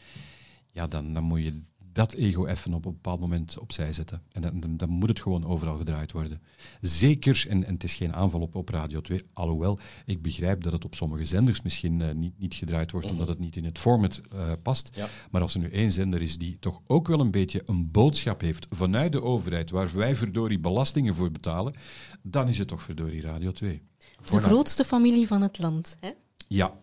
ja, 0.71 0.87
dan, 0.87 1.13
dan 1.13 1.23
moet 1.23 1.43
je 1.43 1.61
dat 1.99 2.13
ego 2.13 2.45
even 2.45 2.73
op 2.73 2.85
een 2.85 2.91
bepaald 2.91 3.19
moment 3.19 3.57
opzij 3.57 3.93
zetten. 3.93 4.21
En 4.31 4.41
dan, 4.41 4.59
dan, 4.59 4.77
dan 4.77 4.89
moet 4.89 5.09
het 5.09 5.19
gewoon 5.19 5.45
overal 5.45 5.77
gedraaid 5.77 6.11
worden. 6.11 6.41
Zeker, 6.81 7.45
en, 7.49 7.63
en 7.63 7.73
het 7.73 7.83
is 7.83 7.93
geen 7.93 8.13
aanval 8.13 8.41
op, 8.41 8.55
op 8.55 8.69
Radio 8.69 9.01
2, 9.01 9.25
alhoewel 9.33 9.79
ik 10.05 10.21
begrijp 10.21 10.63
dat 10.63 10.73
het 10.73 10.85
op 10.85 10.95
sommige 10.95 11.25
zenders 11.25 11.61
misschien 11.61 12.01
eh, 12.01 12.13
niet, 12.13 12.39
niet 12.39 12.53
gedraaid 12.53 12.91
wordt, 12.91 13.09
omdat 13.09 13.27
het 13.27 13.39
niet 13.39 13.57
in 13.57 13.65
het 13.65 13.77
format 13.79 14.21
eh, 14.31 14.51
past. 14.63 14.89
Ja. 14.93 15.07
Maar 15.31 15.41
als 15.41 15.53
er 15.53 15.59
nu 15.59 15.69
één 15.69 15.91
zender 15.91 16.21
is 16.21 16.37
die 16.37 16.57
toch 16.59 16.81
ook 16.87 17.07
wel 17.07 17.19
een 17.19 17.31
beetje 17.31 17.61
een 17.65 17.91
boodschap 17.91 18.41
heeft 18.41 18.67
vanuit 18.69 19.11
de 19.11 19.21
overheid, 19.21 19.69
waar 19.69 19.91
wij 19.95 20.15
verdorie 20.15 20.59
belastingen 20.59 21.15
voor 21.15 21.31
betalen, 21.31 21.73
dan 22.21 22.47
is 22.47 22.57
het 22.57 22.67
toch 22.67 22.81
verdorie 22.81 23.21
Radio 23.21 23.51
2. 23.51 23.81
De 24.29 24.39
grootste 24.39 24.83
familie 24.83 25.27
van 25.27 25.41
het 25.41 25.59
land. 25.59 25.97
Hè? 25.99 26.09
Ja, 26.47 26.73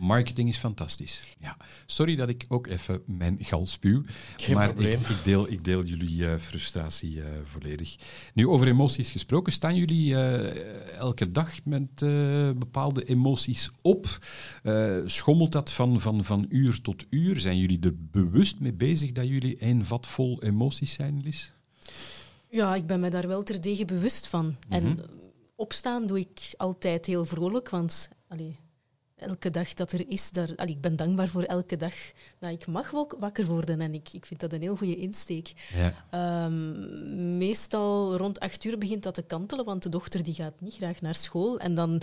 marketing 0.00 0.48
is 0.48 0.56
fantastisch. 0.56 1.22
Ja. 1.38 1.56
Sorry 1.86 2.16
dat 2.16 2.28
ik 2.28 2.44
ook 2.48 2.66
even 2.66 3.02
mijn 3.06 3.36
gal 3.40 3.66
spuw. 3.66 4.02
Geen 4.36 4.54
maar 4.54 4.68
probleem. 4.72 5.00
Ik, 5.00 5.08
ik, 5.08 5.24
deel, 5.24 5.50
ik 5.50 5.64
deel 5.64 5.84
jullie 5.84 6.26
eh, 6.26 6.38
frustratie 6.38 7.22
eh, 7.22 7.28
volledig. 7.44 7.96
Nu, 8.34 8.48
over 8.48 8.66
emoties 8.66 9.10
gesproken, 9.10 9.52
staan 9.52 9.76
jullie 9.76 10.14
eh, 10.16 10.96
elke 10.98 11.30
dag 11.32 11.64
met 11.64 11.88
eh, 11.96 12.50
bepaalde 12.50 13.04
emoties 13.04 13.70
op? 13.82 14.18
Eh, 14.62 14.96
schommelt 15.06 15.52
dat 15.52 15.72
van, 15.72 16.00
van, 16.00 16.24
van 16.24 16.46
uur 16.48 16.80
tot 16.80 17.04
uur? 17.10 17.40
Zijn 17.40 17.58
jullie 17.58 17.80
er 17.80 17.94
bewust 17.96 18.60
mee 18.60 18.72
bezig 18.74 19.12
dat 19.12 19.28
jullie 19.28 19.56
een 19.64 19.84
vat 19.84 20.06
vol 20.06 20.42
emoties 20.42 20.92
zijn, 20.92 21.20
Lies? 21.22 21.52
Ja, 22.48 22.74
ik 22.74 22.86
ben 22.86 23.00
me 23.00 23.10
daar 23.10 23.28
wel 23.28 23.42
terdege 23.42 23.84
bewust 23.84 24.26
van. 24.26 24.56
En 24.68 24.82
Mhm. 24.84 24.96
opstaan 25.56 26.06
doe 26.06 26.18
ik 26.18 26.54
altijd 26.56 27.06
heel 27.06 27.24
vrolijk, 27.24 27.68
want 27.70 28.08
allee, 28.28 28.56
elke 29.20 29.50
dag 29.50 29.74
dat 29.74 29.92
er 29.92 30.08
is, 30.08 30.30
daar, 30.30 30.48
allee, 30.56 30.74
ik 30.74 30.80
ben 30.80 30.96
dankbaar 30.96 31.28
voor 31.28 31.42
elke 31.42 31.76
dag 31.76 31.94
dat 32.38 32.50
ik 32.50 32.66
mag 32.66 32.90
wak- 32.90 33.16
wakker 33.18 33.46
worden. 33.46 33.80
En 33.80 33.94
ik, 33.94 34.08
ik 34.12 34.26
vind 34.26 34.40
dat 34.40 34.52
een 34.52 34.60
heel 34.60 34.76
goede 34.76 34.96
insteek. 34.96 35.52
Ja. 35.74 35.94
Ehm, 36.10 37.38
meestal 37.38 38.16
rond 38.16 38.40
acht 38.40 38.64
uur 38.64 38.78
begint 38.78 39.02
dat 39.02 39.14
te 39.14 39.22
kantelen, 39.22 39.64
want 39.64 39.82
de 39.82 39.88
dochter 39.88 40.22
die 40.22 40.34
gaat 40.34 40.60
niet 40.60 40.74
graag 40.74 41.00
naar 41.00 41.14
school. 41.16 41.58
En 41.58 41.74
dan 41.74 42.00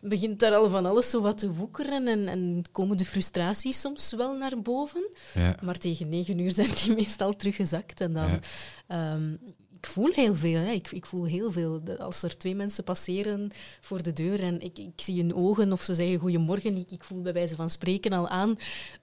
begint 0.00 0.40
daar 0.40 0.54
al 0.54 0.68
van 0.70 0.86
alles 0.86 1.10
zo 1.10 1.20
wat 1.20 1.38
te 1.38 1.52
woekeren 1.52 2.06
en, 2.06 2.28
en 2.28 2.62
komen 2.72 2.96
de 2.96 3.04
frustraties 3.04 3.80
soms 3.80 4.12
wel 4.12 4.36
naar 4.36 4.62
boven. 4.62 5.08
ja. 5.34 5.54
Maar 5.62 5.78
tegen 5.78 6.08
negen 6.08 6.38
uur 6.38 6.52
zijn 6.52 6.70
die 6.84 6.94
meestal 6.94 7.36
teruggezakt. 7.36 8.00
En 8.00 8.12
dan, 8.12 8.28
Ja. 8.30 8.38
ehm, 8.86 9.34
ik 9.82 9.88
voel 9.88 10.10
heel 10.12 10.34
veel. 10.34 10.60
Hè. 10.60 10.70
Ik, 10.70 10.90
ik 10.90 11.06
voel 11.06 11.24
heel 11.24 11.52
veel. 11.52 11.82
Als 11.98 12.22
er 12.22 12.38
twee 12.38 12.54
mensen 12.54 12.84
passeren 12.84 13.50
voor 13.80 14.02
de 14.02 14.12
deur 14.12 14.40
en 14.40 14.60
ik, 14.60 14.78
ik 14.78 15.00
zie 15.00 15.20
hun 15.20 15.34
ogen 15.34 15.72
of 15.72 15.82
ze 15.82 15.94
zeggen 15.94 16.18
goedemorgen, 16.18 16.76
ik, 16.76 16.90
ik 16.90 17.04
voel 17.04 17.22
bij 17.22 17.32
wijze 17.32 17.56
van 17.56 17.70
spreken 17.70 18.12
al 18.12 18.28
aan 18.28 18.56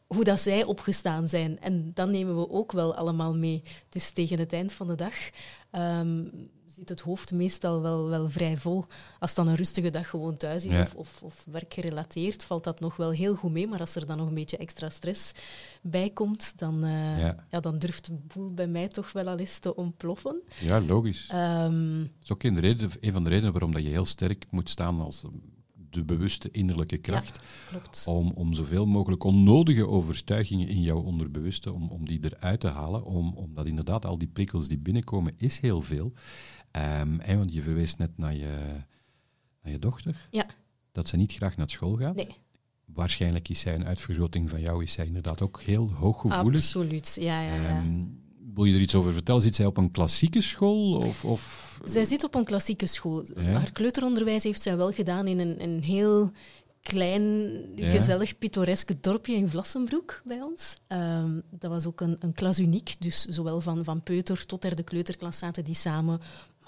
hoe 0.07 0.23
dat 0.23 0.41
zij 0.41 0.63
opgestaan 0.63 1.27
zijn. 1.27 1.59
En 1.59 1.91
dat 1.93 2.09
nemen 2.09 2.35
we 2.37 2.49
ook 2.49 2.71
wel 2.71 2.95
allemaal 2.95 3.35
mee. 3.35 3.63
Dus 3.89 4.11
tegen 4.11 4.39
het 4.39 4.53
eind 4.53 4.71
van 4.71 4.87
de 4.87 4.95
dag 4.95 5.13
ehm, 5.71 6.25
zit 6.79 6.89
het 6.89 7.01
hoofd 7.01 7.31
meestal 7.31 7.81
wel, 7.81 8.07
wel 8.09 8.29
vrij 8.29 8.57
vol. 8.57 8.85
Als 9.19 9.29
het 9.29 9.35
dan 9.35 9.47
een 9.47 9.55
rustige 9.55 9.89
dag 9.89 10.09
gewoon 10.09 10.37
thuis 10.37 10.65
is 10.65 10.71
Ja. 10.71 10.81
of, 10.81 10.93
of, 10.95 11.23
of 11.23 11.45
werkgerelateerd, 11.51 12.43
valt 12.43 12.63
dat 12.63 12.79
nog 12.79 12.95
wel 12.95 13.11
heel 13.11 13.35
goed 13.35 13.51
mee. 13.51 13.67
Maar 13.67 13.79
als 13.79 13.95
er 13.95 14.05
dan 14.05 14.17
nog 14.17 14.27
een 14.27 14.33
beetje 14.33 14.57
extra 14.57 14.89
stress 14.89 15.31
bij 15.81 16.09
komt, 16.09 16.57
dan, 16.57 16.83
eh, 16.83 17.19
Ja. 17.19 17.45
ja. 17.51 17.59
dan 17.59 17.79
durft 17.79 18.05
de 18.05 18.13
boel 18.33 18.53
bij 18.53 18.67
mij 18.67 18.87
toch 18.87 19.11
wel 19.11 19.27
al 19.27 19.37
eens 19.37 19.59
te 19.59 19.75
ontploffen. 19.75 20.41
ja, 20.59 20.81
logisch. 20.81 21.27
Ehm, 21.31 21.97
Dat 21.99 22.09
is 22.23 22.31
ook 22.31 22.43
een, 22.43 22.59
reden, 22.59 22.91
een 22.99 23.11
van 23.11 23.23
de 23.23 23.29
redenen 23.29 23.51
waarom 23.51 23.71
dat 23.71 23.83
je 23.83 23.89
heel 23.89 24.05
sterk 24.05 24.45
moet 24.49 24.69
staan 24.69 24.99
als 25.01 25.23
de 25.91 26.03
bewuste 26.05 26.51
innerlijke 26.51 26.97
kracht. 26.97 27.39
Om, 28.07 28.31
om 28.35 28.53
zoveel 28.53 28.85
mogelijk 28.85 29.23
onnodige 29.23 29.87
overtuigingen 29.87 30.67
in 30.67 30.81
jouw 30.81 31.01
onderbewuste, 31.01 31.73
om, 31.73 31.89
om 31.89 32.05
die 32.05 32.19
eruit 32.21 32.59
te 32.59 32.67
halen. 32.67 33.03
Om, 33.03 33.33
omdat 33.35 33.65
inderdaad 33.65 34.05
al 34.05 34.17
die 34.17 34.27
prikkels 34.27 34.67
die 34.67 34.77
binnenkomen, 34.77 35.33
is 35.37 35.59
heel 35.59 35.81
veel. 35.81 36.13
En 36.71 37.37
want 37.37 37.53
je 37.53 37.61
verwees 37.61 37.95
net 37.95 38.17
naar 38.17 38.35
je, 38.35 38.57
naar 39.61 39.71
je 39.71 39.79
dochter, 39.79 40.27
Ja, 40.29 40.45
dat 40.91 41.07
ze 41.07 41.17
niet 41.17 41.33
graag 41.33 41.57
naar 41.57 41.69
school 41.69 41.95
gaat. 41.95 42.15
nee, 42.15 42.35
Waarschijnlijk 42.85 43.49
is 43.49 43.59
zij 43.59 43.75
een 43.75 43.85
uitvergroting 43.85 44.49
van 44.49 44.61
jou, 44.61 44.83
is 44.83 44.91
zij 44.93 45.05
inderdaad 45.05 45.41
ook 45.41 45.61
heel 45.61 45.91
hooggevoelig. 45.91 46.61
absoluut. 46.61 47.17
Ja, 47.19 47.41
ja, 47.41 47.55
ja. 47.55 47.67
Ehm, 47.77 48.03
wil 48.53 48.63
je 48.63 48.73
er 48.73 48.81
iets 48.81 48.95
over 48.95 49.13
vertellen? 49.13 49.41
Zit 49.41 49.55
zij 49.55 49.65
op 49.65 49.77
een 49.77 49.91
klassieke 49.91 50.41
school? 50.41 50.97
Of, 50.97 51.25
of... 51.25 51.79
Zij 51.85 52.03
zit 52.05 52.23
op 52.23 52.35
een 52.35 52.43
klassieke 52.45 52.85
school. 52.85 53.25
Ja. 53.35 53.41
Haar 53.41 53.71
kleuteronderwijs 53.71 54.43
heeft 54.43 54.61
zij 54.61 54.77
wel 54.77 54.91
gedaan 54.91 55.27
in 55.27 55.39
een, 55.39 55.63
een 55.63 55.81
heel 55.83 56.31
klein, 56.81 57.23
Ja. 57.75 57.89
gezellig, 57.89 58.37
pittoresk 58.37 58.91
dorpje 59.03 59.33
in 59.35 59.49
Vlassenbroek 59.49 60.21
bij 60.25 60.41
ons. 60.41 60.77
Ehm, 60.87 61.39
dat 61.49 61.69
was 61.71 61.85
ook 61.85 62.01
een, 62.01 62.15
een 62.19 62.33
klas 62.33 62.59
uniek, 62.59 62.95
dus 62.99 63.25
zowel 63.25 63.61
van, 63.61 63.83
van 63.83 64.03
peuter 64.03 64.45
tot 64.45 64.61
derde 64.61 64.83
kleuterklas 64.83 65.37
zaten 65.37 65.63
die 65.63 65.75
samen. 65.75 66.19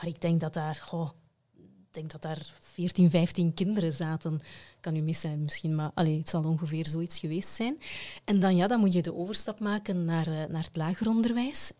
Maar 0.02 0.10
ik 0.10 0.22
denk 0.22 0.40
dat 0.40 0.54
daar, 0.54 0.82
goh, 0.84 1.10
ik 1.58 1.92
denk 1.92 2.12
dat 2.12 2.22
daar 2.22 2.54
14, 2.60 3.10
15 3.10 3.54
kinderen 3.54 3.94
zaten. 3.94 4.40
Kan 4.80 4.96
u 4.96 5.02
mis 5.02 5.20
zijn 5.20 5.44
misschien, 5.44 5.76
maar 5.76 5.92
allee, 5.94 6.18
het 6.18 6.30
zal 6.30 6.44
ongeveer 6.44 6.88
zoiets 6.88 7.20
geweest 7.20 7.50
zijn. 7.50 7.78
En 8.24 8.40
dan, 8.40 8.56
ja, 8.56 8.68
dan 8.68 8.80
moet 8.80 8.94
je 8.94 9.02
de 9.02 9.16
overstap 9.16 9.60
maken 9.60 10.06
naar, 10.06 10.28
eh, 10.28 10.34
naar 10.50 10.64
het 10.64 10.76
lager 10.76 11.08
onderwijs. 11.08 11.72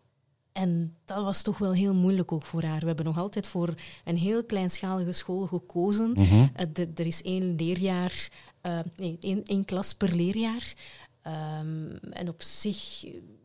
En 0.52 0.96
dat 1.04 1.24
was 1.24 1.42
toch 1.42 1.58
wel 1.58 1.72
heel 1.72 1.94
moeilijk 1.94 2.32
ook 2.32 2.46
voor 2.46 2.62
haar. 2.62 2.80
We 2.80 2.86
hebben 2.86 3.04
nog 3.04 3.18
altijd 3.18 3.46
voor 3.46 3.74
een 4.04 4.16
heel 4.16 4.44
kleinschalige 4.44 5.12
school 5.12 5.46
gekozen. 5.46 6.10
Mhm. 6.10 6.46
Eh, 6.54 6.86
er 6.94 7.06
is 7.06 7.22
één 7.22 7.54
leerjaar, 7.54 8.28
eh, 8.60 8.78
nee, 8.96 9.16
één, 9.20 9.44
één 9.44 9.64
klas 9.64 9.94
per 9.94 10.14
leerjaar. 10.14 10.74
Ehm, 11.22 11.90
en 12.10 12.28
op 12.28 12.42
zich 12.42 13.04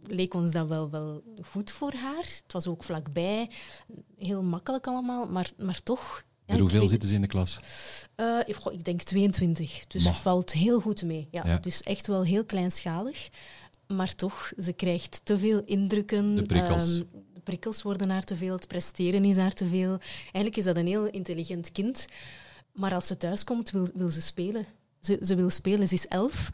leek 0.10 0.34
ons 0.34 0.52
dat 0.52 0.68
wel, 0.68 0.90
wel 0.90 1.24
goed 1.46 1.72
voor 1.72 1.94
haar. 1.94 2.24
Het 2.44 2.54
was 2.54 2.68
ook 2.68 2.84
vlakbij, 2.84 3.50
heel 4.18 4.44
makkelijk 4.44 4.88
allemaal, 4.88 5.28
maar, 5.28 5.52
maar 5.58 5.84
toch. 5.84 6.24
ja, 6.46 6.58
hoeveel 6.58 6.80
weet- 6.80 6.90
zitten 6.90 7.10
ze 7.10 7.16
in 7.16 7.22
de 7.22 7.28
klas? 7.28 7.60
eh, 8.16 8.40
ik- 8.46 8.56
goh, 8.56 8.74
ik 8.74 8.84
denk 8.84 9.02
22, 9.02 9.88
dus 9.88 10.04
Ma. 10.04 10.12
valt 10.12 10.52
heel 10.54 10.80
goed 10.80 11.04
mee. 11.04 11.28
Ja, 11.32 11.42
Ja. 11.46 11.58
Dus 11.58 11.82
echt 11.84 12.08
wel 12.08 12.24
heel 12.24 12.46
kleinschalig. 12.46 13.30
Maar 13.88 14.16
toch, 14.16 14.52
ze 14.58 14.74
krijgt 14.74 15.22
te 15.24 15.40
veel 15.40 15.62
indrukken. 15.66 16.36
De 16.36 16.44
prikkels. 16.46 16.92
Ehm, 16.98 17.04
de 17.34 17.40
prikkels 17.44 17.82
worden 17.82 18.10
haar 18.10 18.24
te 18.24 18.36
veel, 18.36 18.56
het 18.56 18.68
presteren 18.68 19.26
is 19.26 19.38
haar 19.38 19.54
te 19.54 19.66
veel. 19.68 19.98
Eigenlijk 20.22 20.58
is 20.58 20.64
dat 20.64 20.78
een 20.78 20.88
heel 20.88 21.06
intelligent 21.06 21.72
kind. 21.72 22.06
Maar 22.74 22.94
als 22.94 23.08
ze 23.08 23.18
thuiskomt, 23.18 23.72
wil, 23.72 23.90
wil 23.94 24.10
ze 24.10 24.22
spelen. 24.22 24.66
Ze, 25.02 25.20
ze 25.22 25.36
wil 25.36 25.50
spelen, 25.50 25.88
ze 25.88 25.94
is 25.94 26.08
elf. 26.08 26.50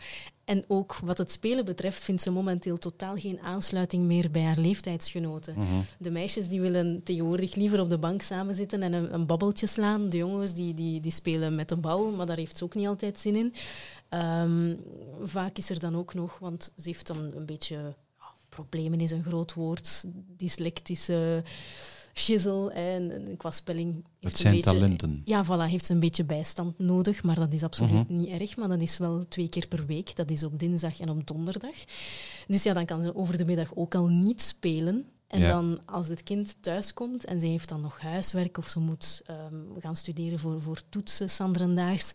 En 0.45 0.63
ook 0.67 0.95
wat 0.95 1.17
het 1.17 1.31
spelen 1.31 1.65
betreft 1.65 2.03
vindt 2.03 2.21
ze 2.21 2.31
momenteel 2.31 2.77
totaal 2.77 3.15
geen 3.15 3.39
aansluiting 3.39 4.03
meer 4.03 4.31
bij 4.31 4.43
haar 4.43 4.57
leeftijdsgenoten. 4.57 5.55
De 5.97 6.11
meisjes 6.11 6.47
die 6.47 6.61
willen 6.61 7.03
tegenwoordig 7.03 7.55
liever 7.55 7.79
op 7.79 7.89
de 7.89 7.97
bank 7.97 8.21
samen 8.21 8.55
zitten 8.55 8.83
en 8.83 8.93
een, 8.93 9.13
een 9.13 9.25
babbeltje 9.25 9.67
slaan. 9.67 10.09
De 10.09 10.17
jongens 10.17 10.53
die, 10.53 10.73
die, 10.73 10.99
die 10.99 11.11
spelen 11.11 11.55
met 11.55 11.69
de 11.69 11.75
bal, 11.75 12.11
maar 12.11 12.25
daar 12.25 12.37
heeft 12.37 12.57
ze 12.57 12.63
ook 12.63 12.75
niet 12.75 12.87
altijd 12.87 13.19
zin 13.19 13.35
in. 13.35 13.53
Ehm, 14.09 14.75
vaak 15.19 15.57
is 15.57 15.69
er 15.69 15.79
dan 15.79 15.95
ook 15.95 16.13
nog, 16.13 16.39
want 16.39 16.71
ze 16.77 16.87
heeft 16.89 17.07
dan 17.07 17.17
een 17.35 17.45
beetje... 17.45 17.75
ja, 18.19 18.25
problemen 18.49 19.01
is 19.01 19.11
een 19.11 19.23
groot 19.23 19.53
woord. 19.53 20.03
Dyslectische 20.37 21.43
shizzle 22.13 22.71
en, 22.71 23.33
qua 23.37 23.51
spelling. 23.51 23.93
heeft 23.93 24.05
Het 24.19 24.37
zijn 24.37 24.53
beetje- 24.55 24.71
talenten. 24.71 25.21
Ja, 25.25 25.45
voilà, 25.45 25.69
heeft 25.69 25.85
ze 25.85 25.93
een 25.93 25.99
beetje 25.99 26.23
bijstand 26.23 26.79
nodig, 26.79 27.23
maar 27.23 27.35
dat 27.35 27.53
is 27.53 27.63
absoluut 27.63 27.91
Mhm. 28.09 28.17
niet 28.17 28.27
erg. 28.41 28.55
Maar 28.57 28.67
dat 28.67 28.81
is 28.81 28.97
wel 28.97 29.25
twee 29.27 29.49
keer 29.49 29.67
per 29.67 29.85
week. 29.85 30.15
Dat 30.15 30.29
is 30.31 30.43
op 30.43 30.59
dinsdag 30.59 30.99
en 30.99 31.09
op 31.09 31.27
donderdag. 31.27 31.75
Dus 32.47 32.63
ja, 32.63 32.73
dan 32.73 32.85
kan 32.85 33.03
ze 33.03 33.15
over 33.15 33.37
de 33.37 33.45
middag 33.45 33.75
ook 33.75 33.95
al 33.95 34.07
niet 34.07 34.41
spelen. 34.41 35.05
En 35.27 35.39
Ja. 35.39 35.51
dan 35.51 35.79
als 35.85 36.07
het 36.07 36.23
kind 36.23 36.55
thuiskomt 36.59 37.25
en 37.25 37.39
ze 37.39 37.45
heeft 37.45 37.69
dan 37.69 37.81
nog 37.81 37.99
huiswerk 37.99 38.57
of 38.57 38.67
ze 38.69 38.79
moet 38.79 39.21
ehm, 39.25 39.55
gaan 39.79 39.95
studeren 39.95 40.39
voor, 40.39 40.61
voor 40.61 40.81
toetsen, 40.89 41.29
Sanderendaags, 41.29 42.11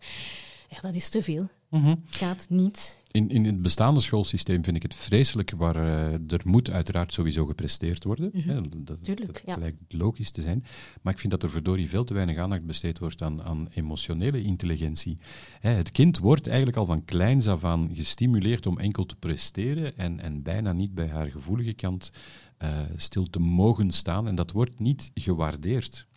ja, 0.69 0.79
dat 0.81 0.93
is 0.95 1.09
te 1.09 1.21
veel. 1.23 1.47
Mhm. 1.69 1.95
Gaat 2.09 2.45
niet. 2.49 2.97
In, 3.11 3.29
in 3.29 3.45
het 3.45 3.61
bestaande 3.61 4.01
schoolsysteem 4.01 4.63
vind 4.63 4.75
ik 4.75 4.81
het 4.81 4.95
vreselijk, 4.95 5.51
waar 5.51 5.75
eh, 5.75 6.13
er 6.13 6.41
moet 6.43 6.69
uiteraard 6.69 7.13
sowieso 7.13 7.45
gepresteerd 7.45 8.03
worden. 8.03 8.29
Mhm. 8.33 8.49
Hè, 8.49 8.61
dat, 8.83 9.03
Tuurlijk, 9.03 9.33
dat 9.33 9.41
ja. 9.45 9.57
lijkt 9.57 9.93
logisch 9.93 10.31
te 10.31 10.41
zijn. 10.41 10.65
Maar 11.01 11.13
ik 11.13 11.19
vind 11.19 11.31
dat 11.31 11.43
er 11.43 11.49
verdorie 11.49 11.89
veel 11.89 12.03
te 12.03 12.13
weinig 12.13 12.37
aandacht 12.37 12.65
besteed 12.65 12.99
wordt 12.99 13.21
aan, 13.21 13.43
aan 13.43 13.67
emotionele 13.73 14.41
intelligentie. 14.41 15.17
Hè, 15.59 15.69
het 15.69 15.91
kind 15.91 16.17
wordt 16.17 16.47
eigenlijk 16.47 16.77
al 16.77 16.85
van 16.85 17.05
kleins 17.05 17.47
af 17.47 17.63
aan 17.63 17.89
gestimuleerd 17.93 18.65
om 18.65 18.79
enkel 18.79 19.05
te 19.05 19.15
presteren 19.15 19.97
en, 19.97 20.19
en 20.19 20.43
bijna 20.43 20.73
niet 20.73 20.93
bij 20.93 21.07
haar 21.07 21.27
gevoelige 21.27 21.73
kant 21.73 22.11
eh, 22.57 22.79
stil 22.95 23.25
te 23.25 23.39
mogen 23.39 23.91
staan. 23.91 24.27
En 24.27 24.35
dat 24.35 24.51
wordt 24.51 24.79
niet 24.79 25.11
gewaardeerd. 25.13 26.07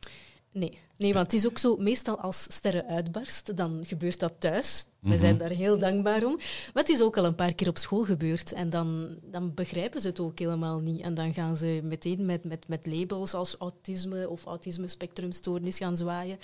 Nee. 0.52 0.78
nee, 0.96 1.12
want 1.12 1.32
het 1.32 1.40
is 1.40 1.46
ook 1.46 1.58
zo, 1.58 1.76
meestal 1.76 2.18
als 2.18 2.42
sterren 2.42 2.86
uitbarst, 2.86 3.56
dan 3.56 3.80
gebeurt 3.84 4.18
dat 4.18 4.34
thuis. 4.38 4.86
We 5.02 5.08
Mhm. 5.08 5.18
zijn 5.18 5.38
daar 5.38 5.50
heel 5.50 5.78
dankbaar 5.78 6.24
om. 6.24 6.36
Maar 6.36 6.82
het 6.82 6.88
is 6.88 7.00
ook 7.02 7.16
al 7.16 7.24
een 7.24 7.34
paar 7.34 7.54
keer 7.54 7.68
op 7.68 7.78
school 7.78 8.04
gebeurd. 8.04 8.52
En 8.52 8.70
dan, 8.70 9.18
dan 9.22 9.54
begrijpen 9.54 10.00
ze 10.00 10.06
het 10.08 10.20
ook 10.20 10.38
helemaal 10.38 10.80
niet. 10.80 11.00
En 11.00 11.14
dan 11.14 11.32
gaan 11.34 11.56
ze 11.56 11.80
meteen 11.82 12.26
met, 12.26 12.44
met, 12.44 12.68
met 12.68 12.86
labels 12.86 13.34
als 13.34 13.56
autisme 13.56 14.28
of 14.28 14.44
autisme-spectrumstoornis 14.44 15.78
gaan 15.78 15.96
zwaaien. 15.96 16.38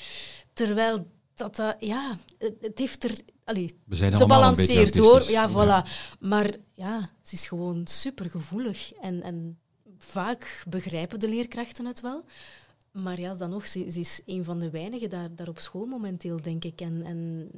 Terwijl 0.53 1.07
dat, 1.35 1.57
dat 1.57 1.77
ja, 1.81 2.19
het, 2.39 2.79
heeft 2.79 3.05
er... 3.05 3.19
Allee, 3.45 3.71
We 3.85 3.97
zijn 3.97 4.13
ze 4.13 4.27
balanceert 4.27 4.99
hoor, 4.99 5.31
ja, 5.31 5.49
Ja. 5.49 5.51
voilà. 5.85 5.89
Maar 6.21 6.55
ja, 6.75 7.11
het 7.23 7.33
is 7.33 7.49
gewoon 7.49 7.87
supergevoelig. 7.87 8.93
En, 8.95 9.23
en 9.23 9.59
vaak 9.99 10.63
begrijpen 10.69 11.21
de 11.21 11.29
leerkrachten 11.29 11.87
het 11.87 12.01
wel. 12.01 12.25
Maar 12.93 13.21
ja, 13.21 13.35
dan 13.35 13.51
nog, 13.51 13.67
ze, 13.67 13.91
ze 13.91 14.01
is 14.01 14.21
een 14.27 14.45
van 14.45 14.59
de 14.59 14.71
weinigen 14.71 15.11
daar, 15.11 15.35
daar 15.35 15.49
op 15.49 15.59
school 15.59 15.87
momenteel, 15.87 16.43
denk 16.43 16.65
ik. 16.65 16.81
En, 16.81 17.03
en 17.05 17.51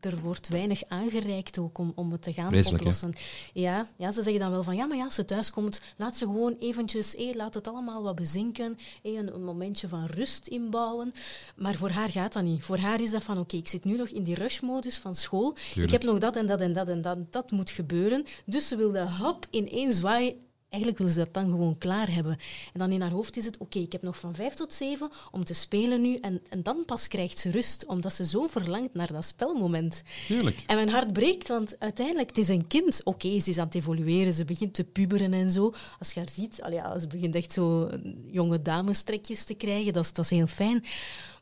er 0.00 0.20
wordt 0.20 0.48
weinig 0.48 0.82
aangereikt 0.84 1.58
ook 1.58 1.78
om, 1.78 1.92
om 1.94 2.12
het 2.12 2.22
te 2.22 2.32
gaan 2.32 2.46
Vreselijk, 2.46 2.82
hè? 2.82 2.88
oplossen. 2.88 3.14
Ja, 3.52 3.86
ja, 3.96 4.10
ze 4.10 4.22
zeggen 4.22 4.40
dan 4.40 4.50
wel 4.50 4.62
van, 4.62 4.76
ja, 4.76 4.86
maar 4.86 4.96
ja, 4.96 5.04
als 5.04 5.14
ze 5.14 5.24
thuis 5.24 5.50
komt, 5.50 5.80
laat 5.96 6.16
ze 6.16 6.24
gewoon 6.24 6.56
eventjes, 6.58 7.14
hé, 7.16 7.32
laat 7.34 7.54
het 7.54 7.68
allemaal 7.68 8.02
wat 8.02 8.14
bezinken, 8.14 8.78
hé, 9.02 9.10
een, 9.10 9.34
een 9.34 9.44
momentje 9.44 9.88
van 9.88 10.06
rust 10.06 10.46
inbouwen. 10.46 11.12
Maar 11.56 11.74
voor 11.74 11.90
haar 11.90 12.08
gaat 12.08 12.32
dat 12.32 12.42
niet. 12.42 12.64
Voor 12.64 12.78
haar 12.78 13.00
is 13.00 13.10
dat 13.10 13.22
van, 13.22 13.38
oké, 13.38 13.56
ik 13.56 13.68
zit 13.68 13.84
nu 13.84 13.96
nog 13.96 14.08
in 14.08 14.24
die 14.24 14.34
rushmodus 14.34 14.98
van 14.98 15.14
school, 15.14 15.56
ik 15.74 15.90
heb 15.90 16.02
nog 16.02 16.18
dat 16.18 16.36
en 16.36 16.46
dat 16.46 16.60
en 16.60 16.72
dat 16.72 16.88
en 16.88 17.02
dat, 17.02 17.32
dat 17.32 17.50
moet 17.50 17.70
gebeuren. 17.70 18.24
Dus 18.44 18.68
ze 18.68 18.76
wil 18.76 18.90
de 18.90 18.98
hap 18.98 19.46
in 19.50 19.70
één 19.70 19.94
zwaai 19.94 20.36
Eigenlijk 20.70 21.02
wil 21.02 21.12
ze 21.12 21.18
dat 21.18 21.34
dan 21.34 21.50
gewoon 21.50 21.78
klaar 21.78 22.12
hebben. 22.12 22.38
En 22.72 22.78
dan 22.78 22.90
in 22.90 23.00
haar 23.00 23.10
hoofd 23.10 23.36
is 23.36 23.44
het, 23.44 23.58
oké, 23.58 23.78
ik 23.78 23.92
heb 23.92 24.02
nog 24.02 24.18
van 24.18 24.34
vijf 24.34 24.54
tot 24.54 24.72
zeven 24.72 25.10
om 25.30 25.44
te 25.44 25.54
spelen 25.54 26.00
nu. 26.00 26.16
En, 26.16 26.40
en 26.48 26.62
dan 26.62 26.84
pas 26.86 27.08
krijgt 27.08 27.38
ze 27.38 27.50
rust, 27.50 27.86
omdat 27.86 28.14
ze 28.14 28.24
zo 28.24 28.46
verlangt 28.46 28.94
naar 28.94 29.12
dat 29.12 29.24
spelmoment. 29.24 30.02
Tuurlijk. 30.26 30.62
En 30.66 30.76
mijn 30.76 30.88
hart 30.88 31.12
breekt, 31.12 31.48
want 31.48 31.76
uiteindelijk, 31.78 32.28
het 32.28 32.38
is 32.38 32.48
een 32.48 32.66
kind. 32.66 33.00
Oké, 33.04 33.40
ze 33.40 33.50
is 33.50 33.58
aan 33.58 33.66
het 33.66 33.74
evolueren, 33.74 34.32
ze 34.32 34.44
begint 34.44 34.74
te 34.74 34.84
puberen 34.84 35.32
en 35.32 35.50
zo. 35.50 35.74
Als 35.98 36.12
je 36.12 36.20
haar 36.20 36.30
ziet, 36.30 36.62
al 36.62 36.72
ja, 36.72 36.98
ze 36.98 37.06
begint 37.06 37.34
echt 37.34 37.52
zo 37.52 37.90
jonge 38.30 38.62
damestrekjes 38.62 39.44
te 39.44 39.54
krijgen, 39.54 39.92
dat 39.92 40.04
is, 40.04 40.12
dat 40.12 40.24
is 40.24 40.30
heel 40.30 40.46
fijn. 40.46 40.84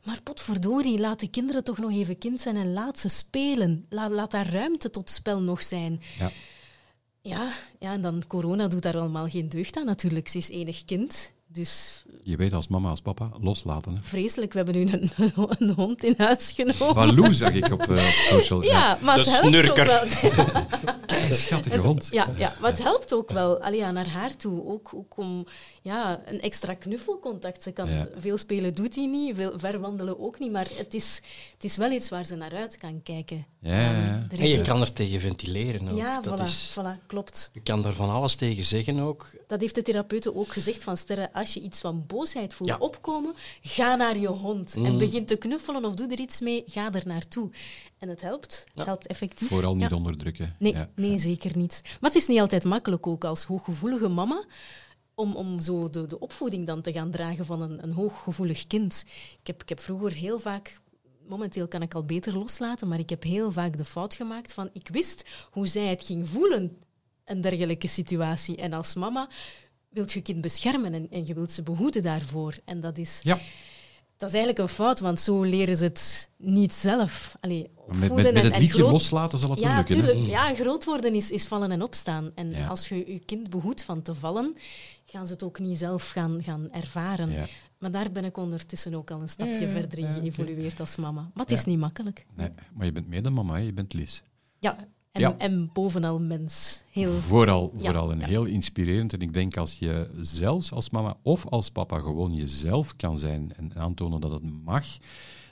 Maar 0.05 0.22
potverdorie, 0.22 0.99
laat 0.99 1.20
de 1.20 1.31
kinderen 1.31 1.64
toch 1.64 1.79
nog 1.79 1.91
even 1.91 2.18
kind 2.18 2.41
zijn 2.41 2.57
en 2.57 2.72
laat 2.72 2.99
ze 2.99 3.09
spelen. 3.09 3.87
Laat, 3.89 4.11
laat 4.11 4.31
daar 4.31 4.53
ruimte 4.53 4.91
tot 4.91 5.11
spel 5.11 5.41
nog 5.41 5.62
zijn. 5.62 6.01
Ja. 6.18 6.31
Ja, 7.29 7.51
ja, 7.79 7.93
en 7.93 8.01
dan 8.03 8.22
corona 8.26 8.68
doet 8.68 8.83
daar 8.83 8.99
allemaal 8.99 9.29
geen 9.29 9.49
deugd 9.49 9.76
aan 9.76 9.87
natuurlijk. 9.87 10.29
Ze 10.29 10.39
is 10.39 10.49
enig 10.49 10.85
kind, 10.85 11.33
dus 11.47 12.03
Je 12.22 12.37
weet 12.37 12.53
als 12.53 12.68
mama, 12.68 12.91
als 12.91 13.01
papa, 13.01 13.31
loslaten. 13.41 13.95
Hè. 13.95 14.03
vreselijk. 14.03 14.53
We 14.53 14.59
hebben 14.59 14.85
nu 14.85 14.93
een, 14.93 15.11
een 15.59 15.70
hond 15.74 16.05
in 16.05 16.14
huis 16.18 16.53
genomen. 16.53 16.95
Baloo 16.95 17.33
zag 17.33 17.53
ik 17.53 17.72
op, 17.72 17.81
eh, 17.81 18.07
op 18.07 18.12
social. 18.12 18.62
Ja, 18.62 18.99
maar 19.03 19.14
De 19.14 19.20
het 19.20 19.31
helpt 19.31 19.47
snurker. 19.47 20.03
ook 20.03 20.11
wel. 20.35 20.45
Kei 21.07 21.33
schattige 21.33 21.79
hond. 21.79 22.09
Ja, 22.11 22.29
ja, 22.37 22.55
maar 22.61 22.70
het 22.70 22.83
helpt 22.83 23.14
ook 23.14 23.31
wel 23.31 23.62
allee, 23.62 23.79
ja, 23.79 23.91
naar 23.91 24.09
haar 24.09 24.37
toe. 24.37 24.64
Ook, 24.64 24.91
ook 24.95 25.16
om 25.16 25.47
ja, 25.89 26.20
een 26.24 26.41
extra 26.41 26.74
knuffelcontact. 26.74 27.62
Ze 27.62 27.72
kan 27.72 27.91
Ja. 27.91 28.09
veel 28.18 28.39
spelen, 28.39 28.74
doet 28.74 28.95
hij 28.95 29.07
niet. 29.07 29.34
Veel 29.36 29.53
verwandelen 29.59 30.18
ook 30.20 30.39
niet. 30.39 30.53
Maar 30.53 30.66
het 30.74 30.95
is, 30.95 31.20
het 31.53 31.64
is 31.64 31.76
wel 31.76 31.91
iets 31.91 32.09
waar 32.09 32.24
ze 32.26 32.34
naar 32.36 32.55
uit 32.55 32.76
kan 32.76 33.01
kijken. 33.03 33.47
Ja, 33.61 33.80
ja, 33.80 34.26
er 34.30 34.39
En 34.41 34.49
je 34.49 34.57
een- 34.59 34.64
kan 34.64 34.80
er 34.80 34.93
tegen 34.93 35.20
ventileren 35.20 35.89
ook. 35.89 35.97
Ja, 35.97 36.20
dat 36.20 36.39
voilà, 36.41 36.43
is, 36.43 36.76
voilà, 36.78 37.07
klopt. 37.07 37.51
je 37.53 37.61
kan 37.61 37.82
daar 37.82 37.95
van 37.95 38.11
alles 38.11 38.34
tegen 38.34 38.64
zeggen 38.64 38.99
ook. 38.99 39.30
Dat 39.47 39.61
heeft 39.61 39.74
de 39.74 39.82
therapeute 39.82 40.34
ook 40.34 40.49
gezegd 40.53 40.82
van 40.82 40.97
Sterre, 40.97 41.32
als 41.32 41.55
je 41.55 41.61
iets 41.61 41.80
van 41.80 42.05
boosheid 42.07 42.55
voelt 42.55 42.70
Ja. 42.70 42.76
opkomen, 42.78 43.34
ga 43.62 43.97
naar 43.97 44.18
je 44.18 44.28
hond. 44.28 44.74
En 44.74 44.93
Mm. 44.93 44.99
begin 44.99 45.26
te 45.26 45.36
knuffelen 45.36 45.84
of 45.84 45.95
doe 45.95 46.09
er 46.09 46.20
iets 46.20 46.41
mee, 46.41 46.62
ga 46.66 46.93
er 46.93 47.03
naartoe. 47.07 47.51
En 47.99 48.09
het 48.09 48.20
helpt, 48.20 48.53
het 48.64 48.72
Ja. 48.74 48.84
helpt 48.84 49.07
effectief. 49.07 49.49
Vooral 49.49 49.76
niet 49.76 49.91
Ja. 49.91 49.97
onderdrukken. 49.97 50.55
Nee, 50.59 50.72
Ja. 50.72 50.89
nee, 50.97 51.18
zeker 51.18 51.57
niet. 51.57 51.80
Maar 52.01 52.11
het 52.11 52.20
is 52.20 52.26
niet 52.26 52.41
altijd 52.41 52.64
makkelijk 52.64 53.07
ook 53.07 53.24
als 53.24 53.45
hooggevoelige 53.45 54.09
mama 54.09 54.45
om, 55.19 55.35
om 55.37 55.61
zo 55.61 55.91
de, 55.91 56.07
de 56.07 56.19
opvoeding 56.21 56.66
dan 56.66 56.81
te 56.81 56.93
gaan 56.93 57.11
dragen 57.11 57.45
van 57.47 57.62
een, 57.62 57.83
een 57.83 57.93
hooggevoelig 57.93 58.66
kind. 58.66 59.05
Ik 59.41 59.47
heb, 59.47 59.62
ik 59.62 59.69
heb 59.69 59.81
vroeger 59.81 60.12
heel 60.12 60.39
vaak, 60.41 60.81
momenteel 61.29 61.69
kan 61.69 61.83
ik 61.83 61.95
al 61.95 62.05
beter 62.05 62.39
loslaten, 62.39 62.89
maar 62.89 62.99
ik 62.99 63.11
heb 63.11 63.23
heel 63.23 63.53
vaak 63.53 63.77
de 63.77 63.85
fout 63.85 64.14
gemaakt 64.14 64.53
van 64.53 64.71
ik 64.73 64.89
wist 64.93 65.25
hoe 65.51 65.66
zij 65.66 65.87
het 65.87 66.03
ging 66.05 66.29
voelen, 66.29 66.77
een 67.25 67.41
dergelijke 67.41 67.89
situatie. 67.89 68.57
En 68.57 68.73
als 68.73 68.95
mama 68.95 69.29
wilt 69.89 70.12
je 70.12 70.21
kind 70.21 70.41
beschermen 70.41 70.95
en, 70.95 71.07
en 71.11 71.27
je 71.27 71.35
wilt 71.35 71.53
ze 71.53 71.62
behoeden 71.62 72.03
daarvoor. 72.03 72.55
En 72.64 72.81
dat 72.81 72.99
is, 72.99 73.21
Ja. 73.23 73.39
dat 74.16 74.29
is 74.29 74.35
eigenlijk 74.35 74.59
een 74.59 74.75
fout, 74.75 75.01
want 75.01 75.21
zo 75.21 75.43
leren 75.43 75.77
ze 75.77 75.85
het 75.85 76.29
niet 76.37 76.73
zelf. 76.73 77.37
Allee, 77.41 77.71
Met, 77.87 77.99
met, 77.99 78.33
met 78.33 78.43
het 78.43 78.53
en 78.53 78.61
liedje 78.61 78.79
groot- 78.79 78.91
loslaten 78.91 79.39
zal 79.39 79.51
het 79.51 79.59
wel 79.61 79.69
ja, 79.69 79.77
lukken. 79.77 79.97
hè? 79.97 80.03
tuurlijk. 80.03 80.27
Ja, 80.29 80.55
groot 80.55 80.85
worden 80.85 81.14
is, 81.14 81.31
is 81.31 81.47
vallen 81.47 81.71
en 81.71 81.83
opstaan. 81.83 82.31
En 82.35 82.51
Ja. 82.51 82.66
als 82.66 82.89
je 82.89 83.12
je 83.12 83.19
kind 83.19 83.51
behoedt 83.51 83.83
van 83.83 84.03
te 84.03 84.14
vallen, 84.14 84.57
gaan 85.11 85.26
ze 85.26 85.32
het 85.32 85.42
ook 85.42 85.59
niet 85.59 85.78
zelf 85.78 86.11
gaan, 86.11 86.42
gaan 86.42 86.70
ervaren. 86.72 87.30
Ja. 87.30 87.46
Maar 87.78 87.90
daar 87.90 88.12
ben 88.12 88.24
ik 88.24 88.36
ondertussen 88.36 88.94
ook 88.94 89.11
al 89.11 89.20
een 89.20 89.28
stapje 89.28 89.61
Ja, 89.61 89.68
verder 89.68 89.98
in 89.98 90.12
geëvolueerd 90.12 90.80
als 90.80 90.96
mama. 90.96 91.20
Maar 91.20 91.30
het 91.46 91.50
Ja. 91.50 91.56
is 91.56 91.64
niet 91.64 91.78
makkelijk. 91.78 92.26
Nee, 92.34 92.50
maar 92.74 92.86
je 92.86 92.92
bent 92.92 93.09
meer 93.09 93.22
dan 93.22 93.32
mama, 93.32 93.52
hè. 93.54 93.59
je 93.61 93.72
bent 93.72 93.92
Lies. 93.92 94.22
Ja, 94.59 94.76
en, 95.12 95.20
Ja. 95.20 95.34
en 95.38 95.70
bovenal 95.72 96.20
mens. 96.20 96.82
Heel, 96.90 97.12
Vooral, 97.12 97.72
Ja, 97.76 97.80
vooral 97.84 98.11
en 98.11 98.18
ja. 98.18 98.26
heel 98.26 98.44
inspirerend. 98.44 99.12
En 99.12 99.20
ik 99.20 99.32
denk 99.32 99.56
als 99.56 99.74
je 99.78 100.11
zelfs 100.20 100.72
als 100.72 100.90
mama 100.90 101.16
of 101.22 101.46
als 101.46 101.70
papa 101.70 101.98
gewoon 101.98 102.34
jezelf 102.34 102.96
kan 102.96 103.18
zijn 103.18 103.52
en 103.56 103.74
aantonen 103.76 104.20
dat 104.20 104.32
het 104.32 104.62
mag, 104.64 104.84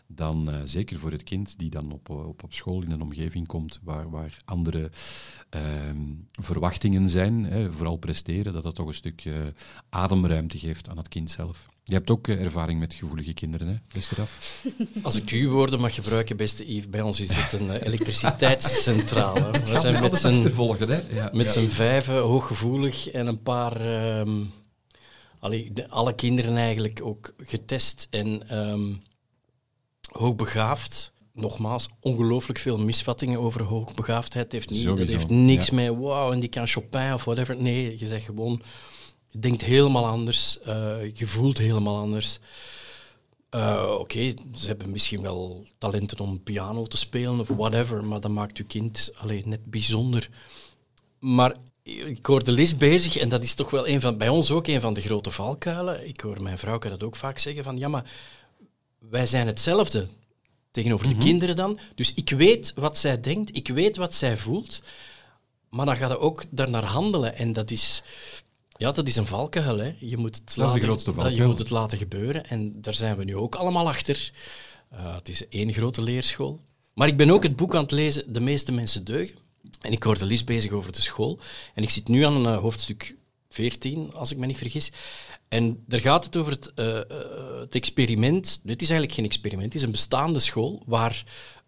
dan 0.07 0.51
eh, 0.51 0.61
zeker 0.65 0.99
voor 0.99 1.11
het 1.11 1.23
kind 1.23 1.59
die 1.59 1.71
dan 1.71 1.93
op, 1.93 2.11
op, 2.11 2.43
op 2.43 2.55
school 2.55 2.83
in 2.83 2.91
een 2.91 3.03
omgeving 3.03 3.47
komt 3.47 3.81
waar, 3.83 4.11
waar 4.11 4.37
andere 4.45 4.91
ehm, 5.51 6.05
verwachtingen 6.33 7.09
zijn, 7.09 7.45
hè, 7.45 7.73
vooral 7.73 7.97
presteren, 7.97 8.53
dat 8.53 8.63
dat 8.63 8.75
toch 8.75 8.87
een 8.87 8.95
stuk 8.95 9.25
eh, 9.25 9.35
ademruimte 9.89 10.59
geeft 10.59 10.89
aan 10.89 10.97
het 10.97 11.09
kind 11.09 11.31
zelf. 11.31 11.69
Je 11.85 11.95
hebt 11.95 12.11
ook 12.11 12.29
eh, 12.29 12.41
ervaring 12.45 12.79
met 12.79 12.95
gevoelige 12.95 13.33
kinderen, 13.33 13.69
hè, 13.69 13.75
beste 13.93 14.15
Raf? 14.15 14.65
Als 15.03 15.15
ik 15.17 15.29
uw 15.29 15.51
woorden 15.51 15.81
mag 15.81 15.95
gebruiken, 15.95 16.37
beste 16.37 16.73
Yves, 16.75 16.91
bij 16.91 17.03
ons 17.03 17.21
is 17.21 17.37
het 17.37 17.53
een 17.53 17.71
eh, 17.71 17.87
elektriciteitscentrale. 17.87 19.51
We 19.71 19.79
zijn 19.79 20.03
met 20.03 20.19
z'n? 20.19 20.53
Ja, 21.15 21.31
met 21.33 21.55
ja. 21.55 21.69
vijven 21.69 22.19
hooggevoelig 22.19 23.09
en 23.09 23.27
een 23.27 23.43
paar... 23.43 23.81
ehm, 23.81 24.45
allee, 25.39 25.73
de- 25.73 25.89
alle 25.89 26.15
kinderen 26.15 26.57
eigenlijk 26.57 27.01
ook 27.03 27.35
getest 27.39 28.07
en 28.11 28.49
ehm, 28.49 28.93
hoogbegaafd. 30.13 31.13
Nogmaals, 31.33 31.89
ongelooflijk 32.01 32.59
veel 32.59 32.79
misvattingen 32.79 33.41
over 33.41 33.63
hoogbegaafdheid. 33.63 34.53
Heeft 34.53 34.71
niet, 34.71 34.85
dat 34.85 34.99
heeft 34.99 35.29
niks 35.29 35.67
ja. 35.67 35.75
met 35.75 35.89
wow 35.89 36.33
en 36.33 36.41
die 36.41 36.49
kan 36.49 36.67
Chopin 36.67 37.13
of 37.13 37.25
whatever. 37.25 37.63
Nee, 37.63 37.99
je 37.99 38.07
zegt 38.07 38.25
gewoon, 38.25 38.63
je 39.27 39.39
denkt 39.39 39.65
helemaal 39.65 40.07
anders, 40.07 40.61
eh, 40.61 40.97
je 41.15 41.27
voelt 41.27 41.59
helemaal 41.59 41.97
anders. 41.97 42.39
Eh, 43.51 43.97
Oké, 43.99 44.35
ze 44.55 44.67
hebben 44.67 44.91
misschien 44.91 45.23
wel 45.23 45.67
talenten 45.79 46.19
om 46.19 46.43
piano 46.43 46.87
te 46.87 46.97
spelen 46.97 47.41
of 47.41 47.49
whatever, 47.49 48.05
maar 48.05 48.21
dat 48.21 48.31
maakt 48.31 48.57
je 48.57 48.65
kind 48.65 49.11
alleen 49.17 49.43
net 49.47 49.65
bijzonder. 49.65 50.29
Maar 51.19 51.57
ik 51.83 52.27
hoor 52.27 52.45
de 52.45 52.53
Lis 52.53 52.77
bezig 52.77 53.17
en 53.17 53.29
dat 53.29 53.43
is 53.43 53.55
toch 53.55 53.71
wel 53.71 53.89
een 53.89 54.01
van, 54.01 54.17
bij 54.17 54.29
ons 54.29 54.51
ook 54.51 54.67
een 54.67 54.81
van 54.81 54.95
de 54.95 55.01
grote 55.01 55.31
valkuilen. 55.31 56.09
Ik 56.09 56.21
hoor 56.21 56.43
mijn 56.43 56.59
vrouw 56.59 56.79
dat 56.79 57.03
ook 57.03 57.17
vaak 57.17 57.39
zeggen 57.39 57.65
van 57.65 57.77
ja, 57.77 57.89
maar 57.89 58.11
wij 58.99 59.27
zijn 59.27 59.47
hetzelfde 59.47 60.09
tegenover 60.71 61.09
de 61.09 61.17
kinderen 61.17 61.57
dan. 61.57 61.79
Dus 61.95 62.15
ik 62.15 62.31
weet 62.31 62.73
wat 62.75 62.99
zij 62.99 63.21
denkt, 63.21 63.57
ik 63.57 63.69
weet 63.69 63.97
wat 63.97 64.15
zij 64.15 64.37
voelt, 64.37 64.83
maar 65.71 65.87
dan 65.87 65.97
gaat 65.97 66.11
het 66.11 66.19
ook 66.19 66.45
daarnaar 66.51 66.85
handelen. 66.85 67.37
En 67.37 67.53
dat 67.53 67.71
is, 67.71 68.03
Ja, 68.77 68.93
dat 68.93 69.09
is 69.09 69.17
een 69.17 69.27
valkuil. 69.27 69.79
Hè. 69.79 69.95
Je 69.99 70.17
moet 70.17 70.37
het 70.37 70.55
de 70.55 70.61
laten, 70.61 70.83
grootste 70.83 71.15
dat-. 71.15 71.35
Je 71.35 71.45
moet 71.45 71.59
het 71.59 71.71
laten 71.71 71.99
gebeuren. 71.99 72.47
En 72.47 72.81
daar 72.81 72.95
zijn 72.95 73.17
we 73.17 73.25
nu 73.25 73.37
ook 73.37 73.55
allemaal 73.55 73.89
achter. 73.89 74.31
Eh, 74.91 75.15
het 75.15 75.29
is 75.29 75.49
één 75.49 75.73
grote 75.73 76.03
leerschool. 76.03 76.61
Maar 76.95 77.09
ik 77.09 77.17
ben 77.17 77.31
ook 77.31 77.43
het 77.43 77.57
boek 77.57 77.75
aan 77.75 77.83
het 77.83 77.91
lezen, 77.91 78.33
De 78.33 78.41
meeste 78.41 78.73
mensen 78.73 79.05
deugen. 79.05 79.37
En 79.81 79.93
ik 79.93 80.03
hoorde 80.03 80.25
Lies 80.25 80.45
bezig 80.45 80.71
over 80.71 80.93
de 80.93 81.01
school. 81.01 81.39
En 81.75 81.83
ik 81.83 81.91
zit 81.91 82.09
nu 82.09 82.23
aan 82.23 82.37
een 82.37 82.55
eh, 82.55 82.59
hoofdstuk 82.59 83.17
14, 83.49 84.13
als 84.13 84.31
ik 84.31 84.37
me 84.37 84.47
niet 84.47 84.57
vergis. 84.57 84.91
En 85.49 85.83
daar 85.87 86.01
gaat 86.01 86.25
het 86.25 86.37
over 86.37 86.53
het, 86.53 86.73
eh, 86.75 86.97
eh, 86.97 87.05
het 87.61 87.75
experiment. 87.75 88.61
Dit 88.63 88.83
is 88.83 88.89
eigenlijk 88.89 89.19
geen 89.19 89.29
experiment, 89.29 89.67
het 89.67 89.75
is 89.75 89.83
een 89.83 89.91
bestaande 89.91 90.39
school 90.39 90.83
waar 90.87 91.23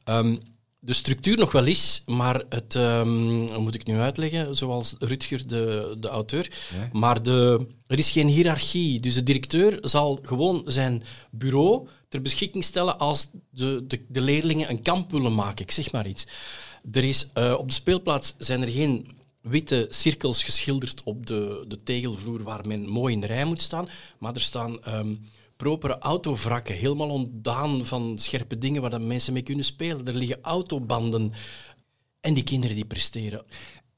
ehm, 0.04 0.36
de 0.80 0.92
structuur 0.92 1.38
nog 1.38 1.52
wel 1.52 1.64
is, 1.64 2.02
maar 2.06 2.44
het, 2.48 2.74
ehm, 2.74 3.46
hoe 3.46 3.58
moet 3.58 3.74
ik 3.74 3.86
nu 3.86 3.98
uitleggen, 3.98 4.56
zoals 4.56 4.94
Rutger, 4.98 5.46
de, 5.46 5.96
de 6.00 6.08
auteur, 6.08 6.50
Ja. 6.74 6.88
maar 6.92 7.22
de, 7.22 7.66
er 7.86 7.98
is 7.98 8.10
geen 8.10 8.28
hiërarchie. 8.28 9.00
Dus 9.00 9.14
de 9.14 9.22
directeur 9.22 9.78
zal 9.80 10.18
gewoon 10.22 10.62
zijn 10.66 11.02
bureau 11.30 11.88
ter 12.08 12.22
beschikking 12.22 12.64
stellen 12.64 12.98
als 12.98 13.30
de, 13.50 13.84
de, 13.86 14.04
de 14.08 14.20
leerlingen 14.20 14.70
een 14.70 14.82
kamp 14.82 15.10
willen 15.10 15.34
maken. 15.34 15.64
Ik 15.64 15.70
zeg 15.70 15.92
maar 15.92 16.06
iets. 16.06 16.26
Er 16.92 17.04
is, 17.04 17.28
eh, 17.34 17.54
op 17.58 17.68
de 17.68 17.74
speelplaats 17.74 18.34
zijn 18.38 18.62
er 18.62 18.68
geen 18.68 19.17
witte 19.40 19.86
cirkels 19.90 20.42
geschilderd 20.42 21.02
op 21.02 21.26
de, 21.26 21.64
de 21.68 21.76
tegelvloer 21.76 22.42
waar 22.42 22.66
men 22.66 22.88
mooi 22.88 23.14
in 23.14 23.20
de 23.20 23.26
rij 23.26 23.44
moet 23.44 23.62
staan, 23.62 23.88
maar 24.18 24.34
er 24.34 24.40
staan 24.40 24.82
ehm, 24.84 25.14
propere 25.56 25.98
autovrakken, 25.98 26.74
helemaal 26.74 27.08
ontdaan 27.10 27.86
van 27.86 28.18
scherpe 28.18 28.58
dingen 28.58 28.80
waar 28.80 28.90
dat 28.90 29.00
mensen 29.00 29.32
mee 29.32 29.42
kunnen 29.42 29.64
spelen. 29.64 30.06
Er 30.06 30.14
liggen 30.16 30.38
autobanden. 30.42 31.32
En 32.20 32.34
die 32.34 32.42
kinderen 32.44 32.76
die 32.76 32.84
presteren 32.84 33.44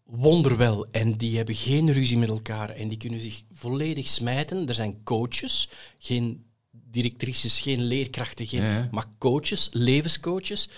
wonderwel 0.04 0.86
en 0.90 1.16
die 1.16 1.36
hebben 1.36 1.54
geen 1.54 1.92
ruzie 1.92 2.18
met 2.18 2.28
elkaar 2.28 2.70
en 2.70 2.88
die 2.88 2.98
kunnen 2.98 3.20
zich 3.20 3.42
volledig 3.52 4.08
smijten. 4.08 4.68
Er 4.68 4.74
zijn 4.74 5.02
coaches, 5.02 5.68
geen 5.98 6.44
directrices, 6.70 7.60
geen 7.60 7.82
leerkrachten, 7.82 8.46
geen, 8.46 8.62
Ja, 8.62 8.88
maar 8.90 9.06
coaches, 9.18 9.68
levenscoaches. 9.72 10.68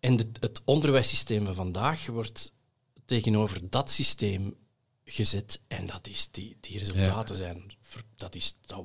En 0.00 0.16
de- 0.16 0.28
het 0.40 0.62
onderwijssysteem 0.64 1.44
van 1.44 1.54
vandaag 1.54 2.06
wordt 2.06 2.52
tegenover 3.04 3.60
dat 3.70 3.90
systeem 3.90 4.54
gezet 5.04 5.60
en 5.68 5.86
dat 5.86 6.08
is, 6.08 6.28
die, 6.30 6.56
die 6.60 6.78
resultaten 6.78 7.36
zijn, 7.36 7.72
dat 8.16 8.34
is, 8.34 8.56
dat 8.66 8.84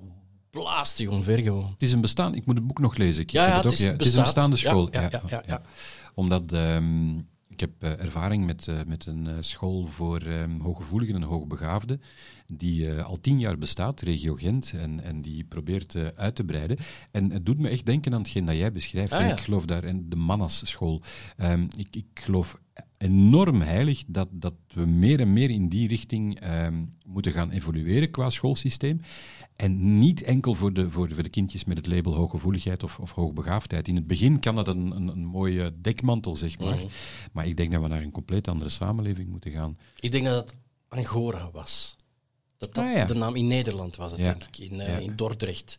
blaast 0.50 0.98
je 0.98 1.12
omver 1.12 1.38
gewoon. 1.38 1.70
Het 1.70 1.82
is 1.84 1.92
een 1.92 2.02
bestaan. 2.02 2.36
Ik 2.36 2.46
moet 2.46 2.58
het 2.58 2.68
boek 2.68 2.80
nog 2.80 2.96
lezen. 2.98 3.22
Ik 3.22 3.30
Ja, 3.30 3.56
het 3.56 3.66
ook, 3.66 3.72
is- 3.72 3.80
ja. 3.80 3.92
Het 3.92 4.02
is 4.02 4.14
een 4.16 4.24
bestaande 4.24 4.56
school. 4.56 4.88
ja, 4.92 5.02
ja, 5.02 5.22
ja, 5.28 5.44
ja. 5.48 5.62
Omdat 6.14 6.54
ehm, 6.54 7.18
ik 7.48 7.60
heb 7.60 7.72
eh, 7.84 8.00
ervaring 8.00 8.46
met, 8.46 8.68
eh, 8.68 8.80
met 8.88 9.06
een 9.06 9.28
eh, 9.28 9.34
school 9.40 9.86
voor 9.86 10.22
ehm, 10.22 10.60
hooggevoeligen 10.60 11.16
en 11.16 11.22
hoogbegaafden, 11.24 12.02
die 12.54 12.92
al 13.02 13.20
tien 13.22 13.40
jaar 13.40 13.58
bestaat, 13.58 14.02
regio 14.02 14.36
Gent, 14.36 14.72
en, 14.76 15.04
en 15.04 15.22
die 15.22 15.44
probeert 15.44 15.96
uit 16.16 16.36
te 16.36 16.44
breiden. 16.44 16.78
En 17.12 17.32
het 17.32 17.46
doet 17.46 17.60
me 17.60 17.70
echt 17.70 17.86
denken 17.86 18.14
aan 18.14 18.20
hetgeen 18.22 18.46
dat 18.46 18.56
jij 18.56 18.72
beschrijft. 18.72 19.12
Ah, 19.12 19.20
ja. 19.20 19.32
ik 19.32 19.40
geloof 19.40 19.66
daar 19.66 19.84
in 19.84 20.10
de 20.10 20.16
Mannas 20.16 20.62
school. 20.70 21.02
Ehm, 21.38 21.68
ik, 21.78 21.96
ik 21.96 22.06
geloof 22.14 22.60
enorm 22.98 23.62
heilig 23.62 24.04
dat, 24.08 24.28
dat 24.32 24.54
we 24.74 24.86
meer 24.86 25.20
en 25.20 25.34
meer 25.34 25.50
in 25.50 25.70
die 25.70 25.88
richting 25.88 26.40
ehm, 26.40 26.86
moeten 27.06 27.32
gaan 27.32 27.52
evolueren 27.52 28.12
qua 28.12 28.30
schoolsysteem. 28.30 29.02
En 29.56 30.00
niet 30.00 30.22
enkel 30.24 30.54
voor 30.54 30.74
de, 30.74 30.92
voor 30.92 31.08
de, 31.08 31.14
voor 31.14 31.24
de 31.24 31.30
kindjes 31.30 31.64
met 31.66 31.78
het 31.78 31.88
label 31.88 32.16
hooggevoeligheid 32.16 32.84
of, 32.84 33.00
of 33.00 33.12
hoogbegaafdheid. 33.12 33.88
In 33.88 33.96
het 33.96 34.08
begin 34.08 34.40
kan 34.40 34.56
dat 34.56 34.68
een, 34.68 34.92
een, 34.92 35.08
een 35.08 35.26
mooie 35.26 35.74
dekmantel, 35.82 36.36
zeg 36.36 36.60
maar. 36.60 36.76
Mhm. 36.76 36.86
Maar 37.32 37.48
ik 37.48 37.58
denk 37.58 37.72
dat 37.72 37.82
we 37.82 37.88
naar 37.88 38.02
een 38.02 38.12
compleet 38.12 38.48
andere 38.48 38.70
samenleving 38.70 39.30
moeten 39.30 39.52
gaan. 39.52 39.78
Ik 40.00 40.12
denk 40.12 40.26
dat 40.26 40.36
het 40.50 40.56
Angora 40.88 41.52
was. 41.52 41.96
Dat 42.58 42.74
dat 42.76 42.86
Ah, 42.86 42.94
ja. 42.94 43.06
de 43.06 43.14
naam 43.14 43.36
in 43.36 43.48
Nederland 43.48 43.96
was, 43.96 44.12
Ja. 44.16 44.24
denk 44.24 44.44
ik, 44.44 44.58
in, 44.58 44.80
eh, 44.80 44.88
Ja. 44.88 44.98
in 44.98 45.16
Dordrecht. 45.16 45.78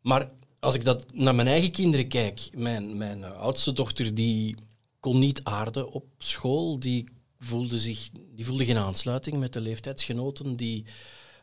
Maar 0.00 0.26
als 0.60 0.74
ik 0.74 0.84
dat 0.84 1.06
naar 1.14 1.34
mijn 1.34 1.48
eigen 1.48 1.70
kinderen 1.70 2.08
kijk, 2.08 2.48
mijn, 2.56 2.96
mijn 2.96 3.24
eh, 3.24 3.32
oudste 3.32 3.72
dochter 3.72 4.14
die 4.14 4.56
kon 5.04 5.18
niet 5.18 5.44
aarden 5.44 5.90
op 5.90 6.04
school, 6.18 6.78
die 6.78 7.08
voelde, 7.38 7.78
zich, 7.78 8.10
die 8.34 8.46
voelde 8.46 8.64
geen 8.64 8.76
aansluiting 8.76 9.36
met 9.36 9.52
de 9.52 9.60
leeftijdsgenoten, 9.60 10.56
die 10.56 10.84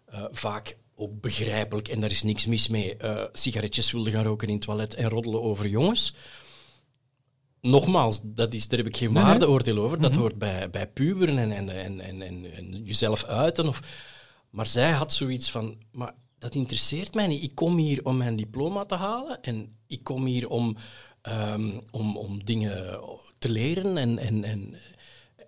eh, 0.06 0.26
vaak 0.32 0.78
ook 0.96 1.22
begrijpelijk, 1.22 1.88
en 1.88 2.00
daar 2.00 2.12
is 2.12 2.24
niks 2.24 2.46
mis 2.46 2.68
mee, 2.68 2.98
eh, 2.98 3.24
sigaretjes 3.34 3.92
wilden 3.92 4.14
gaan 4.14 4.24
roken 4.24 4.48
in 4.48 4.54
het 4.54 4.64
toilet 4.64 4.94
en 4.94 5.10
roddelen 5.10 5.42
over 5.42 5.68
jongens. 5.68 6.14
Nogmaals, 7.62 8.20
dat 8.24 8.54
is, 8.54 8.68
daar 8.68 8.80
heb 8.80 8.88
ik 8.88 8.98
geen 8.98 9.14
Nee, 9.14 9.24
waardeoordeel 9.24 9.78
over. 9.78 10.02
Dat 10.02 10.16
hoort 10.16 10.38
bij, 10.38 10.70
bij 10.70 10.88
puberen 10.88 11.38
en, 11.38 11.52
en, 11.52 11.70
en, 11.70 12.02
en, 12.02 12.22
en, 12.22 12.54
en 12.54 12.84
jezelf 12.84 13.24
uiten. 13.24 13.68
Of, 13.68 13.82
maar 14.50 14.68
zij 14.68 14.92
had 14.92 15.14
zoiets 15.14 15.52
van, 15.52 15.78
maar 15.92 16.16
dat 16.40 16.56
interesseert 16.56 17.14
mij 17.14 17.28
niet. 17.28 17.44
Ik 17.44 17.56
kom 17.56 17.78
hier 17.78 18.06
om 18.06 18.18
mijn 18.18 18.36
diploma 18.36 18.86
te 18.86 18.96
halen 18.96 19.42
en 19.42 19.78
ik 19.88 20.04
kom 20.04 20.26
hier 20.26 20.48
om, 20.48 20.78
ehm, 21.22 21.80
om, 21.92 22.18
om 22.18 22.44
dingen 22.44 23.02
te 23.42 23.50
leren. 23.50 23.98
En, 23.98 24.18
en, 24.18 24.44
en, 24.44 24.76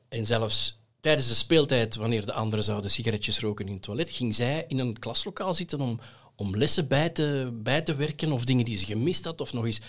en 0.10 0.26
zelfs 0.26 0.80
tijdens 1.00 1.28
de 1.28 1.34
speeltijd, 1.34 1.96
wanneer 1.96 2.26
de 2.26 2.34
anderen 2.34 2.66
zouden 2.66 2.91
sigaretjes 2.91 3.39
roken 3.39 3.68
in 3.68 3.74
het 3.74 3.82
toilet, 3.82 4.10
ging 4.10 4.36
zij 4.36 4.66
in 4.68 4.80
een 4.80 5.00
klaslokaal 5.00 5.54
zitten 5.54 5.82
om, 5.82 6.00
om 6.36 6.58
lessen 6.58 6.88
bij 6.88 7.10
te, 7.10 7.50
bij 7.54 7.82
te 7.82 7.96
werken 7.96 8.32
of 8.32 8.46
dingen 8.46 8.66
die 8.66 8.78
ze 8.78 8.86
gemist 8.86 9.26
had 9.26 9.41
of 9.41 9.54
nog 9.54 9.66
eens. 9.66 9.82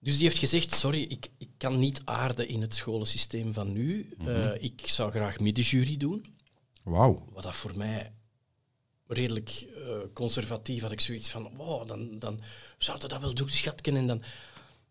Dus 0.00 0.14
die 0.14 0.26
heeft 0.26 0.38
gezegd, 0.38 0.72
sorry, 0.72 1.02
ik, 1.02 1.30
ik 1.38 1.48
kan 1.56 1.78
niet 1.78 2.00
aarden 2.04 2.48
in 2.48 2.60
het 2.60 2.74
scholensysteem 2.74 3.52
van 3.52 3.72
nu. 3.72 4.10
Eh, 4.26 4.62
ik 4.62 4.82
zou 4.86 5.10
graag 5.10 5.40
middenjury 5.40 5.96
doen. 5.96 6.36
Wauw. 6.82 7.26
Wat 7.32 7.42
dat 7.42 7.54
voor 7.56 7.76
mij 7.76 8.12
redelijk 9.06 9.66
eh, 9.76 9.90
conservatief 10.12 10.82
had 10.82 10.92
ik 10.92 11.00
zoiets 11.00 11.30
van, 11.30 11.50
wow, 11.56 11.88
dan, 11.88 12.18
dan 12.18 12.40
zouden 12.78 13.08
dat 13.08 13.20
wel 13.20 13.34
doen, 13.34 13.48
schatken. 13.48 13.96
En 13.96 14.06
dan... 14.06 14.22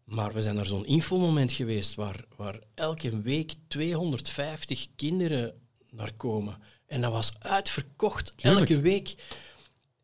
Maar 0.08 0.34
we 0.34 0.42
zijn 0.42 0.56
naar 0.56 0.66
zo'n 0.66 0.86
infomoment 0.86 1.52
geweest 1.52 1.96
waar, 1.96 2.26
waar 2.36 2.60
elke 2.74 3.22
week 3.22 3.54
250 3.68 4.88
kinderen 4.96 5.62
naar 5.90 6.14
komen. 6.14 6.58
En 6.86 7.02
dat 7.02 7.12
was 7.12 7.32
uitverkocht, 7.40 8.38
Tuurlijk. 8.38 8.70
elke 8.70 8.82
week. 8.82 9.10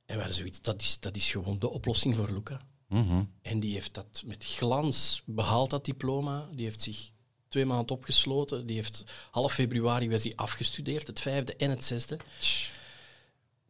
En 0.06 0.16
we 0.16 0.22
hadden 0.22 0.34
zoiets, 0.34 0.62
dat 0.62 0.82
is, 0.82 1.00
dat 1.00 1.16
is 1.16 1.32
gewoon 1.32 1.60
de 1.60 1.70
oplossing 1.70 2.16
voor 2.16 2.32
Luca. 2.32 2.62
Mhm. 2.88 3.24
En 3.42 3.60
die 3.60 3.74
heeft 3.74 3.94
dat 3.94 4.24
met 4.26 4.46
glans 4.46 5.22
behaald, 5.26 5.70
dat 5.70 5.86
diploma. 5.86 6.48
Die 6.52 6.64
heeft 6.66 6.82
zich 6.82 7.12
twee 7.48 7.66
maanden 7.66 7.96
opgesloten. 7.96 8.66
Die 8.66 8.76
heeft 8.76 9.04
half 9.32 9.54
februari 9.54 10.10
was 10.10 10.22
die 10.22 10.38
afgestudeerd, 10.38 11.08
het 11.08 11.20
vijfde 11.20 11.56
en 11.56 11.70
het 11.70 11.84
zesde. 11.84 12.18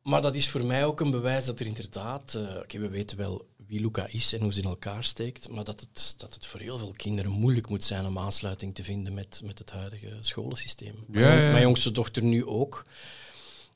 Maar 0.02 0.22
dat 0.22 0.36
is 0.36 0.50
voor 0.50 0.66
mij 0.66 0.86
ook 0.86 1.00
een 1.00 1.12
bewijs 1.12 1.46
dat 1.46 1.60
er 1.60 1.66
inderdaad... 1.66 2.34
eh, 2.34 2.56
oké, 2.58 2.80
we 2.80 2.90
weten 2.90 3.18
wel 3.18 3.48
wie 3.68 3.80
Luca 3.82 4.08
is 4.08 4.34
en 4.34 4.42
hoe 4.42 4.54
ze 4.54 4.62
in 4.62 4.68
elkaar 4.68 5.04
steekt, 5.04 5.50
maar 5.50 5.64
dat 5.64 5.80
het, 5.80 6.14
dat 6.18 6.34
het 6.34 6.46
voor 6.46 6.60
heel 6.60 6.78
veel 6.78 6.94
kinderen 6.98 7.32
moeilijk 7.32 7.70
moet 7.70 7.84
zijn 7.84 8.06
om 8.06 8.18
aansluiting 8.20 8.76
te 8.76 8.84
vinden 8.84 9.14
met, 9.14 9.42
met 9.44 9.60
het 9.60 9.72
huidige 9.72 10.18
scholensysteem. 10.22 10.94
Mijn 11.08 11.26
Ja, 11.26 11.32
jong- 11.32 11.44
ja. 11.46 11.52
Mijn 11.52 11.64
jongste 11.64 11.92
dochter 11.92 12.24
nu 12.24 12.46
ook. 12.46 12.86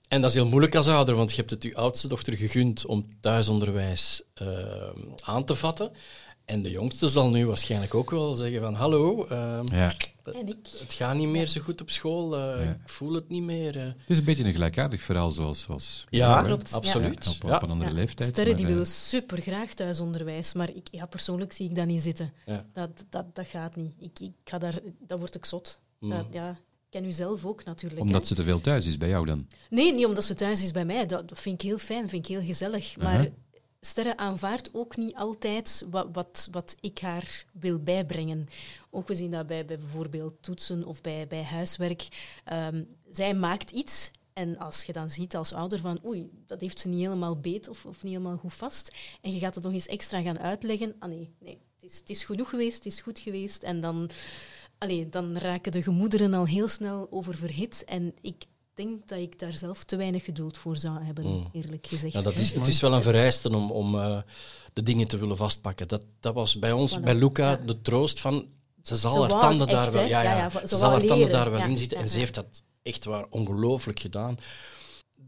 En 0.08 0.22
dat 0.22 0.30
is 0.30 0.36
heel 0.36 0.48
moeilijk 0.48 0.76
als 0.76 0.88
ouder, 0.88 1.16
want 1.16 1.30
je 1.32 1.36
hebt 1.38 1.50
het 1.52 1.64
je 1.64 1.76
oudste 1.76 2.08
dochter 2.08 2.38
gegund 2.38 2.86
om 2.86 3.08
thuisonderwijs 3.20 4.22
eh, 4.34 4.90
aan 5.24 5.46
te 5.46 5.56
vatten. 5.56 5.92
En 6.48 6.62
de 6.62 6.70
jongste 6.70 7.08
zal 7.08 7.30
nu 7.30 7.46
waarschijnlijk 7.46 7.94
ook 7.96 8.10
wel 8.12 8.36
zeggen 8.36 8.62
van 8.62 8.74
hallo, 8.74 9.26
eh, 9.26 9.60
Ja. 9.66 9.94
En 10.24 10.48
ik. 10.48 10.58
het 10.80 10.94
gaat 10.94 11.16
niet 11.16 11.28
meer 11.28 11.48
zo 11.48 11.62
goed 11.62 11.82
op 11.82 11.90
school, 11.90 12.36
eh, 12.38 12.64
Ja. 12.66 12.72
ik 12.72 12.90
voel 12.90 13.14
het 13.14 13.30
niet 13.30 13.44
meer. 13.44 13.78
eh. 13.78 13.84
Het 13.86 13.96
is 14.08 14.18
een 14.18 14.24
beetje 14.24 14.44
een 14.44 14.54
gelijkaardig 14.54 15.02
verhaal 15.02 15.32
zoals... 15.32 15.62
zoals 15.62 16.06
Ja, 16.10 16.42
klopt. 16.42 16.74
absoluut. 16.74 17.38
Ja, 17.46 17.56
op, 17.56 17.62
een 17.62 17.70
andere 17.70 17.90
Ja, 17.90 17.96
leeftijd. 17.96 18.30
Sterren 18.30 18.56
die 18.56 18.64
maar, 18.66 18.74
eh, 18.74 18.80
willen 18.80 18.94
super 18.94 19.42
graag 19.42 19.74
thuisonderwijs, 19.74 20.54
maar 20.54 20.70
ik, 20.74 20.88
ja, 20.92 21.06
persoonlijk 21.06 21.54
zie 21.54 21.70
ik 21.70 21.76
dat 21.76 21.86
niet 21.86 22.02
zitten. 22.02 22.34
Ja. 22.46 22.66
Dat, 22.74 23.06
dat, 23.10 23.26
dat 23.36 23.48
gaat 23.48 23.76
niet. 23.76 23.94
Ik, 24.00 24.20
ik 24.20 24.32
ga 24.44 24.58
daar, 24.58 24.80
dat 25.00 25.20
word 25.20 25.36
ik 25.36 25.46
zot. 25.46 25.80
Mm. 26.00 26.10
Dat, 26.10 26.26
ja, 26.32 26.50
ik 26.50 26.58
ken 26.90 27.06
u 27.06 27.12
zelf 27.12 27.46
ook 27.46 27.64
natuurlijk. 27.64 28.00
hè. 28.02 28.06
Omdat 28.08 28.28
ze 28.28 28.36
te 28.36 28.44
veel 28.44 28.62
thuis 28.62 28.86
is 28.86 28.98
bij 28.98 29.10
jou 29.10 29.26
dan. 29.26 29.48
Nee, 29.70 29.94
niet 29.94 30.06
omdat 30.06 30.24
ze 30.24 30.34
thuis 30.36 30.64
is 30.64 30.72
bij 30.72 30.86
mij. 30.86 31.06
Dat, 31.06 31.24
vind 31.36 31.62
ik 31.62 31.68
heel 31.68 31.78
fijn, 31.78 32.10
vind 32.10 32.30
ik 32.30 32.36
heel 32.36 32.46
gezellig. 32.46 32.98
Maar 32.98 33.14
Uh-huh. 33.20 33.32
Sterre 33.82 34.18
aanvaardt 34.18 34.70
ook 34.74 34.98
niet 34.98 35.16
altijd 35.16 35.86
wat, 35.90 36.08
wat, 36.12 36.48
wat 36.52 36.76
ik 36.80 37.00
haar 37.00 37.46
wil 37.54 37.80
bijbrengen. 37.80 38.48
Ook 38.90 39.08
we 39.08 39.16
zien 39.16 39.32
dat 39.32 39.48
bij, 39.48 39.66
bij 39.66 39.78
bijvoorbeeld 39.78 40.44
toetsen 40.44 40.84
of 40.84 41.02
bij, 41.02 41.28
bij 41.28 41.44
huiswerk. 41.44 42.08
Ehm, 42.44 42.84
zij 43.10 43.34
maakt 43.34 43.72
iets 43.72 44.12
en 44.34 44.58
als 44.58 44.84
je 44.84 44.94
dan 44.94 45.10
ziet 45.10 45.36
als 45.36 45.54
ouder 45.54 45.80
van 45.80 46.06
oei, 46.06 46.30
dat 46.46 46.62
heeft 46.62 46.80
ze 46.80 46.88
niet 46.88 47.00
helemaal 47.00 47.40
beet 47.40 47.68
of, 47.68 47.86
of 47.86 48.04
niet 48.04 48.14
helemaal 48.14 48.38
goed 48.38 48.54
vast 48.54 48.96
en 49.22 49.34
je 49.34 49.40
gaat 49.40 49.56
het 49.56 49.64
nog 49.64 49.74
eens 49.74 49.88
extra 49.88 50.22
gaan 50.22 50.40
uitleggen. 50.40 50.96
Ah 51.00 51.10
nee, 51.10 51.36
nee 51.40 51.62
het, 51.80 51.92
is, 51.92 52.00
het 52.00 52.10
is 52.10 52.24
genoeg 52.24 52.50
geweest, 52.50 52.76
het 52.76 52.86
is 52.94 53.02
goed 53.02 53.20
geweest. 53.20 53.64
En 53.64 53.82
dan, 53.82 54.10
allee, 54.78 55.10
dan 55.10 55.38
raken 55.38 55.72
de 55.72 55.82
gemoederen 55.82 56.34
al 56.34 56.46
heel 56.46 56.68
snel 56.68 57.08
oververhit. 57.10 57.84
En 57.86 58.14
ik 58.22 58.46
denk 58.78 59.08
dat 59.08 59.20
ik 59.20 59.40
daar 59.40 59.58
zelf 59.58 59.84
te 59.84 59.96
weinig 59.96 60.24
geduld 60.24 60.58
voor 60.58 60.78
zou 60.78 61.04
hebben, 61.04 61.26
Mm. 61.26 61.50
eerlijk 61.52 61.88
gezegd. 61.88 62.14
Ja, 62.14 62.22
dat 62.22 62.36
is, 62.36 62.54
het 62.54 62.68
is 62.68 62.82
wel 62.82 62.94
een 62.94 63.02
vereiste 63.02 63.50
om, 63.50 63.72
om 63.72 64.00
eh, 64.00 64.18
de 64.74 64.84
dingen 64.84 65.08
te 65.08 65.18
willen 65.18 65.38
vastpakken. 65.38 65.88
Dat, 65.88 66.06
dat 66.20 66.34
was 66.34 66.60
bij 66.60 66.72
ons, 66.72 66.98
Voilà, 66.98 67.04
bij 67.04 67.16
Luca, 67.16 67.50
ja. 67.50 67.56
de 67.56 67.82
troost 67.82 68.20
van... 68.20 68.46
Ze 68.84 68.96
zal 68.96 69.12
Ze 69.14 69.20
haar 69.20 69.40
tanden 69.40 69.68
daar 69.68 69.92
wel, 69.92 70.06
ja, 70.06 70.22
Ja, 70.22 70.50
ze 70.50 70.78
zal 70.78 70.90
haar 70.92 71.04
tanden 71.04 71.30
daar 71.30 71.52
wel 71.52 71.62
in 71.62 71.78
zitten. 71.78 71.98
En 71.98 72.10
ze 72.10 72.18
heeft 72.18 72.36
dat 72.36 72.64
echt 72.84 73.06
waar 73.06 73.26
ongelooflijk 73.30 74.00
gedaan. 74.00 74.38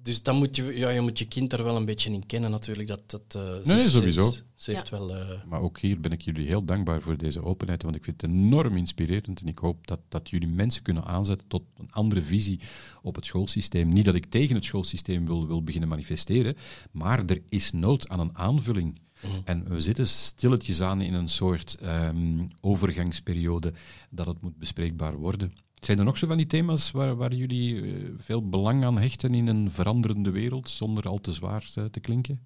Dus 0.09 0.23
dan 0.23 0.35
moet 0.35 0.55
je, 0.55 0.63
ja, 0.77 0.89
je 0.89 1.01
moet 1.01 1.19
je 1.19 1.25
kind 1.27 1.49
daar 1.49 1.63
wel 1.63 1.75
een 1.75 1.85
beetje 1.85 2.11
in 2.11 2.25
kennen 2.25 2.51
natuurlijk. 2.51 2.87
Dat, 2.87 3.01
dat, 3.09 3.21
eh, 3.27 3.41
ze- 3.41 3.61
Nee, 3.63 3.79
ze- 3.79 3.89
sowieso. 3.89 4.31
Ze, 4.31 4.41
ze 4.55 4.71
heeft 4.71 4.89
wel... 4.89 5.15
eh, 5.15 5.43
Maar 5.49 5.61
ook 5.61 5.79
hier 5.79 5.99
ben 5.99 6.11
ik 6.11 6.21
jullie 6.21 6.47
heel 6.47 6.63
dankbaar 6.65 7.01
voor 7.01 7.17
deze 7.17 7.43
openheid, 7.43 7.83
want 7.83 7.95
ik 7.95 8.03
vind 8.03 8.21
het 8.21 8.29
enorm 8.31 8.77
inspirerend 8.77 9.41
en 9.41 9.47
ik 9.47 9.57
hoop 9.57 9.87
dat, 9.87 9.99
dat 10.09 10.29
jullie 10.29 10.47
mensen 10.47 10.81
kunnen 10.81 11.05
aanzetten 11.05 11.47
tot 11.47 11.63
een 11.77 11.91
andere 11.91 12.21
visie 12.21 12.59
op 13.01 13.15
het 13.15 13.25
schoolsysteem. 13.25 13.89
Niet 13.89 14.05
dat 14.05 14.15
ik 14.15 14.25
tegen 14.25 14.55
het 14.55 14.63
schoolsysteem 14.63 15.25
wil, 15.25 15.47
wil 15.47 15.63
beginnen 15.63 15.89
manifesteren, 15.89 16.55
maar 16.91 17.23
er 17.25 17.41
is 17.49 17.71
nood 17.71 18.09
aan 18.09 18.19
een 18.19 18.37
aanvulling. 18.37 18.99
En 19.43 19.69
we 19.69 19.79
zitten 19.81 20.07
stilletjes 20.07 20.81
aan 20.81 21.01
in 21.01 21.13
een 21.13 21.29
soort 21.29 21.75
ehm, 21.81 22.45
overgangsperiode 22.61 23.73
dat 24.09 24.27
het 24.27 24.41
moet 24.41 24.57
bespreekbaar 24.57 25.15
worden. 25.17 25.53
Zijn 25.79 25.99
er 25.99 26.03
nog 26.03 26.17
zo 26.17 26.27
van 26.27 26.37
die 26.37 26.47
thema's 26.47 26.91
waar, 26.91 27.15
waar 27.15 27.33
jullie 27.33 27.81
eh, 27.81 27.91
veel 28.17 28.49
belang 28.49 28.85
aan 28.85 28.97
hechten 28.97 29.33
in 29.33 29.47
een 29.47 29.71
veranderende 29.71 30.31
wereld, 30.31 30.69
zonder 30.69 31.07
al 31.07 31.17
te 31.21 31.31
zwaar 31.31 31.71
eh, 31.75 31.83
te 31.85 31.99
klinken? 31.99 32.39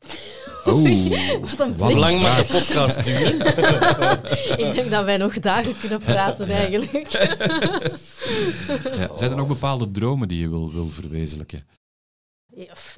Oh, 0.64 1.40
Wat 1.40 1.60
een 1.60 1.76
wat 1.76 1.92
lang 1.92 2.14
een 2.14 2.20
mag 2.20 2.46
de 2.46 2.52
podcast 2.52 3.04
duren? 3.04 3.40
Ik 4.66 4.72
denk 4.72 4.90
dat 4.90 5.04
wij 5.04 5.16
nog 5.16 5.38
dagen 5.38 5.78
kunnen 5.78 5.98
praten, 5.98 6.48
eigenlijk. 6.48 7.08
Ja, 8.96 9.16
zijn 9.16 9.30
er 9.30 9.36
nog 9.36 9.48
bepaalde 9.48 9.90
dromen 9.90 10.28
die 10.28 10.38
je 10.38 10.48
wil, 10.48 10.72
wil 10.72 10.88
verwezenlijken? 10.88 11.66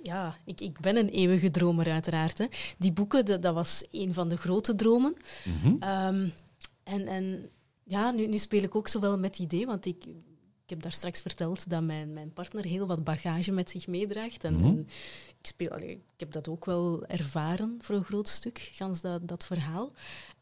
Ja, 0.02 0.36
ik, 0.44 0.60
ik 0.60 0.80
ben 0.80 0.96
een 0.96 1.08
eeuwige 1.08 1.50
dromer, 1.50 1.90
uiteraard. 1.90 2.38
Hè. 2.38 2.46
Die 2.78 2.92
boeken, 2.92 3.24
dat, 3.24 3.42
dat 3.42 3.54
was 3.54 3.84
een 3.90 4.14
van 4.14 4.28
de 4.28 4.36
grote 4.36 4.74
dromen. 4.74 5.14
Mhm. 5.44 5.74
Ehm, 5.78 6.28
en 6.84 7.06
en 7.06 7.50
ja, 7.84 8.10
nu, 8.10 8.26
nu 8.26 8.38
speel 8.38 8.62
ik 8.62 8.74
ook 8.74 8.88
zo 8.88 9.00
wel 9.00 9.18
met 9.18 9.30
het 9.30 9.38
idee, 9.52 9.66
want 9.66 9.86
ik, 9.86 10.04
ik 10.64 10.70
heb 10.70 10.82
daar 10.82 10.92
straks 10.92 11.20
verteld 11.20 11.68
dat 11.70 11.82
mijn, 11.82 12.12
mijn 12.12 12.32
partner 12.32 12.64
heel 12.64 12.86
wat 12.86 13.04
bagage 13.04 13.52
met 13.52 13.70
zich 13.70 13.86
meedraagt. 13.86 14.44
En, 14.44 14.54
Mhm. 14.54 14.64
en 14.64 14.78
ik, 15.40 15.46
speel, 15.46 15.68
allee, 15.70 15.90
ik 15.90 16.00
heb 16.20 16.32
dat 16.32 16.48
ook 16.48 16.64
wel 16.64 17.04
ervaren 17.06 17.76
voor 17.80 17.94
een 17.94 18.04
groot 18.04 18.28
stuk, 18.28 18.68
gans 18.72 19.00
dat, 19.00 19.28
dat 19.28 19.44
verhaal. 19.46 19.92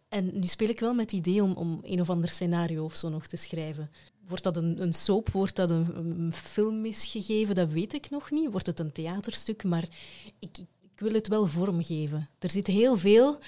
En 0.09 0.31
nu 0.41 0.47
speel 0.47 0.69
ik 0.69 0.81
wel 0.81 0.95
met 0.95 1.11
het 1.11 1.21
idee 1.27 1.43
om, 1.43 1.53
om 1.53 1.79
een 1.83 2.01
of 2.01 2.11
ander 2.11 2.29
scenario 2.29 2.85
of 2.85 2.97
zo 2.97 3.09
nog 3.09 3.27
te 3.27 3.37
schrijven. 3.37 3.91
Wordt 4.27 4.43
dat 4.45 4.57
een, 4.57 4.83
een 4.83 4.95
soap, 4.95 5.29
wordt 5.29 5.57
dat 5.57 5.71
een, 5.71 5.97
een 5.97 6.33
film 6.33 6.85
is 6.85 7.05
gegeven, 7.07 7.55
dat 7.55 7.69
weet 7.71 7.93
ik 7.95 8.11
nog 8.11 8.31
niet. 8.31 8.51
Wordt 8.51 8.67
het 8.67 8.79
een 8.79 8.93
theaterstuk, 8.93 9.65
maar 9.65 9.83
ik, 9.83 10.33
ik, 10.39 10.59
ik 10.81 11.01
wil 11.01 11.13
het 11.13 11.29
wel 11.29 11.47
vormgeven. 11.47 12.29
Er 12.39 12.51
zit 12.51 12.67
heel 12.67 12.97
veel 12.97 13.39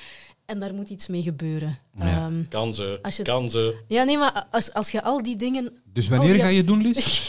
en 0.47 0.61
daar 0.61 0.75
moet 0.75 0.89
iets 0.89 1.07
mee 1.09 1.23
gebeuren. 1.23 1.79
Ja. 1.95 2.05
Ehm, 2.27 2.49
Kan 2.49 2.75
ze, 2.75 2.99
Als 3.03 3.17
je- 3.17 3.23
kan 3.23 3.51
ze. 3.51 3.83
ja, 3.89 4.05
nee, 4.05 4.19
maar 4.19 4.47
als, 4.51 4.73
als 4.73 4.91
je 4.91 5.03
al 5.03 5.23
die 5.23 5.37
dingen... 5.37 5.83
Dus 5.93 6.09
wanneer 6.09 6.31
Oh, 6.31 6.37
ja. 6.37 6.43
ga 6.43 6.49
je 6.51 6.65
doen, 6.65 6.83
Lies? 6.83 7.29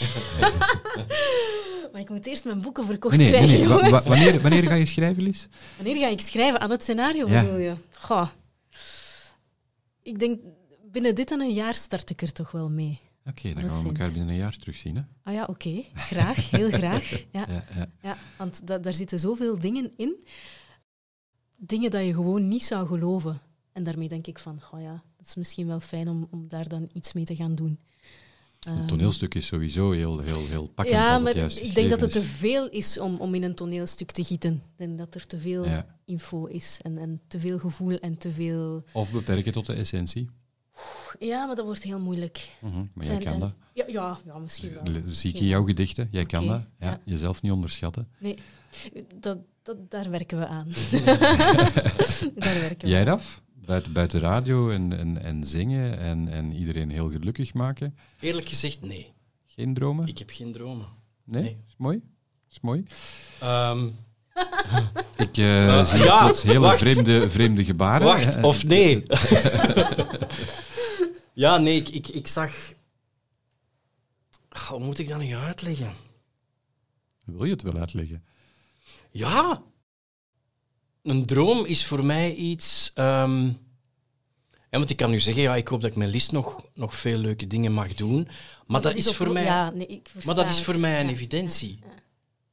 Maar 1.92 2.00
ik 2.04 2.10
moet 2.10 2.26
eerst 2.26 2.44
mijn 2.44 2.60
boeken 2.60 2.84
verkocht 2.84 3.16
Nee, 3.16 3.30
nee, 3.30 3.40
nee, 3.40 3.48
krijgen, 3.48 3.82
nee. 3.92 4.00
Wanneer, 4.02 4.40
wanneer 4.40 4.62
ga 4.66 4.74
je 4.74 4.86
schrijven, 4.86 5.22
Lies? 5.22 5.48
Wanneer 5.76 5.96
ga 5.96 6.06
ik 6.06 6.20
schrijven 6.20 6.60
aan 6.60 6.70
het 6.70 6.82
scenario, 6.82 7.28
Ja. 7.28 7.40
bedoel 7.44 7.58
je? 7.58 7.74
Goh. 7.98 8.28
Ik 10.02 10.18
denk, 10.18 10.40
binnen 10.92 11.14
dit 11.14 11.30
en 11.30 11.40
een 11.40 11.52
jaar 11.54 11.74
start 11.74 12.10
ik 12.10 12.22
er 12.22 12.32
toch 12.32 12.50
wel 12.50 12.68
mee. 12.68 13.00
Oké, 13.26 13.52
dan 13.54 13.70
gaan 13.70 13.82
we 13.82 13.86
elkaar 13.88 14.08
binnen 14.08 14.28
een 14.28 14.36
jaar 14.36 14.56
terugzien. 14.56 14.96
Hè? 14.96 15.02
Ah 15.22 15.34
ja, 15.34 15.44
oké. 15.44 15.84
Graag, 15.94 16.50
heel 16.50 16.70
graag. 16.70 17.10
Ja, 17.32 17.44
Ja, 17.48 17.64
ja. 17.76 17.86
ja 18.02 18.16
want 18.38 18.66
da- 18.66 18.78
daar 18.78 18.94
zitten 18.94 19.18
zoveel 19.20 19.58
dingen 19.58 19.92
in. 19.96 20.24
Dingen 21.56 21.90
dat 21.90 22.04
je 22.04 22.14
gewoon 22.14 22.48
niet 22.48 22.64
zou 22.64 22.86
geloven. 22.86 23.40
En 23.72 23.84
daarmee 23.84 24.08
denk 24.08 24.26
ik 24.26 24.38
van, 24.38 24.60
goh 24.60 24.80
ja, 24.80 25.02
dat 25.16 25.26
is 25.26 25.34
misschien 25.34 25.66
wel 25.66 25.80
fijn 25.80 26.08
om, 26.08 26.28
om 26.30 26.48
daar 26.48 26.68
dan 26.68 26.88
iets 26.92 27.12
mee 27.12 27.24
te 27.24 27.36
gaan 27.36 27.54
doen. 27.54 27.78
Een 28.60 28.76
Ehm, 28.76 28.86
toneelstuk 28.86 29.34
is 29.34 29.46
sowieso 29.46 29.90
heel, 29.90 30.18
heel, 30.18 30.46
heel 30.46 30.66
pakkend 30.66 30.96
ja, 30.96 31.12
als 31.12 31.22
maar 31.22 31.30
het 31.30 31.40
juist 31.40 31.60
ik 31.60 31.74
denk 31.74 31.90
dat 31.90 32.00
het 32.00 32.12
te 32.12 32.22
veel 32.22 32.68
is 32.68 32.98
om, 32.98 33.16
om 33.16 33.34
in 33.34 33.42
een 33.42 33.54
toneelstuk 33.54 34.10
te 34.10 34.24
gieten. 34.24 34.52
Ik 34.52 34.76
denk 34.76 34.98
dat 34.98 35.14
er 35.14 35.26
te 35.26 35.40
veel. 35.40 35.64
Ja. 35.64 35.86
info 36.04 36.44
is 36.44 36.78
en, 36.82 36.98
en 36.98 37.20
te 37.28 37.38
veel 37.40 37.58
gevoel 37.58 37.98
en 37.98 38.18
te 38.18 38.30
veel... 38.30 38.84
Of 38.92 39.10
beperken 39.10 39.52
tot 39.52 39.66
de 39.66 39.72
essentie. 39.72 40.28
Ja, 41.18 41.46
maar 41.46 41.56
dat 41.56 41.64
wordt 41.64 41.82
heel 41.82 42.00
moeilijk. 42.00 42.50
Mhm, 42.60 42.84
Maar 42.94 43.06
jij 43.06 43.18
kan 43.18 43.40
dat. 43.40 43.54
Ja, 43.72 43.84
ja, 43.88 44.18
ja 44.24 44.38
misschien 44.38 44.72
wel. 44.72 45.02
Zie 45.08 45.34
ik 45.34 45.40
in 45.40 45.46
jouw 45.46 45.64
gedichten. 45.64 46.08
Jij 46.10 46.26
kan 46.26 46.46
dat. 46.46 46.60
Ja, 46.78 46.86
ja. 46.86 47.00
Jezelf 47.04 47.42
niet 47.42 47.52
onderschatten. 47.52 48.08
Nee, 48.18 48.38
dat, 49.14 49.38
dat, 49.66 49.90
daar 49.90 50.10
werken 50.10 50.38
we 50.38 50.46
aan. 50.46 50.66
daar 52.34 52.54
werken 52.60 52.78
we 52.80 52.88
Jij. 52.88 53.02
Raf? 53.02 53.42
Buiten, 53.54 53.92
buiten 53.92 54.20
radio 54.20 54.70
en, 54.70 54.98
en, 54.98 55.22
en 55.22 55.44
zingen 55.46 55.98
en, 55.98 56.28
en 56.28 56.52
iedereen 56.52 56.90
heel 56.90 57.10
gelukkig 57.10 57.54
maken. 57.54 57.96
Eerlijk 58.20 58.48
gezegd, 58.48 58.80
nee. 58.82 59.12
Geen 59.46 59.74
dromen? 59.74 60.06
Ik 60.06 60.18
heb 60.18 60.30
geen 60.30 60.52
dromen. 60.52 60.86
Nee? 61.24 61.42
nee. 61.42 61.56
Is 61.68 61.74
mooi? 61.76 62.02
Is 62.50 62.60
mooi. 62.60 62.84
Ehm, 63.40 63.86
Ik 65.26 65.36
eh, 65.36 65.78
Eh, 65.78 65.84
zie 65.86 65.98
ja, 65.98 66.24
plots 66.24 66.42
hele 66.42 66.58
wacht. 66.58 66.78
vreemde, 66.78 67.30
vreemde 67.30 67.64
gebaren. 67.64 68.06
wacht, 68.06 68.36
Eh, 68.36 68.44
of 68.44 68.64
nee? 68.64 69.02
ja, 71.32 71.58
nee, 71.58 71.76
ik, 71.76 71.88
ik, 71.88 72.08
ik 72.08 72.26
zag... 72.26 72.52
Hoe 74.68 74.78
moet 74.80 74.98
ik 74.98 75.08
dat 75.08 75.18
nu 75.18 75.34
uitleggen? 75.34 75.92
Wil 77.24 77.44
je 77.44 77.52
het 77.52 77.62
wel 77.62 77.76
uitleggen? 77.76 78.24
Ja. 79.16 79.62
Een 81.02 81.26
droom 81.26 81.64
is 81.64 81.86
voor 81.86 82.04
mij 82.04 82.34
iets. 82.34 82.90
ehm, 82.94 83.48
en 84.70 84.78
want 84.78 84.90
ik 84.90 84.96
kan 84.96 85.10
nu 85.10 85.20
zeggen, 85.20 85.42
ja, 85.42 85.56
ik 85.56 85.68
hoop 85.68 85.80
dat 85.80 85.90
ik 85.90 85.96
mijn 85.96 86.10
list 86.10 86.32
nog, 86.32 86.64
nog 86.74 86.94
veel 86.94 87.18
leuke 87.18 87.46
dingen 87.46 87.72
mag 87.72 87.94
doen. 87.94 88.28
Maar 88.66 88.80
dat, 88.80 88.94
is 88.96 89.14
voor 89.14 89.32
mij, 89.32 89.44
Ja, 89.44 89.70
nee, 89.70 89.86
ik 89.86 90.10
maar 90.24 90.34
dat 90.34 90.48
is 90.50 90.62
voor 90.62 90.78
mij 90.78 91.00
een 91.00 91.06
Ja, 91.06 91.12
evidentie. 91.12 91.78
ja, 91.80 91.86
ja. 91.88 91.94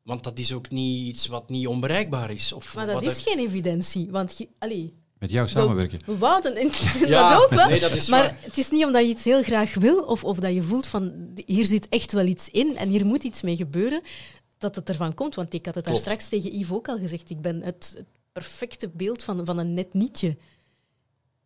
Want 0.03 0.23
dat 0.23 0.39
is 0.39 0.53
ook 0.53 0.69
niet 0.69 1.07
iets 1.07 1.27
wat 1.27 1.49
niet 1.49 1.67
onbereikbaar 1.67 2.31
is. 2.31 2.53
Of 2.53 2.75
Maar 2.75 2.85
dat 2.85 2.93
wat 2.95 3.03
is 3.11 3.25
er- 3.25 3.31
geen 3.31 3.39
evidentie. 3.47 4.07
Want 4.11 4.37
je- 4.37 4.47
allee, 4.59 4.93
Met 5.19 5.31
jou 5.31 5.47
samenwerken. 5.47 6.01
we 6.05 6.17
wouden 6.17 6.55
en 6.55 6.69
Ja, 7.07 7.29
dat 7.33 7.43
ook 7.43 7.49
wel. 7.49 7.67
nee, 7.69 7.79
dat 7.79 7.91
is 7.91 8.07
maar 8.09 8.23
waar. 8.23 8.37
het 8.41 8.57
is 8.57 8.69
niet 8.69 8.85
omdat 8.85 9.01
je 9.03 9.09
iets 9.09 9.23
heel 9.23 9.43
graag 9.43 9.73
wil 9.73 10.03
of, 10.03 10.23
of 10.23 10.37
dat 10.39 10.53
je 10.53 10.63
voelt 10.63 10.87
van 10.87 11.31
hier 11.45 11.65
zit 11.65 11.89
echt 11.89 12.11
wel 12.11 12.25
iets 12.25 12.49
in 12.49 12.77
en 12.77 12.89
hier 12.89 13.05
moet 13.05 13.23
iets 13.23 13.41
mee 13.41 13.55
gebeuren, 13.55 14.01
dat 14.63 14.75
het 14.75 14.89
ervan 14.89 15.13
komt. 15.13 15.35
Want 15.35 15.53
ik 15.53 15.65
had 15.65 15.75
het 15.75 15.83
daar 15.83 15.93
Klopt. 15.93 16.09
straks 16.09 16.29
tegen 16.29 16.59
Yves 16.59 16.71
ook 16.71 16.87
al 16.87 16.97
gezegd. 16.97 17.29
Ik 17.29 17.41
ben 17.41 17.61
het, 17.61 17.93
het 17.97 18.07
perfecte 18.31 18.89
beeld 18.89 19.23
van, 19.23 19.45
van 19.45 19.57
een 19.57 19.73
net 19.73 19.93
nietje. 19.93 20.37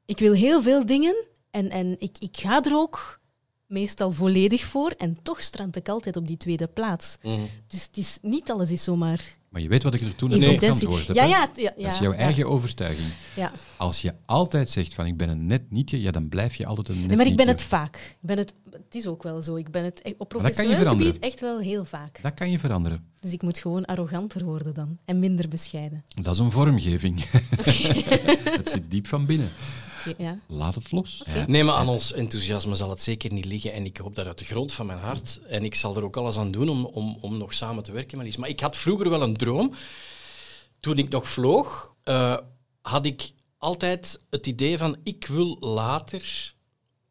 Ik 0.06 0.20
wil 0.20 0.34
heel 0.34 0.62
veel 0.62 0.86
dingen 0.86 1.16
en, 1.52 1.70
en 1.70 1.96
ik, 2.00 2.18
ik 2.20 2.38
ga 2.38 2.64
er 2.64 2.76
ook 2.76 3.20
meestal 3.68 4.12
volledig 4.12 4.64
voor 4.64 4.94
en 4.98 5.18
toch 5.24 5.42
strand 5.42 5.76
ik 5.76 5.90
altijd 5.90 6.16
op 6.18 6.28
die 6.28 6.38
tweede 6.38 6.68
plaats. 6.68 7.18
Mhm. 7.22 7.40
Dus 7.68 7.84
het 7.84 7.98
is, 7.98 8.18
niet 8.22 8.52
alles 8.52 8.72
is 8.72 8.84
zomaar 8.84 9.22
Maar 9.50 9.62
je 9.62 9.68
weet 9.68 9.84
wat 9.84 9.94
ik 9.94 10.02
er 10.02 10.16
toen 10.16 10.30
net 10.30 10.38
op 10.38 10.44
evidentie. 10.44 10.88
geantwoord 10.88 11.08
heb. 11.08 11.16
ja, 11.16 11.24
ja, 11.24 11.50
ja, 11.56 11.74
ja, 11.76 11.84
dat 11.84 11.92
is 11.92 12.00
jouw 12.00 12.12
ja, 12.12 12.18
eigen 12.18 12.48
overtuiging. 12.50 13.08
Ja. 13.36 13.52
Als 13.78 14.02
je 14.02 14.14
altijd 14.26 14.70
zegt 14.70 14.94
van 14.94 15.06
ik 15.06 15.18
ben 15.18 15.30
een 15.30 15.46
net 15.46 15.72
nietje, 15.72 16.02
ja, 16.02 16.12
dan 16.12 16.30
blijf 16.30 16.56
je 16.56 16.66
altijd 16.66 16.88
een 16.90 16.98
net 16.98 17.08
Nee, 17.08 17.18
maar 17.18 17.26
ik 17.26 17.36
ben 17.36 17.46
nietje. 17.46 17.62
het 17.62 17.72
vaak. 17.72 17.96
Ik 17.96 18.28
ben 18.28 18.38
het, 18.38 18.54
het 18.72 18.96
is 18.96 19.08
ook 19.08 19.24
wel 19.24 19.42
zo. 19.42 19.56
Ik 19.56 19.72
ben 19.72 19.84
het 19.84 20.02
op 20.04 20.18
dat 20.18 20.28
professioneel 20.28 20.86
gebied 20.86 21.20
echt 21.20 21.40
wel 21.40 21.60
heel 21.60 21.86
vaak. 21.86 22.20
Dat 22.22 22.34
kan 22.34 22.52
je 22.52 22.60
veranderen. 22.60 23.06
Dus 23.20 23.32
ik 23.32 23.42
moet 23.42 23.60
gewoon 23.60 23.86
arroganter 23.86 24.44
worden 24.44 24.74
dan. 24.74 24.98
En 25.06 25.20
minder 25.20 25.48
bescheiden. 25.48 26.04
Dat 26.22 26.34
is 26.34 26.40
een 26.40 26.52
vormgeving. 26.52 27.24
het 28.60 28.70
zit 28.70 28.92
diep 28.92 29.08
van 29.08 29.26
binnen. 29.26 29.50
Ja. 30.18 30.40
Laat 30.48 30.76
het 30.76 30.92
los. 30.92 31.24
Ja. 31.26 31.46
Nee, 31.48 31.64
maar 31.64 31.76
aan 31.76 31.90
ons 31.90 32.14
enthousiasme 32.14 32.76
zal 32.76 32.90
het 32.90 33.02
zeker 33.02 33.34
niet 33.34 33.46
liggen. 33.46 33.74
En 33.74 33.86
ik 33.86 33.98
hoop 33.98 34.16
dat 34.16 34.26
uit 34.26 34.40
de 34.40 34.46
grond 34.46 34.74
van 34.74 34.86
mijn 34.86 35.00
hart. 35.00 35.40
En 35.48 35.64
ik 35.64 35.76
zal 35.76 35.96
er 35.96 36.04
ook 36.04 36.18
alles 36.18 36.38
aan 36.38 36.52
doen 36.52 36.70
om, 36.70 36.86
om, 36.86 37.18
om 37.22 37.38
nog 37.38 37.54
samen 37.54 37.84
te 37.84 37.92
werken 37.92 38.18
met 38.18 38.26
Lies. 38.26 38.38
Maar 38.38 38.50
ik 38.50 38.60
had 38.60 38.78
vroeger 38.78 39.10
wel 39.10 39.22
een 39.22 39.38
droom. 39.38 39.74
Toen 40.80 40.98
ik 40.98 41.10
nog 41.10 41.30
vloog, 41.30 41.96
eh, 42.04 42.38
had 42.82 43.06
ik 43.06 43.32
altijd 43.58 44.20
het 44.30 44.48
idee 44.48 44.78
van... 44.78 44.98
Ik 45.04 45.28
wil 45.28 45.58
later, 45.60 46.54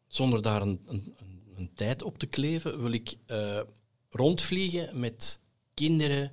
zonder 0.07 0.41
daar 0.41 0.61
een, 0.61 0.81
een, 0.85 1.15
een, 1.17 1.41
een 1.55 1.71
tijd 1.75 2.03
op 2.03 2.17
te 2.17 2.25
kleven, 2.25 2.81
wil 2.81 2.91
ik 2.91 3.15
eh, 3.25 3.59
rondvliegen 4.09 4.99
met 4.99 5.39
kinderen 5.73 6.31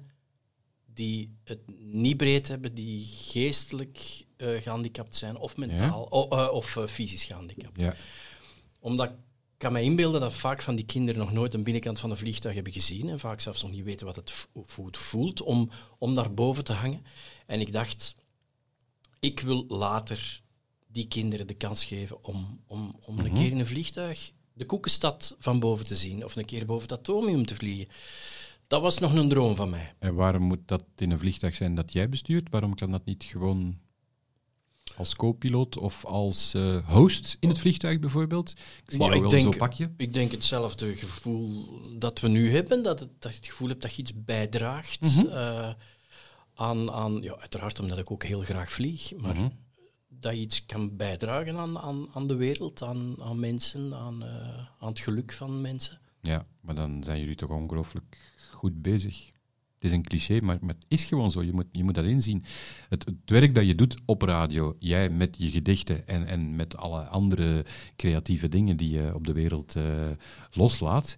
die 0.95 1.36
het 1.45 1.59
niet 1.78 2.16
breed 2.16 2.49
hebben, 2.49 2.74
die 2.74 3.07
geestelijk 3.07 4.24
eh, 4.36 4.62
gehandicapt 4.62 5.14
zijn, 5.14 5.36
of 5.36 5.57
mentaal, 5.57 6.11
o- 6.12 6.28
eh, 6.28 6.53
of 6.53 6.76
eh, 6.76 6.86
fysisch 6.86 7.24
gehandicapt 7.24 7.80
Ja. 7.80 7.95
omdat 8.80 9.09
ik 9.09 9.14
kan 9.57 9.72
me 9.72 9.82
inbeelden 9.82 10.20
dat 10.20 10.32
vaak 10.34 10.62
van 10.62 10.74
die 10.76 10.84
kinderen 10.84 11.20
nog 11.20 11.32
nooit 11.32 11.55
een 11.55 11.62
binnenkant 11.62 12.01
van 12.01 12.11
een 12.11 12.16
vliegtuig 12.16 12.55
hebben 12.55 12.72
gezien 12.72 13.09
en 13.09 13.18
vaak 13.20 13.40
zelfs 13.40 13.62
nog 13.62 13.70
niet 13.70 13.84
weten 13.84 14.07
wat 14.07 14.16
het, 14.16 14.49
hoe 14.74 14.86
het 14.86 14.97
voelt 14.97 15.42
om, 15.42 15.70
om 15.99 16.14
daar 16.14 16.34
boven 16.34 16.64
te 16.64 16.72
hangen. 16.72 17.05
En 17.47 17.61
ik 17.61 17.72
dacht, 17.72 18.14
ik 19.20 19.40
wil 19.40 19.64
later 19.68 20.42
die 20.86 21.09
kinderen 21.09 21.47
de 21.47 21.55
kans 21.55 21.84
geven 21.84 22.24
om, 22.24 22.61
om, 22.66 22.97
om 23.07 23.18
een 23.18 23.32
keer 23.34 23.51
in 23.51 23.59
een 23.59 23.66
vliegtuig 23.66 24.32
de 24.53 24.66
koekenstad 24.66 25.34
van 25.38 25.61
boven 25.61 25.86
te 25.86 25.97
zien 25.97 26.24
of 26.24 26.36
een 26.36 26.45
keer 26.45 26.66
boven 26.66 26.88
het 26.88 26.99
atomium 26.99 27.47
te 27.47 27.55
vliegen. 27.55 27.88
Dat 28.67 28.83
was 28.83 28.99
nog 28.99 29.15
een 29.15 29.29
droom 29.29 29.57
van 29.57 29.71
mij. 29.71 29.95
En 29.99 30.15
waarom 30.15 30.43
moet 30.43 30.69
dat 30.69 30.85
in 30.97 31.11
een 31.11 31.19
vliegtuig 31.19 31.55
zijn 31.55 31.75
dat 31.75 31.93
jij 31.93 32.09
bestuurt? 32.09 32.51
Waarom 32.51 32.75
kan 32.75 32.91
dat 32.91 33.05
niet 33.05 33.25
gewoon... 33.25 33.79
als 34.97 35.17
co-piloot 35.17 35.77
of 35.79 36.05
als 36.05 36.55
eh, 36.55 36.89
host 36.91 37.37
in 37.41 37.49
het 37.49 37.59
vliegtuig 37.59 37.99
bijvoorbeeld? 37.99 38.51
Ik 38.51 38.59
zie 38.87 38.99
Maar 38.99 39.15
ik 39.15 39.21
wel 39.21 39.31
denk- 39.31 39.57
pakje. 39.57 39.93
Ik 39.97 40.12
denk 40.15 40.31
hetzelfde 40.31 40.95
gevoel 40.95 41.65
dat 41.97 42.21
we 42.21 42.29
nu 42.29 42.51
hebben, 42.51 42.83
dat, 42.83 43.01
het, 43.01 43.09
dat 43.19 43.31
je 43.33 43.37
het 43.39 43.47
gevoel 43.47 43.69
hebt 43.69 43.83
dat 43.83 43.95
je 43.95 44.03
iets 44.03 44.12
bijdraagt 44.25 45.01
Mhm. 45.01 45.27
eh, 45.27 45.73
aan, 46.55 46.91
aan, 46.91 47.23
ja, 47.23 47.37
uiteraard 47.37 47.81
omdat 47.81 47.99
ik 47.99 48.11
ook 48.11 48.25
heel 48.25 48.41
graag 48.41 48.73
vlieg, 48.73 49.12
maar 49.17 49.35
Mhm. 49.35 49.49
dat 50.09 50.33
je 50.35 50.41
iets 50.41 50.67
kan 50.67 50.97
bijdragen 50.97 51.57
aan, 51.57 51.79
aan, 51.79 52.07
aan 52.15 52.27
de 52.27 52.35
wereld, 52.35 52.83
aan, 52.83 53.17
aan 53.23 53.41
mensen, 53.41 53.95
aan, 53.95 54.23
eh, 54.25 54.59
aan 54.79 54.89
het 54.89 54.99
geluk 55.01 55.33
van 55.33 55.61
mensen. 55.61 56.01
Ja, 56.21 56.47
maar 56.61 56.75
dan 56.75 57.03
zijn 57.05 57.21
jullie 57.21 57.35
toch 57.35 57.51
ongelooflijk 57.51 58.33
goed 58.65 58.83
bezig. 58.83 59.27
Het 59.75 59.85
is 59.85 59.93
een 59.93 60.03
cliché, 60.03 60.41
maar, 60.41 60.59
het 60.67 60.85
is 60.89 61.05
gewoon 61.05 61.31
zo. 61.31 61.43
Je 61.43 61.53
moet, 61.53 61.67
je 61.73 61.85
moet 61.85 61.95
dat 61.95 62.05
inzien. 62.05 62.45
Het, 62.89 63.05
het 63.05 63.31
werk 63.31 63.55
dat 63.55 63.67
je 63.67 63.75
doet 63.75 63.97
op 64.05 64.23
radio, 64.23 64.77
jij 64.79 65.11
met 65.11 65.37
je 65.39 65.51
gedichten 65.51 66.07
en, 66.07 66.27
en 66.27 66.57
met 66.57 66.77
alle 66.77 67.03
andere 67.03 67.65
creatieve 67.97 68.49
dingen 68.49 68.77
die 68.77 68.91
je 68.91 69.15
op 69.15 69.27
de 69.27 69.33
wereld 69.33 69.77
eh, 69.77 70.11
loslaat. 70.53 71.17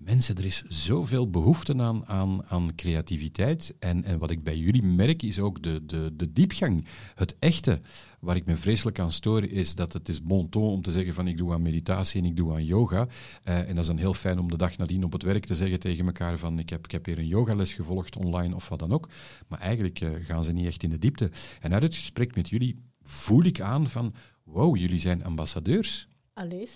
Mensen, 0.00 0.36
er 0.36 0.44
is 0.44 0.62
zoveel 0.68 1.30
behoefte 1.30 1.74
aan, 1.78 2.06
aan, 2.06 2.46
aan 2.46 2.74
creativiteit. 2.74 3.74
En, 3.78 4.04
en 4.04 4.18
wat 4.18 4.30
ik 4.30 4.42
bij 4.42 4.56
jullie 4.56 4.82
merk, 4.82 5.22
is 5.22 5.38
ook 5.38 5.62
de, 5.62 5.86
de, 5.86 6.12
de 6.16 6.32
diepgang. 6.32 6.86
Het 7.14 7.36
echte. 7.38 7.80
Waar 8.20 8.36
ik 8.36 8.46
me 8.46 8.56
vreselijk 8.56 8.98
aan 8.98 9.12
stoor, 9.12 9.44
is 9.44 9.74
dat 9.74 9.92
het 9.92 10.08
is 10.08 10.22
bon 10.22 10.48
ton 10.48 10.72
om 10.72 10.82
te 10.82 10.90
zeggen 10.90 11.14
van 11.14 11.28
ik 11.28 11.36
doe 11.36 11.52
aan 11.52 11.62
meditatie 11.62 12.20
en 12.20 12.26
ik 12.26 12.36
doe 12.36 12.52
aan 12.52 12.64
yoga. 12.64 13.08
Eh, 13.42 13.58
en 13.58 13.68
dat 13.68 13.78
is 13.78 13.86
dan 13.86 13.96
heel 13.96 14.14
fijn 14.14 14.38
om 14.38 14.48
de 14.48 14.56
dag 14.56 14.76
nadien 14.76 15.04
op 15.04 15.12
het 15.12 15.22
werk 15.22 15.44
te 15.44 15.54
zeggen 15.54 15.80
tegen 15.80 16.06
elkaar 16.06 16.38
van 16.38 16.58
ik 16.58 16.70
heb, 16.70 16.84
ik 16.84 16.90
heb 16.90 17.04
hier 17.04 17.18
een 17.18 17.26
yogales 17.26 17.74
gevolgd 17.74 18.16
online 18.16 18.54
of 18.54 18.68
wat 18.68 18.78
dan 18.78 18.92
ook. 18.92 19.08
Maar 19.48 19.60
eigenlijk 19.60 20.00
eh, 20.00 20.10
gaan 20.22 20.44
ze 20.44 20.52
niet 20.52 20.66
echt 20.66 20.82
in 20.82 20.90
de 20.90 20.98
diepte. 20.98 21.30
En 21.60 21.72
uit 21.72 21.82
het 21.82 21.94
gesprek 21.94 22.34
met 22.34 22.48
jullie 22.48 22.76
voel 23.02 23.44
ik 23.44 23.60
aan 23.60 23.88
van 23.88 24.14
wow, 24.44 24.76
jullie 24.76 25.00
zijn 25.00 25.24
ambassadeurs. 25.24 26.08
Liz, 26.48 26.74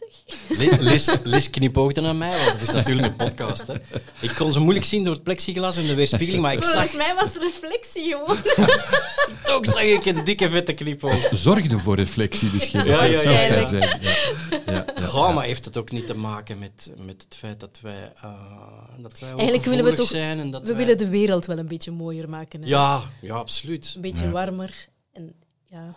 Liz, 0.79 1.15
Liz 1.23 1.51
knipoogde 1.51 2.01
naar 2.01 2.17
mij, 2.17 2.45
want 2.45 2.53
het 2.59 2.69
is 2.69 2.75
natuurlijk 2.75 3.07
een 3.07 3.17
podcast. 3.17 3.67
Hè. 3.67 3.75
Ik 4.21 4.35
kon 4.37 4.53
ze 4.53 4.61
moeilijk 4.61 4.87
zien 4.87 5.05
door 5.05 5.15
het 5.15 5.23
plexiglas 5.23 5.77
en 5.77 5.87
de 5.87 5.95
weerspiegeling, 5.95 6.43
maar 6.43 6.53
ik 6.53 6.63
zag, 6.65 6.73
Volgens 6.73 6.95
mij 6.95 7.15
was 7.15 7.35
het 7.35 7.43
reflectie 7.43 8.03
gewoon. 8.03 8.37
toch 9.45 9.67
zag 9.67 9.83
ik 9.83 10.05
een 10.05 10.25
dikke 10.25 10.51
vette 10.51 10.73
knipoog. 10.75 11.29
Zorgde 11.31 11.79
voor 11.79 11.97
reflectie 11.97 12.51
misschien. 12.53 12.85
Ja, 12.85 13.05
ja, 13.05 13.21
ja, 13.21 13.41
ja. 13.71 14.85
Ja, 15.13 15.41
heeft 15.41 15.65
het 15.65 15.77
ook 15.77 15.91
niet 15.91 16.07
te 16.07 16.17
maken 16.17 16.59
met, 16.59 16.91
met 16.97 17.23
het 17.23 17.37
feit 17.37 17.61
dat 17.61 17.79
wij, 17.83 18.13
eh 18.23 18.33
dat 18.99 19.19
wij 19.21 19.29
Eigenlijk 19.31 19.65
willen 19.65 19.85
we 19.85 19.93
toch- 19.93 20.09
zijn 20.09 20.39
en 20.39 20.51
dat 20.51 20.61
We 20.61 20.67
wij- 20.67 20.77
willen 20.77 20.99
de 20.99 21.09
wereld 21.09 21.47
wel 21.47 21.59
een 21.59 21.69
beetje 21.69 21.91
mooier 21.91 22.29
maken. 22.29 22.63
Hè? 22.63 22.69
Ja, 22.69 23.03
ja, 23.21 23.35
absoluut. 23.35 23.93
Een 23.97 24.01
beetje 24.01 24.25
Ja. 24.25 24.31
warmer. 24.31 24.87
En 25.13 25.35
ja, 25.65 25.95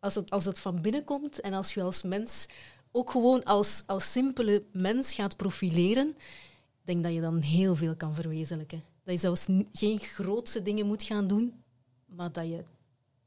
als 0.00 0.14
het, 0.14 0.30
als 0.30 0.44
het 0.44 0.58
van 0.58 0.80
binnen 0.82 1.04
komt 1.04 1.40
en 1.40 1.52
als 1.52 1.74
je 1.74 1.82
als 1.82 2.02
mens 2.02 2.46
ook 2.92 3.10
gewoon 3.10 3.44
als, 3.44 3.82
als 3.86 4.12
simpele 4.12 4.64
mens 4.72 5.14
gaat 5.14 5.36
profileren, 5.36 6.08
ik 6.08 6.86
denk 6.86 7.02
dat 7.02 7.14
je 7.14 7.20
dan 7.20 7.40
heel 7.40 7.76
veel 7.76 7.96
kan 7.96 8.14
verwezenlijken. 8.14 8.82
Dat 9.04 9.14
je 9.14 9.20
zelfs 9.20 9.46
geen 9.72 9.98
grootse 9.98 10.62
dingen 10.62 10.86
moet 10.86 11.02
gaan 11.02 11.26
doen, 11.26 11.52
maar 12.06 12.32
dat 12.32 12.46
je 12.46 12.64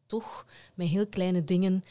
toch 0.05 0.45
met 0.73 0.87
heel 0.87 1.07
kleine 1.07 1.43
dingen 1.43 1.83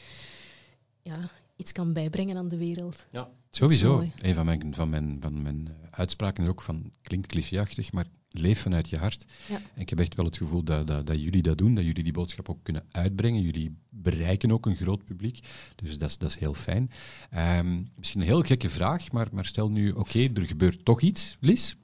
ja, 1.01 1.29
iets 1.55 1.71
kan 1.71 1.93
bijbrengen 1.93 2.37
aan 2.37 2.47
de 2.47 2.57
wereld. 2.57 3.07
Ja. 3.11 3.29
Sowieso. 3.49 4.07
Een 4.17 4.33
van 4.33 4.45
mijn, 4.45 4.73
van 4.73 4.89
mijn, 4.89 5.17
van 5.19 5.41
mijn 5.41 5.67
eh, 5.67 5.87
uitspraken 5.89 6.43
is 6.43 6.49
ook 6.49 6.61
van, 6.61 6.91
klinkt 7.01 7.27
clichéachtig, 7.27 7.91
maar 7.91 8.05
leef 8.33 8.59
vanuit 8.61 8.89
je 8.89 8.97
hart. 8.97 9.25
Ja. 9.47 9.55
En 9.55 9.81
ik 9.81 9.89
heb 9.89 9.99
echt 9.99 10.15
wel 10.15 10.25
het 10.25 10.37
gevoel 10.37 10.63
dat, 10.63 10.87
dat, 10.87 11.07
dat 11.07 11.21
jullie 11.21 11.41
dat 11.41 11.57
doen, 11.57 11.73
dat 11.75 11.85
jullie 11.85 12.03
die 12.03 12.13
boodschap 12.13 12.49
ook 12.49 12.59
kunnen 12.63 12.85
uitbrengen. 12.91 13.41
Jullie 13.41 13.77
bereiken 13.89 14.51
ook 14.51 14.65
een 14.65 14.75
groot 14.75 15.03
publiek, 15.05 15.39
dus 15.75 15.97
dat 15.97 16.09
is, 16.09 16.17
dat 16.17 16.29
is 16.29 16.37
heel 16.37 16.53
fijn. 16.53 16.91
Ehm, 17.29 17.81
misschien 17.95 18.21
een 18.21 18.27
heel 18.27 18.41
gekke 18.41 18.69
vraag, 18.69 19.11
maar, 19.11 19.27
maar 19.31 19.45
stel 19.45 19.69
nu, 19.69 19.91
oké, 19.91 20.29
er 20.33 20.45
gebeurt 20.45 20.85
toch 20.85 21.01
iets, 21.01 21.37
Lies? 21.39 21.75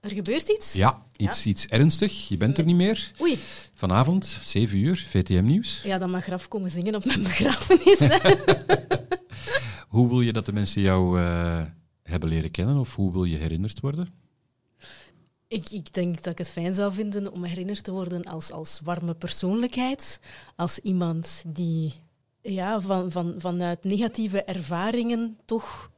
Er 0.00 0.10
gebeurt 0.10 0.48
iets? 0.48 0.72
Ja, 0.72 1.06
iets, 1.16 1.46
iets 1.46 1.66
ernstig. 1.66 2.28
Je 2.28 2.36
bent 2.36 2.58
er 2.58 2.64
niet 2.64 2.76
meer. 2.76 3.12
Oei, 3.20 3.38
Vanavond, 3.74 4.26
7 4.26 4.78
uur, 4.78 5.06
VTM 5.08 5.44
Nieuws. 5.44 5.82
ja, 5.82 5.98
dan 5.98 6.10
mag 6.10 6.24
Graf 6.24 6.48
komen 6.48 6.70
zingen 6.70 6.94
op 6.94 7.04
mijn 7.04 7.22
begrafenis. 7.32 7.98
Hoe 9.88 10.08
wil 10.08 10.20
je 10.20 10.32
dat 10.32 10.46
de 10.46 10.52
mensen 10.52 10.82
jou 10.82 11.20
eh, 11.20 11.64
hebben 12.02 12.28
leren 12.28 12.50
kennen, 12.50 12.76
of 12.76 12.94
hoe 12.94 13.12
wil 13.12 13.24
je 13.24 13.36
herinnerd 13.36 13.80
worden? 13.80 14.08
Ik, 15.52 15.70
ik 15.70 15.94
denk 15.94 16.22
dat 16.22 16.32
ik 16.32 16.38
het 16.38 16.48
fijn 16.48 16.74
zou 16.74 16.92
vinden 16.92 17.32
om 17.32 17.44
herinnerd 17.44 17.84
te 17.84 17.92
worden 17.92 18.24
als, 18.24 18.50
als 18.50 18.80
warme 18.80 19.14
persoonlijkheid. 19.14 20.20
Als 20.56 20.78
iemand 20.78 21.42
die 21.46 21.92
ja, 22.40 22.80
van, 22.80 23.12
van, 23.12 23.34
vanuit 23.38 23.84
negatieve 23.84 24.42
ervaringen 24.44 25.38
toch 25.44 25.90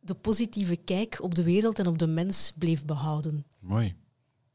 de 0.00 0.14
positieve 0.14 0.76
kijk 0.76 1.18
op 1.22 1.34
de 1.34 1.42
wereld 1.42 1.78
en 1.78 1.86
op 1.86 1.98
de 1.98 2.06
mens 2.06 2.52
bleef 2.58 2.84
behouden. 2.84 3.46
Mooi. 3.58 3.94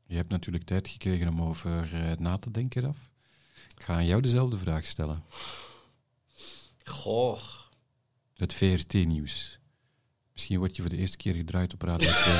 Je 0.06 0.16
hebt 0.16 0.30
natuurlijk 0.30 0.66
tijd 0.66 0.88
gekregen 0.88 1.28
om 1.28 1.42
over 1.42 1.94
eh, 1.94 2.18
na 2.18 2.38
te 2.38 2.52
denken, 2.52 2.82
Raf. 2.82 3.10
Ik 3.76 3.84
ga 3.84 3.94
aan 3.94 4.06
jou 4.06 4.22
dezelfde 4.22 4.58
vraag 4.58 4.86
stellen. 4.86 5.24
Goh. 6.84 7.40
Het 8.36 8.54
VRT-nieuws. 8.54 9.60
Misschien 10.36 10.58
word 10.60 10.76
je 10.76 10.82
voor 10.82 10.92
de 10.92 10.98
eerste 10.98 11.18
keer 11.18 11.34
gedraaid 11.34 11.74
op 11.74 11.82
Radio 11.82 12.10
2. 12.12 12.36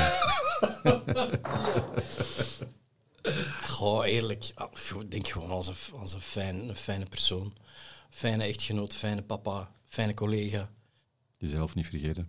Goh, 3.66 4.06
eerlijk. 4.06 4.44
Ik 5.00 5.10
denk 5.10 5.28
gewoon 5.28 5.50
als 5.50 5.66
een, 5.66 5.98
als 5.98 6.12
een, 6.12 6.20
fijn, 6.20 6.68
een 6.68 6.76
fijne 6.76 7.04
persoon. 7.06 7.52
Fijne 8.10 8.44
echtgenoot, 8.44 8.94
fijne 8.94 9.22
papa, 9.22 9.70
fijne 9.84 10.14
collega. 10.14 10.70
Jezelf 11.36 11.74
niet 11.74 11.86
vergeten. 11.86 12.28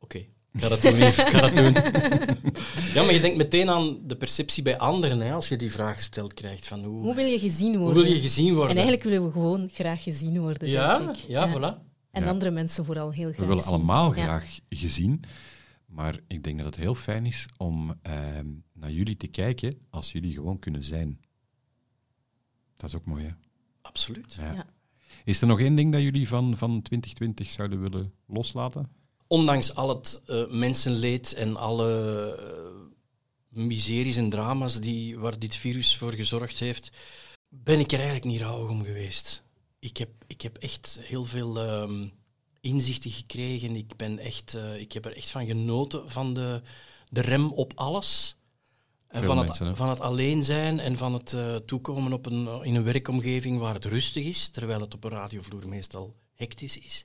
Oké, 0.00 0.18
ik 0.18 0.60
ga 0.60 0.68
dat 0.68 0.82
doen, 0.82 0.96
Yves. 0.96 1.18
Ik 1.18 1.26
ga 1.26 1.40
dat 1.40 1.56
doen. 1.56 1.74
Ja, 2.94 3.02
maar 3.02 3.12
je 3.12 3.20
denkt 3.20 3.36
meteen 3.36 3.70
aan 3.70 3.98
de 4.06 4.16
perceptie 4.16 4.62
bij 4.62 4.78
anderen, 4.78 5.20
hè, 5.20 5.32
als 5.32 5.48
je 5.48 5.56
die 5.56 5.70
vraag 5.72 5.96
gesteld 5.96 6.34
krijgt. 6.34 6.66
Van 6.66 6.84
hoe, 6.84 7.02
Hoe 7.02 7.14
wil 7.14 7.24
je 7.24 7.38
gezien 7.38 7.74
hoe 7.74 7.84
worden? 7.84 8.02
wil 8.02 8.12
je 8.12 8.20
gezien 8.20 8.54
worden? 8.54 8.70
En 8.70 8.76
eigenlijk 8.76 9.04
willen 9.04 9.24
we 9.26 9.32
gewoon 9.32 9.68
graag 9.72 10.02
gezien 10.02 10.40
worden. 10.40 10.68
ja, 10.68 10.98
denk 10.98 11.16
ik. 11.16 11.24
ja, 11.28 11.48
voilà. 11.48 11.89
En 12.10 12.22
Ja. 12.22 12.28
andere 12.28 12.50
mensen 12.50 12.84
vooral 12.84 13.10
heel 13.10 13.28
graag 13.28 13.40
We 13.40 13.46
willen 13.46 13.62
zien. 13.62 13.72
allemaal 13.72 14.14
Ja. 14.14 14.22
graag 14.22 14.58
gezien. 14.68 15.22
Maar 15.86 16.18
ik 16.26 16.42
denk 16.42 16.56
dat 16.56 16.66
het 16.66 16.76
heel 16.76 16.94
fijn 16.94 17.26
is 17.26 17.46
om 17.56 17.94
ehm, 18.02 18.46
naar 18.72 18.90
jullie 18.90 19.16
te 19.16 19.26
kijken 19.26 19.78
als 19.90 20.12
jullie 20.12 20.32
gewoon 20.32 20.58
kunnen 20.58 20.82
zijn. 20.82 21.20
Dat 22.76 22.88
is 22.88 22.96
ook 22.96 23.04
mooi, 23.06 23.24
hè? 23.24 23.30
Absoluut. 23.82 24.34
Ja. 24.34 24.52
Ja. 24.52 24.66
Is 25.24 25.40
er 25.40 25.46
nog 25.46 25.60
één 25.60 25.74
ding 25.74 25.92
dat 25.92 26.00
jullie 26.02 26.28
van, 26.28 26.56
van 26.56 26.82
2020 26.82 27.50
zouden 27.50 27.80
willen 27.80 28.12
loslaten? 28.26 28.88
Ondanks 29.26 29.74
al 29.74 29.88
het 29.88 30.22
eh, 30.26 30.46
mensenleed 30.50 31.32
en 31.34 31.56
alle 31.56 31.90
eh, 32.34 33.62
miseries 33.66 34.16
en 34.16 34.30
drama's 34.30 34.80
die, 34.80 35.18
waar 35.18 35.38
dit 35.38 35.54
virus 35.54 35.96
voor 35.96 36.14
gezorgd 36.14 36.58
heeft, 36.58 36.90
ben 37.48 37.78
ik 37.78 37.86
er 37.92 37.98
eigenlijk 37.98 38.24
niet 38.26 38.40
rouwig 38.40 38.70
om 38.70 38.84
geweest. 38.84 39.42
Ik 39.80 39.96
heb, 39.96 40.10
ik 40.26 40.40
heb 40.42 40.56
echt 40.56 40.98
heel 41.02 41.24
veel 41.24 41.58
ehm, 41.60 42.08
inzichten 42.60 43.10
gekregen. 43.10 43.76
Ik, 43.76 43.96
ben 43.96 44.18
echt, 44.18 44.54
eh, 44.54 44.80
ik 44.80 44.92
heb 44.92 45.04
er 45.04 45.16
echt 45.16 45.30
van 45.30 45.46
genoten, 45.46 46.10
van 46.10 46.34
de, 46.34 46.62
de 47.08 47.20
rem 47.20 47.52
op 47.52 47.72
alles. 47.74 48.36
En 49.08 49.18
Veel 49.18 49.28
van, 49.34 49.36
mensen, 49.44 49.62
hè? 49.64 49.68
het, 49.68 49.78
van 49.78 49.88
het 49.88 50.00
alleen 50.00 50.42
zijn 50.42 50.78
en 50.80 50.96
van 50.96 51.12
het 51.12 51.32
eh, 51.32 51.56
toekomen 51.56 52.12
op 52.12 52.26
een, 52.26 52.64
in 52.64 52.74
een 52.74 52.82
werkomgeving 52.84 53.58
waar 53.58 53.74
het 53.74 53.84
rustig 53.84 54.24
is, 54.24 54.48
terwijl 54.48 54.80
het 54.80 54.94
op 54.94 55.04
een 55.04 55.10
radiovloer 55.10 55.68
meestal 55.68 56.16
hectisch 56.34 56.78
is. 56.78 57.04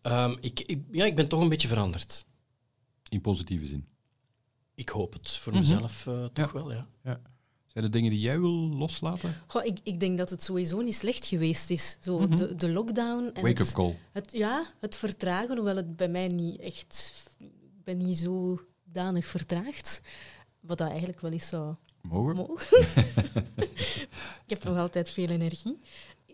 Ehm, 0.00 0.36
ik, 0.40 0.60
ik, 0.60 0.80
ja, 0.90 1.04
ik 1.04 1.16
ben 1.16 1.28
toch 1.28 1.40
een 1.40 1.48
beetje 1.48 1.68
veranderd. 1.68 2.24
In 3.08 3.20
positieve 3.20 3.66
zin. 3.66 3.88
Ik 4.74 4.88
hoop 4.88 5.12
het 5.12 5.30
voor 5.36 5.52
Mhm. 5.52 5.60
mezelf 5.60 6.06
eh, 6.06 6.24
toch 6.24 6.46
Ja. 6.46 6.52
wel, 6.52 6.72
ja. 6.72 7.20
Zijn 7.74 7.86
er 7.86 7.92
dingen 7.92 8.10
die 8.10 8.20
jij 8.20 8.40
wil 8.40 8.50
loslaten? 8.52 9.34
Goh, 9.46 9.64
ik, 9.64 9.78
ik 9.82 10.00
denk 10.00 10.18
dat 10.18 10.30
het 10.30 10.42
sowieso 10.42 10.80
niet 10.80 10.94
slecht 10.94 11.26
geweest 11.26 11.70
is. 11.70 11.96
Zo, 12.00 12.18
Mhm. 12.18 12.36
de, 12.36 12.54
de 12.54 12.68
lockdown 12.68 13.24
en 13.32 13.42
Wake-up 13.42 13.58
het, 13.58 13.72
call. 13.72 13.96
het, 14.12 14.32
ja, 14.32 14.66
het 14.78 14.96
vertragen, 14.96 15.56
hoewel 15.56 15.76
het 15.76 15.96
bij 15.96 16.08
mij 16.08 16.28
niet 16.28 16.60
echt... 16.60 17.12
Ik 17.38 17.84
ben 17.84 17.96
niet 17.98 18.18
zo 18.18 18.60
danig 18.84 19.26
vertraagd. 19.26 20.00
Wat 20.60 20.78
dat 20.78 20.88
eigenlijk 20.88 21.20
wel 21.20 21.30
eens 21.32 21.46
zou 21.46 21.74
Mogen? 22.02 22.36
mogen. 22.36 22.78
ik 24.44 24.46
heb 24.46 24.64
nog 24.64 24.76
altijd 24.78 25.10
veel 25.10 25.28
energie. 25.28 25.78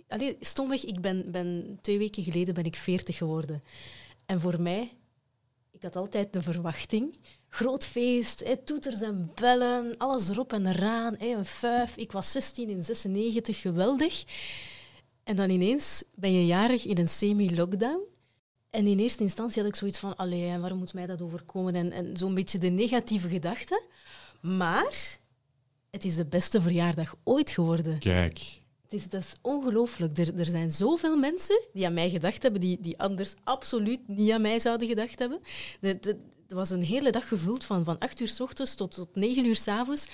Allee, 0.08 0.36
stomweg, 0.40 0.84
ik 0.84 1.00
ben, 1.00 1.30
ben, 1.32 1.78
twee 1.82 1.98
weken 1.98 2.22
geleden 2.22 2.54
ben 2.54 2.64
ik 2.64 2.76
40 2.76 3.16
geworden. 3.16 3.62
En 4.26 4.40
voor 4.40 4.60
mij, 4.62 4.92
ik 5.70 5.82
had 5.82 5.96
altijd 5.96 6.32
de 6.32 6.42
verwachting, 6.42 7.16
groot 7.50 7.86
feest, 7.86 8.44
hè, 8.44 8.56
toeters 8.56 9.00
en 9.00 9.30
bellen, 9.34 9.96
alles 9.96 10.28
erop 10.28 10.52
en 10.52 10.66
eraan, 10.66 11.14
hè, 11.18 11.26
een 11.26 11.46
fuif. 11.46 11.96
Ik 11.96 12.12
was 12.12 12.32
16 12.32 12.68
in 12.68 12.84
96, 12.84 13.60
geweldig. 13.60 14.24
En 15.24 15.36
dan 15.36 15.50
ineens 15.50 16.04
ben 16.14 16.32
je 16.32 16.46
jarig 16.46 16.86
in 16.86 16.98
een 16.98 17.08
semi-lockdown. 17.08 18.00
En 18.70 18.86
in 18.86 18.98
eerste 18.98 19.22
instantie 19.22 19.62
had 19.62 19.70
ik 19.70 19.76
zoiets 19.76 19.98
van, 19.98 20.16
allee, 20.16 20.58
waarom 20.58 20.78
moet 20.78 20.94
mij 20.94 21.06
dat 21.06 21.22
overkomen? 21.22 21.74
En, 21.74 21.92
en 21.92 22.16
zo'n 22.16 22.34
beetje 22.34 22.58
de 22.58 22.68
negatieve 22.68 23.28
gedachte. 23.28 23.82
Maar 24.40 25.18
het 25.90 26.04
is 26.04 26.16
de 26.16 26.26
beste 26.26 26.60
verjaardag 26.60 27.14
ooit 27.24 27.50
geworden. 27.50 27.98
Kijk. 27.98 28.58
Het 28.82 28.92
is, 28.92 29.08
dat 29.08 29.20
is 29.20 29.34
ongelooflijk. 29.40 30.18
Er, 30.18 30.38
er 30.38 30.44
zijn 30.44 30.70
zoveel 30.70 31.16
mensen 31.16 31.60
die 31.72 31.86
aan 31.86 31.94
mij 31.94 32.10
gedacht 32.10 32.42
hebben, 32.42 32.60
die, 32.60 32.78
die 32.80 32.98
anders 32.98 33.34
absoluut 33.44 34.00
niet 34.06 34.30
aan 34.30 34.40
mij 34.40 34.58
zouden 34.58 34.88
gedacht 34.88 35.18
hebben. 35.18 35.40
De, 35.80 35.98
de, 36.00 36.16
het 36.50 36.58
was 36.58 36.70
een 36.70 36.82
hele 36.82 37.10
dag 37.10 37.28
gevuld 37.28 37.64
van, 37.64 37.84
van 37.84 37.98
8 37.98 38.20
uur 38.20 38.28
s 38.28 38.40
ochtends 38.40 38.74
tot, 38.74 38.94
tot 38.94 39.14
9 39.14 39.44
uur 39.44 39.56
s 39.56 39.68
avonds. 39.68 40.06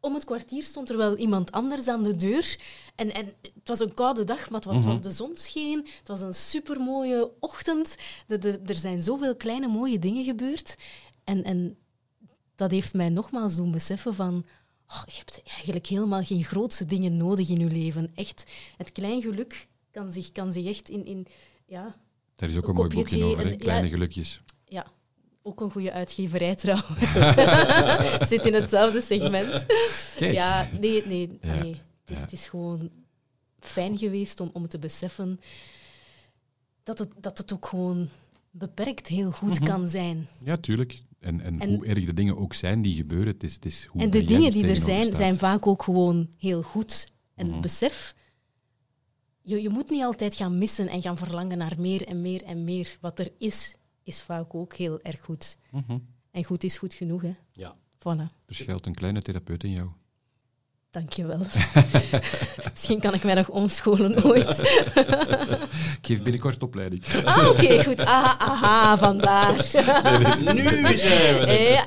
Om 0.00 0.14
het 0.14 0.24
kwartier 0.24 0.62
stond 0.62 0.90
er 0.90 0.96
wel 0.96 1.16
iemand 1.16 1.52
anders 1.52 1.88
aan 1.88 2.02
de 2.02 2.16
deur. 2.16 2.58
En, 2.94 3.14
en 3.14 3.26
het 3.42 3.68
was 3.68 3.80
een 3.80 3.94
koude 3.94 4.24
dag, 4.24 4.50
maar 4.50 4.60
het 4.60 4.74
was, 4.74 4.84
was 4.84 5.00
de 5.00 5.10
zon 5.10 5.36
scheen. 5.36 5.86
Het 5.98 6.08
was 6.08 6.20
een 6.20 6.34
supermooie 6.34 7.30
ochtend. 7.40 7.96
De, 8.26 8.38
de, 8.38 8.60
er 8.66 8.76
zijn 8.76 9.02
zoveel 9.02 9.36
kleine 9.36 9.66
mooie 9.66 9.98
dingen 9.98 10.24
gebeurd. 10.24 10.76
En, 11.24 11.44
en 11.44 11.76
dat 12.54 12.70
heeft 12.70 12.94
mij 12.94 13.08
nogmaals 13.08 13.56
doen 13.56 13.70
beseffen 13.70 14.14
van... 14.14 14.46
Oh, 14.88 15.02
je 15.06 15.16
hebt 15.16 15.42
eigenlijk 15.44 15.86
helemaal 15.86 16.24
geen 16.24 16.44
grootste 16.44 16.86
dingen 16.86 17.16
nodig 17.16 17.48
in 17.48 17.58
je 17.58 17.66
leven. 17.66 18.10
Echt, 18.14 18.50
het 18.76 18.92
klein 18.92 19.22
geluk 19.22 19.68
kan 19.90 20.12
zich, 20.12 20.32
kan 20.32 20.52
zich 20.52 20.66
echt 20.66 20.88
in... 20.88 21.04
in 21.04 21.26
ja, 21.66 21.94
Daar 22.34 22.48
is 22.48 22.56
ook 22.56 22.68
Een 22.68 22.74
mooi 22.74 22.88
boekje 22.88 23.24
over, 23.24 23.46
en- 23.46 23.56
kleine 23.56 23.86
ja. 23.86 23.92
gelukjes. 23.92 24.42
Ook 25.46 25.60
een 25.60 25.70
goede 25.70 25.92
uitgeverij 25.92 26.54
trouwens. 26.54 27.18
Zit 28.30 28.46
in 28.46 28.54
hetzelfde 28.54 29.00
segment. 29.02 29.66
Kijk, 30.16 30.34
Ja, 30.34 30.68
nee, 30.80 31.06
nee. 31.06 31.38
Ja, 31.42 31.54
nee. 31.54 31.70
Het, 32.04 32.10
is, 32.10 32.16
ja. 32.16 32.22
het 32.22 32.32
is 32.32 32.46
gewoon 32.46 32.90
fijn 33.60 33.98
geweest 33.98 34.40
om, 34.40 34.50
om 34.52 34.68
te 34.68 34.78
beseffen 34.78 35.40
dat 36.82 36.98
het, 36.98 37.08
dat 37.20 37.38
het 37.38 37.52
ook 37.52 37.66
gewoon 37.66 38.08
beperkt 38.50 39.06
heel 39.06 39.30
goed 39.30 39.60
Mhm. 39.60 39.64
kan 39.64 39.88
zijn. 39.88 40.26
ja, 40.44 40.56
tuurlijk. 40.56 40.98
En, 41.20 41.40
en, 41.40 41.60
En- 41.60 41.74
hoe 41.74 41.86
erg 41.86 42.04
de 42.04 42.14
dingen 42.14 42.36
ook 42.36 42.54
zijn 42.54 42.82
die 42.82 42.94
gebeuren, 42.96 43.32
het 43.32 43.42
is, 43.42 43.54
het 43.54 43.64
is 43.64 43.84
hoe 43.90 44.02
en 44.02 44.10
de 44.10 44.18
er 44.18 44.26
dingen 44.26 44.52
die 44.52 44.62
er 44.62 44.68
tegenover 44.68 44.84
zijn, 44.84 45.04
staat. 45.04 45.16
zijn 45.16 45.36
vaak 45.38 45.66
ook 45.66 45.82
gewoon 45.82 46.28
heel 46.38 46.62
goed. 46.62 47.08
En 47.34 47.48
Mhm. 47.50 47.60
besef, 47.60 48.14
je, 49.42 49.62
je 49.62 49.68
moet 49.68 49.90
niet 49.90 50.02
altijd 50.02 50.34
gaan 50.34 50.58
missen 50.58 50.88
en 50.88 51.02
gaan 51.02 51.16
verlangen 51.16 51.58
naar 51.58 51.74
meer 51.78 52.06
en 52.06 52.20
meer 52.20 52.42
en 52.42 52.64
meer. 52.64 52.96
Wat 53.00 53.18
er 53.18 53.32
is, 53.38 53.74
is 54.06 54.20
vaak 54.22 54.54
ook 54.54 54.74
heel 54.74 55.00
erg 55.02 55.20
goed. 55.20 55.56
Mhm. 55.70 55.98
En 56.30 56.44
goed 56.44 56.64
is 56.64 56.78
goed 56.78 56.94
genoeg, 56.94 57.22
hè. 57.22 57.34
Ja. 57.52 57.74
Voilà. 57.98 58.26
Er 58.46 58.54
schuilt 58.54 58.86
een 58.86 58.94
kleine 58.94 59.22
therapeut 59.22 59.64
in 59.64 59.70
jou. 59.70 59.88
Dankjewel. 60.90 61.38
Misschien 62.72 63.00
kan 63.00 63.14
ik 63.14 63.24
mij 63.24 63.34
nog 63.34 63.48
omscholen 63.48 64.24
ooit. 64.24 64.58
Ik 66.00 66.12
geef 66.12 66.22
binnenkort 66.22 66.62
opleiding. 66.62 67.04
Ah, 67.24 67.48
oké, 67.48 67.84
goed. 67.84 68.00
Aha, 68.00 68.38
aha, 68.38 68.98
vandaar. 68.98 69.52
Nu 70.54 70.96
zijn 70.96 71.38
we 71.38 71.44
er. 71.46 71.70
Ja, 71.72 71.84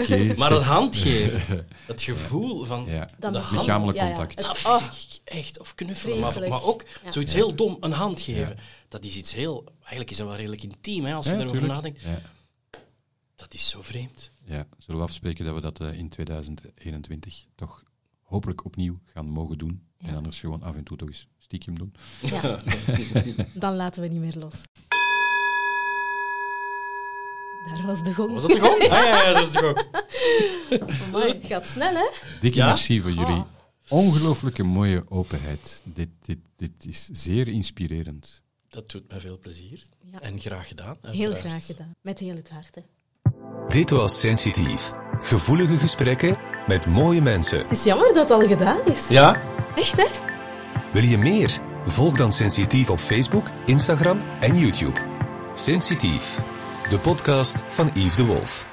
Oké. 0.00 0.34
Maar 0.36 0.50
het 0.52 0.62
handgeven, 0.62 1.66
het 1.86 2.02
gevoel 2.02 2.64
van... 2.64 2.84
Ja, 2.88 3.08
De 3.18 3.26
hand- 3.26 3.50
lichamelijk 3.50 3.98
ja, 3.98 4.04
ja. 4.04 4.14
contact. 4.14 4.36
Dat 4.42 4.62
oh, 4.66 4.76
vind 4.76 5.20
ik 5.24 5.32
echt, 5.32 5.58
of 5.60 5.74
knuffelen, 5.74 6.18
maar, 6.20 6.48
maar 6.48 6.62
ook 6.62 6.84
Ja. 7.04 7.12
zoiets 7.12 7.32
heel 7.32 7.54
dom, 7.54 7.76
een 7.80 7.92
hand 7.92 8.20
geven. 8.20 8.58
Dat 8.90 9.04
is 9.04 9.16
iets 9.16 9.34
heel... 9.34 9.64
Eigenlijk 9.78 10.10
is 10.10 10.16
dat 10.16 10.26
wel 10.26 10.36
redelijk 10.36 10.62
intiem, 10.62 11.04
hè, 11.04 11.14
als 11.14 11.24
je 11.26 11.30
Ja, 11.32 11.38
erover 11.38 11.58
tuurlijk. 11.58 11.74
nadenkt. 11.74 12.00
Ja, 12.00 12.20
Dat 13.34 13.54
is 13.54 13.68
zo 13.68 13.82
vreemd. 13.82 14.32
ja. 14.44 14.66
Zullen 14.78 15.00
we 15.00 15.06
afspreken 15.06 15.44
dat 15.44 15.54
we 15.54 15.60
dat 15.60 15.80
eh, 15.80 15.98
in 15.98 16.08
2021 16.08 17.44
toch 17.54 17.82
hopelijk 18.22 18.64
opnieuw 18.64 18.98
gaan 19.04 19.26
mogen 19.28 19.58
doen? 19.58 19.82
Ja. 19.98 20.08
En 20.08 20.14
anders 20.16 20.40
gewoon 20.40 20.62
af 20.62 20.74
en 20.74 20.84
toe 20.84 20.96
toch 20.96 21.08
eens 21.08 21.26
stiekem 21.38 21.78
doen. 21.78 21.94
ja. 22.20 22.60
Dan 23.54 23.76
laten 23.76 24.02
we 24.02 24.08
niet 24.08 24.20
meer 24.20 24.36
los. 24.38 24.62
Daar 27.64 27.86
was 27.86 28.02
de 28.02 28.14
gong. 28.14 28.32
Was 28.32 28.42
dat 28.42 28.50
toch 28.50 28.62
ook? 28.74 28.80
Ah, 28.82 28.88
ja, 28.88 29.24
ja, 29.26 29.32
dat 29.32 29.42
is 29.46 29.50
toch 29.52 29.62
ook. 29.72 29.84
Amai, 31.02 31.38
gaat 31.42 31.66
snel, 31.66 31.94
hè? 31.94 32.08
Dikke 32.40 32.58
Ja? 32.58 32.66
merci 32.66 33.00
voor 33.00 33.10
jullie 33.12 33.36
Oh. 33.36 33.46
ongelooflijke 33.88 34.62
mooie 34.62 35.10
openheid. 35.10 35.80
Dit, 35.84 36.08
dit, 36.24 36.38
dit 36.56 36.72
is 36.86 37.08
zeer 37.12 37.48
inspirerend. 37.48 38.42
Dat 38.70 38.90
doet 38.90 39.08
mij 39.08 39.20
veel 39.20 39.38
plezier. 39.38 39.82
Ja. 40.00 40.20
En 40.20 40.40
graag 40.40 40.68
gedaan. 40.68 40.96
Heel 41.02 41.34
graag 41.34 41.66
gedaan. 41.66 41.94
Met 42.00 42.18
heel 42.18 42.36
het 42.36 42.50
hart, 42.50 42.74
hè. 42.74 42.82
Dit 43.68 43.90
was 43.90 44.20
Sensitief. 44.20 44.92
Gevoelige 45.18 45.76
gesprekken 45.78 46.38
met 46.66 46.86
mooie 46.86 47.20
mensen. 47.20 47.58
Het 47.58 47.70
is 47.70 47.84
jammer 47.84 48.14
dat 48.14 48.28
het 48.28 48.30
al 48.30 48.46
gedaan 48.46 48.86
is. 48.86 49.08
Ja? 49.08 49.42
Echt, 49.76 49.96
hè? 49.96 50.06
Wil 50.92 51.02
je 51.02 51.18
meer? 51.18 51.60
Volg 51.86 52.16
dan 52.16 52.32
Sensitief 52.32 52.90
op 52.90 52.98
Facebook, 52.98 53.50
Instagram 53.66 54.20
en 54.40 54.58
YouTube. 54.58 55.00
Sensitief, 55.54 56.42
de 56.90 56.98
podcast 56.98 57.62
van 57.68 57.90
Yves 57.94 58.16
de 58.16 58.24
Wolf. 58.24 58.69